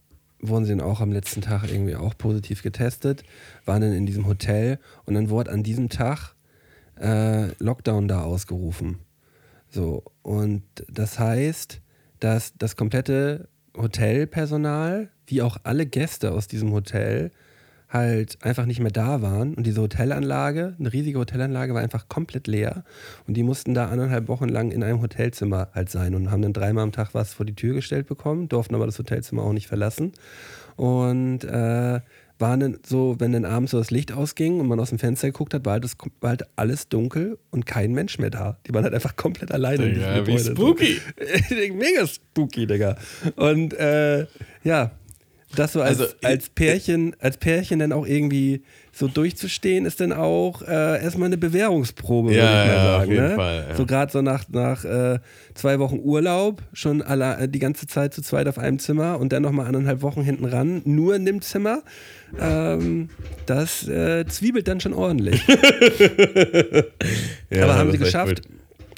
wurden 0.47 0.65
sie 0.65 0.71
dann 0.71 0.81
auch 0.81 1.01
am 1.01 1.11
letzten 1.11 1.41
Tag 1.41 1.69
irgendwie 1.69 1.95
auch 1.95 2.17
positiv 2.17 2.63
getestet, 2.63 3.23
waren 3.65 3.81
dann 3.81 3.93
in 3.93 4.05
diesem 4.05 4.25
Hotel 4.27 4.79
und 5.05 5.13
dann 5.13 5.29
wurde 5.29 5.51
an 5.51 5.63
diesem 5.63 5.89
Tag 5.89 6.35
äh, 6.99 7.47
Lockdown 7.63 8.07
da 8.07 8.23
ausgerufen. 8.23 8.99
So, 9.69 10.03
und 10.21 10.63
das 10.89 11.19
heißt, 11.19 11.81
dass 12.19 12.53
das 12.57 12.75
komplette 12.75 13.49
Hotelpersonal, 13.75 15.09
wie 15.27 15.41
auch 15.41 15.57
alle 15.63 15.85
Gäste 15.85 16.31
aus 16.31 16.47
diesem 16.47 16.71
Hotel, 16.71 17.31
halt 17.95 18.37
einfach 18.41 18.65
nicht 18.65 18.79
mehr 18.79 18.91
da 18.91 19.21
waren. 19.21 19.53
Und 19.53 19.65
diese 19.65 19.81
Hotelanlage, 19.81 20.75
eine 20.79 20.93
riesige 20.93 21.19
Hotelanlage, 21.19 21.73
war 21.73 21.81
einfach 21.81 22.07
komplett 22.07 22.47
leer. 22.47 22.83
Und 23.27 23.35
die 23.35 23.43
mussten 23.43 23.73
da 23.73 23.87
anderthalb 23.87 24.27
Wochen 24.27 24.49
lang 24.49 24.71
in 24.71 24.83
einem 24.83 25.01
Hotelzimmer 25.01 25.69
halt 25.73 25.89
sein 25.89 26.15
und 26.15 26.31
haben 26.31 26.41
dann 26.41 26.53
dreimal 26.53 26.83
am 26.83 26.91
Tag 26.91 27.13
was 27.13 27.33
vor 27.33 27.45
die 27.45 27.55
Tür 27.55 27.73
gestellt 27.75 28.07
bekommen, 28.07 28.47
durften 28.49 28.75
aber 28.75 28.85
das 28.85 28.99
Hotelzimmer 28.99 29.43
auch 29.43 29.53
nicht 29.53 29.67
verlassen. 29.67 30.13
Und 30.75 31.43
äh, 31.45 32.01
waren 32.37 32.59
dann 32.59 32.77
so, 32.85 33.15
wenn 33.19 33.31
dann 33.31 33.45
abends 33.45 33.71
so 33.71 33.77
das 33.77 33.91
Licht 33.91 34.11
ausging 34.11 34.59
und 34.59 34.67
man 34.67 34.79
aus 34.79 34.89
dem 34.89 34.99
Fenster 34.99 35.27
geguckt 35.27 35.53
hat, 35.53 35.65
war 35.65 35.73
halt, 35.73 35.83
das, 35.83 35.95
war 36.19 36.31
halt 36.31 36.43
alles 36.55 36.89
dunkel 36.89 37.37
und 37.51 37.65
kein 37.65 37.93
Mensch 37.93 38.19
mehr 38.19 38.29
da. 38.29 38.57
Die 38.67 38.73
waren 38.73 38.83
halt 38.83 38.93
einfach 38.93 39.15
komplett 39.15 39.51
alleine. 39.51 39.85
in 39.85 39.93
diesem 39.95 40.09
Digga, 40.13 40.27
wie 40.27 40.35
Gebäude. 40.35 40.51
spooky. 40.51 41.01
Mega 41.73 42.07
spooky, 42.07 42.67
Digga. 42.67 42.97
Und 43.35 43.73
äh, 43.73 44.25
ja, 44.63 44.91
das 45.55 45.73
so 45.73 45.81
als, 45.81 45.99
Also, 45.99 46.13
als 46.23 46.49
Pärchen, 46.49 47.15
als 47.19 47.37
Pärchen 47.37 47.79
dann 47.79 47.91
auch 47.91 48.05
irgendwie 48.05 48.63
so 48.91 49.07
durchzustehen, 49.07 49.85
ist 49.85 49.99
dann 49.99 50.13
auch 50.13 50.61
äh, 50.61 51.03
erstmal 51.03 51.27
eine 51.27 51.37
Bewährungsprobe, 51.37 52.29
würde 52.29 52.39
Ja, 52.39 52.63
ich 52.63 52.67
mal 52.69 52.75
ja, 52.75 52.95
auf 52.95 52.99
sagen. 53.01 53.11
jeden 53.11 53.27
ne? 53.27 53.35
Fall, 53.35 53.65
ja. 53.69 53.75
So 53.75 53.85
gerade 53.85 54.11
so 54.11 54.21
nach, 54.21 54.45
nach 54.49 54.85
äh, 54.85 55.19
zwei 55.53 55.79
Wochen 55.79 55.99
Urlaub, 56.01 56.61
schon 56.73 57.01
alle, 57.01 57.37
äh, 57.37 57.49
die 57.49 57.59
ganze 57.59 57.87
Zeit 57.87 58.13
zu 58.13 58.21
zweit 58.21 58.47
auf 58.47 58.57
einem 58.57 58.79
Zimmer 58.79 59.19
und 59.19 59.33
dann 59.33 59.43
nochmal 59.43 59.67
anderthalb 59.67 60.01
Wochen 60.01 60.21
hinten 60.21 60.45
ran, 60.45 60.81
nur 60.85 61.15
in 61.15 61.25
dem 61.25 61.41
Zimmer. 61.41 61.83
Ähm, 62.39 63.09
das 63.45 63.87
äh, 63.87 64.25
zwiebelt 64.27 64.67
dann 64.67 64.79
schon 64.79 64.93
ordentlich. 64.93 65.41
Aber 67.51 67.75
haben 67.75 67.91
sie 67.91 67.97
geschafft 67.97 68.41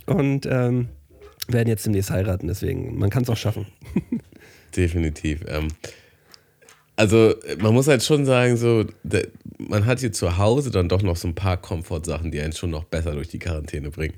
und 0.06 0.46
ähm, 0.46 0.88
werden 1.48 1.68
jetzt 1.70 1.86
demnächst 1.86 2.12
heiraten, 2.12 2.48
deswegen, 2.48 2.98
man 2.98 3.10
kann 3.10 3.24
es 3.24 3.30
auch 3.30 3.38
schaffen. 3.38 3.66
Definitiv. 4.76 5.42
Ähm, 5.48 5.70
also 6.98 7.36
man 7.60 7.74
muss 7.74 7.88
halt 7.88 8.04
schon 8.04 8.26
sagen, 8.26 8.58
so, 8.58 8.84
man 9.60 9.86
hat 9.86 10.00
hier 10.00 10.12
zu 10.12 10.38
Hause 10.38 10.72
dann 10.72 10.90
doch 10.90 11.04
noch 11.04 11.16
so 11.16 11.28
ein 11.28 11.36
paar 11.36 11.58
Komfortsachen, 11.58 12.32
die 12.32 12.42
einen 12.42 12.54
schon 12.54 12.72
noch 12.72 12.84
besser 12.86 13.12
durch 13.12 13.28
die 13.30 13.40
Quarantäne 13.40 13.92
bringen. 13.92 14.16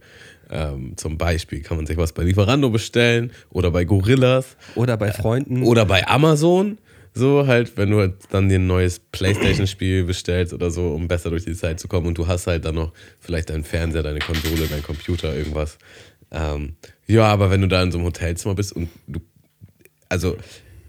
Ähm, 0.50 0.94
zum 0.96 1.18
Beispiel 1.18 1.62
kann 1.62 1.78
man 1.78 1.86
sich 1.86 1.98
was 1.98 2.14
bei 2.14 2.24
Lieferando 2.24 2.70
bestellen 2.70 3.32
oder 3.52 3.70
bei 3.70 3.84
Gorillas 3.84 4.58
Oder 4.76 4.98
bei 4.98 5.12
Freunden. 5.12 5.64
oder 5.64 5.86
bei 5.86 6.08
Amazon. 6.08 6.80
So 7.14 7.46
halt, 7.48 7.76
wenn 7.76 7.92
du 7.92 8.00
halt 8.00 8.14
dann 8.32 8.48
dir 8.50 8.60
ein 8.60 8.68
neues 8.68 9.00
Playstation-Spiel 9.00 10.06
bestellst 10.06 10.54
oder 10.54 10.72
so, 10.72 10.94
um 10.94 11.08
besser 11.08 11.30
durch 11.32 11.44
die 11.44 11.56
Zeit 11.56 11.80
zu 11.80 11.88
kommen 11.88 12.08
und 12.08 12.18
du 12.18 12.28
hast 12.28 12.48
halt 12.48 12.64
dann 12.66 12.76
noch 12.76 12.94
vielleicht 13.20 13.50
deinen 13.50 13.64
Fernseher, 13.66 14.04
deine 14.04 14.20
Konsole, 14.20 14.68
dein 14.70 14.84
Computer, 14.84 15.36
irgendwas. 15.36 15.78
Ähm, 16.32 16.76
ja, 17.08 17.26
aber 17.26 17.52
wenn 17.52 17.62
du 17.62 17.68
da 17.68 17.84
in 17.84 17.92
so 17.92 17.98
einem 17.98 18.08
Hotelzimmer 18.08 18.56
bist 18.56 18.74
und 18.74 18.88
du, 19.08 19.20
also 20.08 20.38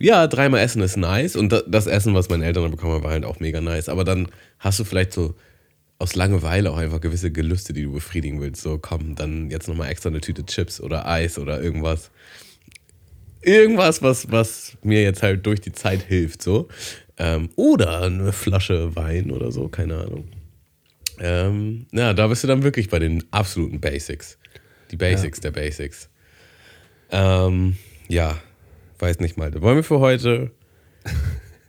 ja, 0.00 0.26
dreimal 0.26 0.60
essen 0.60 0.82
ist 0.82 0.96
nice 0.96 1.36
und 1.36 1.52
da- 1.52 1.62
das 1.66 1.86
Essen, 1.86 2.14
was 2.14 2.28
meine 2.28 2.44
Eltern 2.44 2.70
bekommen 2.70 2.94
haben, 2.94 3.04
war 3.04 3.12
halt 3.12 3.24
auch 3.24 3.38
mega 3.38 3.60
nice, 3.60 3.88
aber 3.88 4.02
dann 4.02 4.28
hast 4.58 4.80
du 4.80 4.84
vielleicht 4.84 5.12
so 5.12 5.34
aus 5.98 6.14
Langeweile 6.16 6.70
auch 6.70 6.78
einfach 6.78 7.00
gewisse 7.00 7.30
Gelüste, 7.30 7.72
die 7.74 7.82
du 7.82 7.92
befriedigen 7.92 8.40
willst. 8.40 8.62
So, 8.62 8.78
komm, 8.78 9.14
dann 9.14 9.50
jetzt 9.50 9.68
nochmal 9.68 9.90
extra 9.90 10.08
eine 10.08 10.20
Tüte 10.22 10.46
Chips 10.46 10.80
oder 10.80 11.06
Eis 11.06 11.38
oder 11.38 11.62
irgendwas 11.62 12.10
irgendwas, 13.42 14.02
was, 14.02 14.30
was 14.30 14.76
mir 14.82 15.02
jetzt 15.02 15.22
halt 15.22 15.44
durch 15.46 15.60
die 15.60 15.72
Zeit 15.72 16.02
hilft, 16.02 16.42
so. 16.42 16.68
Ähm, 17.18 17.50
oder 17.56 18.02
eine 18.02 18.32
Flasche 18.32 18.94
Wein 18.96 19.30
oder 19.30 19.52
so, 19.52 19.68
keine 19.68 19.98
Ahnung. 19.98 20.28
Ähm, 21.18 21.86
ja, 21.92 22.14
da 22.14 22.26
bist 22.28 22.42
du 22.44 22.48
dann 22.48 22.62
wirklich 22.62 22.88
bei 22.88 22.98
den 22.98 23.24
absoluten 23.30 23.80
Basics. 23.80 24.38
Die 24.90 24.96
Basics 24.96 25.40
der 25.40 25.50
Basics. 25.50 26.08
Ähm, 27.10 27.76
ja, 28.08 28.38
weiß 29.00 29.20
nicht 29.20 29.36
mal. 29.36 29.52
Wollen 29.60 29.76
wir 29.76 29.84
für 29.84 30.00
heute 30.00 30.50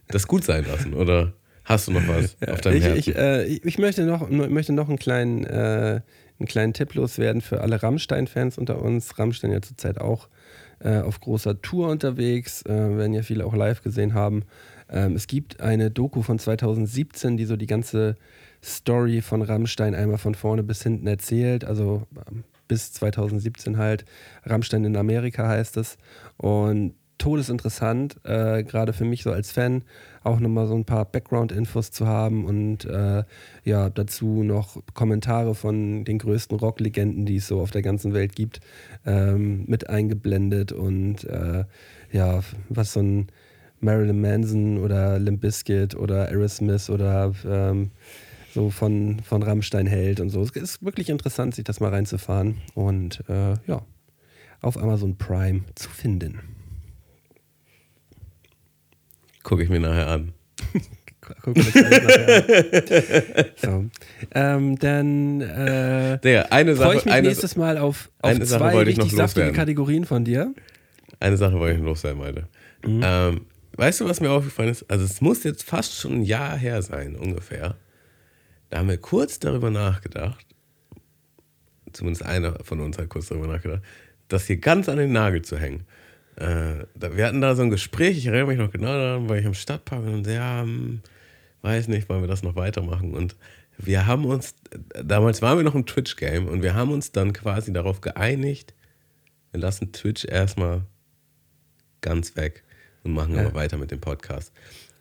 das 0.07 0.27
gut 0.27 0.43
sein 0.43 0.65
lassen 0.65 0.93
oder 0.93 1.33
hast 1.63 1.87
du 1.87 1.91
noch 1.91 2.07
was 2.07 2.35
auf 2.49 2.61
deinem 2.61 2.77
ich, 2.77 2.83
Herzen? 2.83 2.99
ich, 2.99 3.15
äh, 3.15 3.45
ich, 3.45 3.65
ich 3.65 3.77
möchte 3.77 4.03
noch, 4.03 4.29
möchte 4.29 4.73
noch 4.73 4.89
einen 4.89 4.99
kleinen, 4.99 5.45
äh, 5.45 6.01
einen 6.39 6.47
kleinen 6.47 6.73
Tipp 6.73 6.93
loswerden 6.95 7.41
für 7.41 7.61
alle 7.61 7.81
Rammstein-Fans 7.81 8.57
unter 8.57 8.81
uns. 8.81 9.17
Rammstein 9.17 9.51
ja 9.51 9.61
zurzeit 9.61 9.99
auch 9.99 10.27
äh, 10.79 10.99
auf 10.99 11.19
großer 11.19 11.61
Tour 11.61 11.89
unterwegs, 11.89 12.63
äh, 12.63 12.69
werden 12.69 13.13
ja 13.13 13.21
viele 13.21 13.45
auch 13.45 13.55
live 13.55 13.81
gesehen 13.81 14.13
haben. 14.13 14.43
Ähm, 14.89 15.15
es 15.15 15.27
gibt 15.27 15.61
eine 15.61 15.91
Doku 15.91 16.21
von 16.21 16.39
2017, 16.39 17.37
die 17.37 17.45
so 17.45 17.55
die 17.55 17.67
ganze 17.67 18.15
Story 18.63 19.21
von 19.21 19.41
Rammstein 19.41 19.95
einmal 19.95 20.17
von 20.17 20.35
vorne 20.35 20.63
bis 20.63 20.83
hinten 20.83 21.07
erzählt. 21.07 21.63
Also 21.63 22.03
ähm, 22.29 22.43
bis 22.67 22.93
2017 22.93 23.77
halt. 23.77 24.05
Rammstein 24.45 24.85
in 24.85 24.95
Amerika 24.95 25.47
heißt 25.47 25.77
es. 25.77 25.97
Und 26.37 26.93
todesinteressant, 27.21 28.15
äh, 28.23 28.63
gerade 28.63 28.93
für 28.93 29.05
mich 29.05 29.21
so 29.21 29.31
als 29.31 29.51
Fan, 29.51 29.83
auch 30.23 30.39
nochmal 30.39 30.65
so 30.65 30.73
ein 30.73 30.85
paar 30.85 31.05
Background-Infos 31.05 31.91
zu 31.91 32.07
haben 32.07 32.45
und 32.45 32.85
äh, 32.85 33.23
ja, 33.63 33.91
dazu 33.91 34.41
noch 34.41 34.81
Kommentare 34.95 35.53
von 35.53 36.03
den 36.03 36.17
größten 36.17 36.57
Rocklegenden, 36.57 37.27
die 37.27 37.35
es 37.35 37.47
so 37.47 37.61
auf 37.61 37.69
der 37.69 37.83
ganzen 37.83 38.15
Welt 38.15 38.35
gibt, 38.35 38.59
ähm, 39.05 39.65
mit 39.67 39.87
eingeblendet 39.87 40.71
und 40.71 41.23
äh, 41.25 41.65
ja, 42.11 42.41
was 42.69 42.93
so 42.93 43.01
ein 43.01 43.27
Marilyn 43.81 44.19
Manson 44.19 44.79
oder 44.79 45.19
Limp 45.19 45.41
Bizkit 45.41 45.95
oder 45.95 46.27
Aerosmith 46.29 46.89
oder 46.89 47.33
ähm, 47.45 47.91
so 48.51 48.71
von, 48.71 49.19
von 49.19 49.43
Rammstein 49.43 49.85
hält 49.85 50.19
und 50.19 50.31
so. 50.31 50.41
Es 50.41 50.51
ist 50.51 50.83
wirklich 50.83 51.09
interessant, 51.09 51.53
sich 51.53 51.65
das 51.65 51.79
mal 51.79 51.91
reinzufahren 51.91 52.57
und 52.73 53.23
äh, 53.29 53.53
ja, 53.67 53.83
auf 54.59 54.77
Amazon 54.77 55.17
Prime 55.17 55.61
zu 55.75 55.89
finden. 55.89 56.50
Gucke 59.43 59.63
ich 59.63 59.69
mir 59.69 59.79
nachher 59.79 60.07
an. 60.07 60.33
Gucken 61.41 61.55
wir 61.55 61.85
alles 61.85 62.15
nachher 62.15 63.39
an. 63.39 63.45
so. 63.55 63.85
ähm, 64.33 64.79
dann 64.79 65.41
äh, 65.41 66.19
Digga, 66.19 66.41
eine 66.49 66.75
freue 66.75 66.85
Sache, 66.85 66.97
ich 66.97 67.05
mich 67.05 67.13
eine, 67.13 67.27
nächstes 67.27 67.55
Mal 67.55 67.77
auf, 67.77 68.09
auf 68.21 68.31
eine 68.31 68.45
Sache 68.45 68.59
zwei 68.59 68.73
wollte 68.73 68.91
ich 68.91 68.97
noch 68.97 69.05
richtig 69.05 69.17
saftige. 69.17 69.51
Kategorien 69.51 70.05
von 70.05 70.25
dir. 70.25 70.53
Eine 71.19 71.37
Sache 71.37 71.59
wollte 71.59 71.75
ich 71.75 71.79
noch 71.79 71.89
loswerden, 71.89 72.19
Malte. 72.19 72.47
Mhm. 72.85 73.01
Ähm, 73.03 73.41
weißt 73.77 74.01
du, 74.01 74.05
was 74.05 74.19
mir 74.21 74.31
aufgefallen 74.31 74.69
ist? 74.69 74.89
Also 74.89 75.05
es 75.05 75.21
muss 75.21 75.43
jetzt 75.43 75.63
fast 75.63 75.95
schon 75.95 76.21
ein 76.21 76.23
Jahr 76.23 76.57
her 76.57 76.81
sein, 76.81 77.15
ungefähr. 77.15 77.75
Da 78.69 78.79
haben 78.79 78.89
wir 78.89 78.97
kurz 78.97 79.39
darüber 79.39 79.69
nachgedacht, 79.69 80.45
zumindest 81.91 82.25
einer 82.25 82.57
von 82.63 82.79
uns 82.79 82.97
hat 82.97 83.09
kurz 83.09 83.27
darüber 83.27 83.47
nachgedacht, 83.47 83.81
das 84.29 84.47
hier 84.47 84.57
ganz 84.57 84.87
an 84.87 84.97
den 84.97 85.11
Nagel 85.11 85.41
zu 85.41 85.57
hängen. 85.57 85.85
Äh, 86.41 86.85
wir 87.15 87.25
hatten 87.25 87.41
da 87.41 87.55
so 87.55 87.61
ein 87.61 87.69
Gespräch, 87.69 88.17
ich 88.17 88.25
erinnere 88.25 88.47
mich 88.47 88.57
noch 88.57 88.71
genau 88.71 88.87
daran, 88.93 89.29
weil 89.29 89.39
ich 89.39 89.45
am 89.45 89.53
Stadtpark 89.53 90.03
und 90.05 90.25
ja, 90.27 90.61
hm, 90.61 91.01
weiß 91.61 91.87
nicht, 91.87 92.09
wollen 92.09 92.21
wir 92.21 92.27
das 92.27 92.41
noch 92.43 92.55
weitermachen? 92.55 93.13
Und 93.13 93.35
wir 93.77 94.05
haben 94.07 94.25
uns, 94.25 94.55
damals 95.03 95.41
waren 95.41 95.57
wir 95.57 95.63
noch 95.63 95.75
im 95.75 95.85
Twitch-Game 95.85 96.47
und 96.47 96.61
wir 96.63 96.73
haben 96.73 96.91
uns 96.91 97.11
dann 97.11 97.33
quasi 97.33 97.71
darauf 97.73 98.01
geeinigt, 98.01 98.73
wir 99.51 99.59
lassen 99.59 99.91
Twitch 99.91 100.25
erstmal 100.25 100.81
ganz 102.01 102.35
weg 102.35 102.63
und 103.03 103.13
machen 103.13 103.35
Ja. 103.35 103.41
aber 103.41 103.53
weiter 103.53 103.77
mit 103.77 103.91
dem 103.91 103.99
Podcast. 103.99 104.51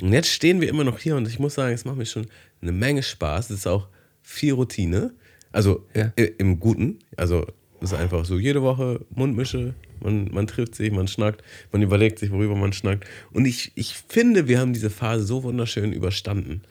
Und 0.00 0.12
jetzt 0.12 0.28
stehen 0.28 0.60
wir 0.60 0.68
immer 0.68 0.84
noch 0.84 0.98
hier 0.98 1.16
und 1.16 1.28
ich 1.28 1.38
muss 1.38 1.54
sagen, 1.54 1.74
es 1.74 1.84
macht 1.84 1.96
mir 1.96 2.06
schon 2.06 2.26
eine 2.62 2.72
Menge 2.72 3.02
Spaß. 3.02 3.50
Es 3.50 3.58
ist 3.60 3.66
auch 3.66 3.88
viel 4.22 4.54
Routine. 4.54 5.12
Also 5.52 5.86
Ja. 5.94 6.12
im 6.16 6.58
Guten. 6.58 6.98
Also 7.16 7.46
es 7.80 7.92
ist 7.92 7.98
einfach 7.98 8.24
so 8.24 8.38
jede 8.38 8.62
Woche 8.62 9.00
Mundmische. 9.10 9.74
Man, 10.02 10.30
man 10.32 10.46
trifft 10.46 10.74
sich, 10.74 10.90
man 10.90 11.08
schnackt, 11.08 11.42
man 11.72 11.82
überlegt 11.82 12.18
sich, 12.18 12.30
worüber 12.30 12.56
man 12.56 12.72
schnackt. 12.72 13.04
Und 13.32 13.44
ich, 13.44 13.72
ich 13.74 13.94
finde, 14.08 14.48
wir 14.48 14.58
haben 14.58 14.72
diese 14.72 14.90
Phase 14.90 15.24
so 15.24 15.42
wunderschön 15.42 15.92
überstanden. 15.92 16.62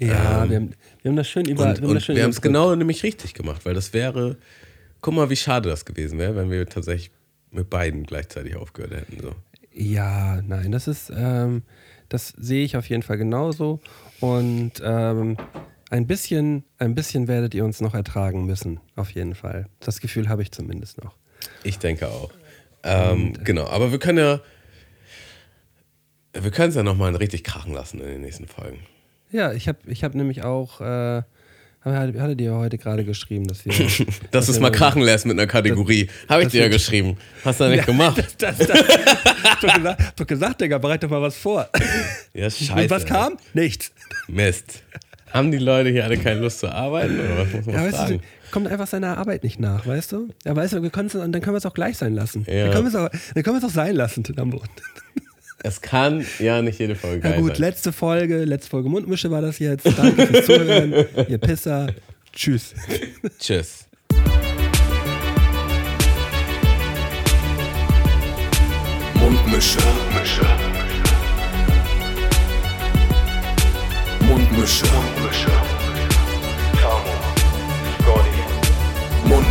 Ja, 0.00 0.44
Ähm, 0.44 0.50
wir, 0.50 0.56
haben, 0.56 0.74
wir 1.02 1.08
haben 1.10 1.16
das 1.16 1.28
schön 1.28 1.46
über. 1.46 1.68
und, 1.70 1.80
wir 1.82 1.88
haben, 1.88 2.16
wir 2.16 2.22
haben 2.22 2.30
es 2.30 2.40
genau 2.40 2.74
nämlich 2.74 3.02
richtig 3.02 3.34
gemacht, 3.34 3.64
weil 3.64 3.74
das 3.74 3.92
wäre, 3.92 4.36
guck 5.00 5.14
mal, 5.14 5.30
wie 5.30 5.36
schade 5.36 5.68
das 5.68 5.84
gewesen 5.84 6.18
wäre, 6.18 6.36
wenn 6.36 6.50
wir 6.50 6.66
tatsächlich 6.66 7.10
mit 7.50 7.70
beiden 7.70 8.04
gleichzeitig 8.04 8.56
aufgehört 8.56 8.92
hätten. 8.92 9.20
So. 9.22 9.32
Ja, 9.72 10.42
nein, 10.42 10.72
das 10.72 10.88
ist, 10.88 11.10
ähm, 11.14 11.62
das 12.08 12.28
sehe 12.28 12.64
ich 12.64 12.76
auf 12.76 12.88
jeden 12.88 13.02
Fall 13.02 13.18
genauso. 13.18 13.80
Und 14.20 14.72
ähm, 14.82 15.36
ein 15.90 16.06
bisschen, 16.06 16.64
ein 16.78 16.94
bisschen 16.94 17.28
werdet 17.28 17.54
ihr 17.54 17.64
uns 17.64 17.80
noch 17.80 17.94
ertragen 17.94 18.46
müssen, 18.46 18.80
auf 18.96 19.10
jeden 19.10 19.34
Fall. 19.34 19.66
Das 19.80 20.00
Gefühl 20.00 20.28
habe 20.28 20.42
ich 20.42 20.50
zumindest 20.52 21.02
noch. 21.02 21.16
Ich 21.62 21.78
denke 21.78 22.08
auch. 22.08 22.30
Ähm, 22.86 23.32
genau, 23.44 23.66
aber 23.66 23.90
wir 23.90 23.98
können 23.98 24.18
ja, 24.18 24.40
wir 26.32 26.50
können 26.50 26.68
es 26.70 26.74
ja 26.76 26.82
nochmal 26.82 27.14
richtig 27.16 27.44
krachen 27.44 27.72
lassen 27.72 28.00
in 28.00 28.06
den 28.06 28.20
nächsten 28.20 28.46
Folgen. 28.46 28.80
Ja, 29.32 29.52
ich 29.52 29.68
habe 29.68 29.78
ich 29.86 30.04
hab 30.04 30.14
nämlich 30.14 30.44
auch, 30.44 30.80
äh, 30.80 31.22
hatte 31.84 32.36
dir 32.36 32.54
heute 32.54 32.78
gerade 32.78 33.04
geschrieben, 33.04 33.46
dass 33.46 33.64
wir. 33.64 33.72
Dass 34.30 34.46
du 34.46 34.52
es 34.52 34.60
mal 34.60 34.70
krachen 34.70 35.02
lässt 35.02 35.26
mit 35.26 35.38
einer 35.38 35.46
Kategorie. 35.46 36.08
Habe 36.28 36.42
ich 36.42 36.46
das 36.46 36.52
dir 36.52 36.62
ja 36.62 36.68
geschrieben. 36.68 37.16
Hast 37.44 37.60
du 37.60 37.68
nicht 37.68 37.86
gemacht. 37.86 38.22
Das, 38.38 38.56
das, 38.56 38.68
hab 38.68 39.60
doch 39.60 39.74
gesagt, 39.74 40.20
doch 40.20 40.26
gesagt, 40.26 40.60
Digga, 40.60 40.78
bereite 40.78 41.06
doch 41.06 41.10
mal 41.12 41.22
was 41.22 41.36
vor. 41.36 41.68
Ja, 42.34 42.50
scheiße. 42.50 42.72
Und 42.74 42.90
was 42.90 43.04
kam? 43.04 43.36
Nichts. 43.54 43.92
Mist. 44.28 44.82
Haben 45.32 45.50
die 45.52 45.58
Leute 45.58 45.90
hier 45.90 46.04
alle 46.04 46.16
keine 46.18 46.40
Lust 46.40 46.60
zu 46.60 46.68
arbeiten? 46.68 47.18
Oder 47.20 47.38
was 47.38 47.52
muss 47.52 47.66
man 47.66 47.74
Ja, 47.74 47.84
weißt 47.84 47.96
fragen? 47.96 48.18
du, 48.18 48.24
kommt 48.50 48.68
einfach 48.68 48.86
seiner 48.86 49.18
Arbeit 49.18 49.44
nicht 49.44 49.60
nach, 49.60 49.86
weißt 49.86 50.12
du? 50.12 50.28
Ja, 50.44 50.54
weißt 50.54 50.74
du, 50.74 50.82
wir 50.82 50.90
können 50.90 51.08
dann 51.12 51.32
können 51.32 51.54
wir 51.54 51.58
es 51.58 51.66
auch 51.66 51.74
gleich 51.74 51.96
sein 51.98 52.14
lassen. 52.14 52.44
Ja. 52.48 52.64
Dann 52.64 52.72
können 52.72 52.92
wir 52.92 53.52
es 53.54 53.62
auch, 53.62 53.64
auch 53.64 53.70
sein 53.70 53.94
lassen, 53.96 54.24
Tinambo. 54.24 54.62
Es 55.62 55.80
kann 55.80 56.24
ja 56.38 56.62
nicht 56.62 56.78
jede 56.78 56.94
Folge 56.94 57.26
Ja 57.26 57.30
geil 57.32 57.40
gut, 57.40 57.52
sein. 57.56 57.60
letzte 57.62 57.90
Folge, 57.90 58.44
letzte 58.44 58.70
Folge 58.70 58.88
Mundmische 58.88 59.30
war 59.32 59.40
das 59.40 59.58
jetzt. 59.58 59.86
Danke 59.98 60.26
fürs 60.26 60.46
Zuhören, 60.46 60.92
ihr 61.28 61.38
Pisser. 61.38 61.88
Tschüss. 62.32 62.74
Tschüss. 63.40 63.86
Mundmische. 69.14 69.78
Mundmische. 69.80 70.46
Mundmische. 74.20 74.86
Mundmische. 74.86 75.65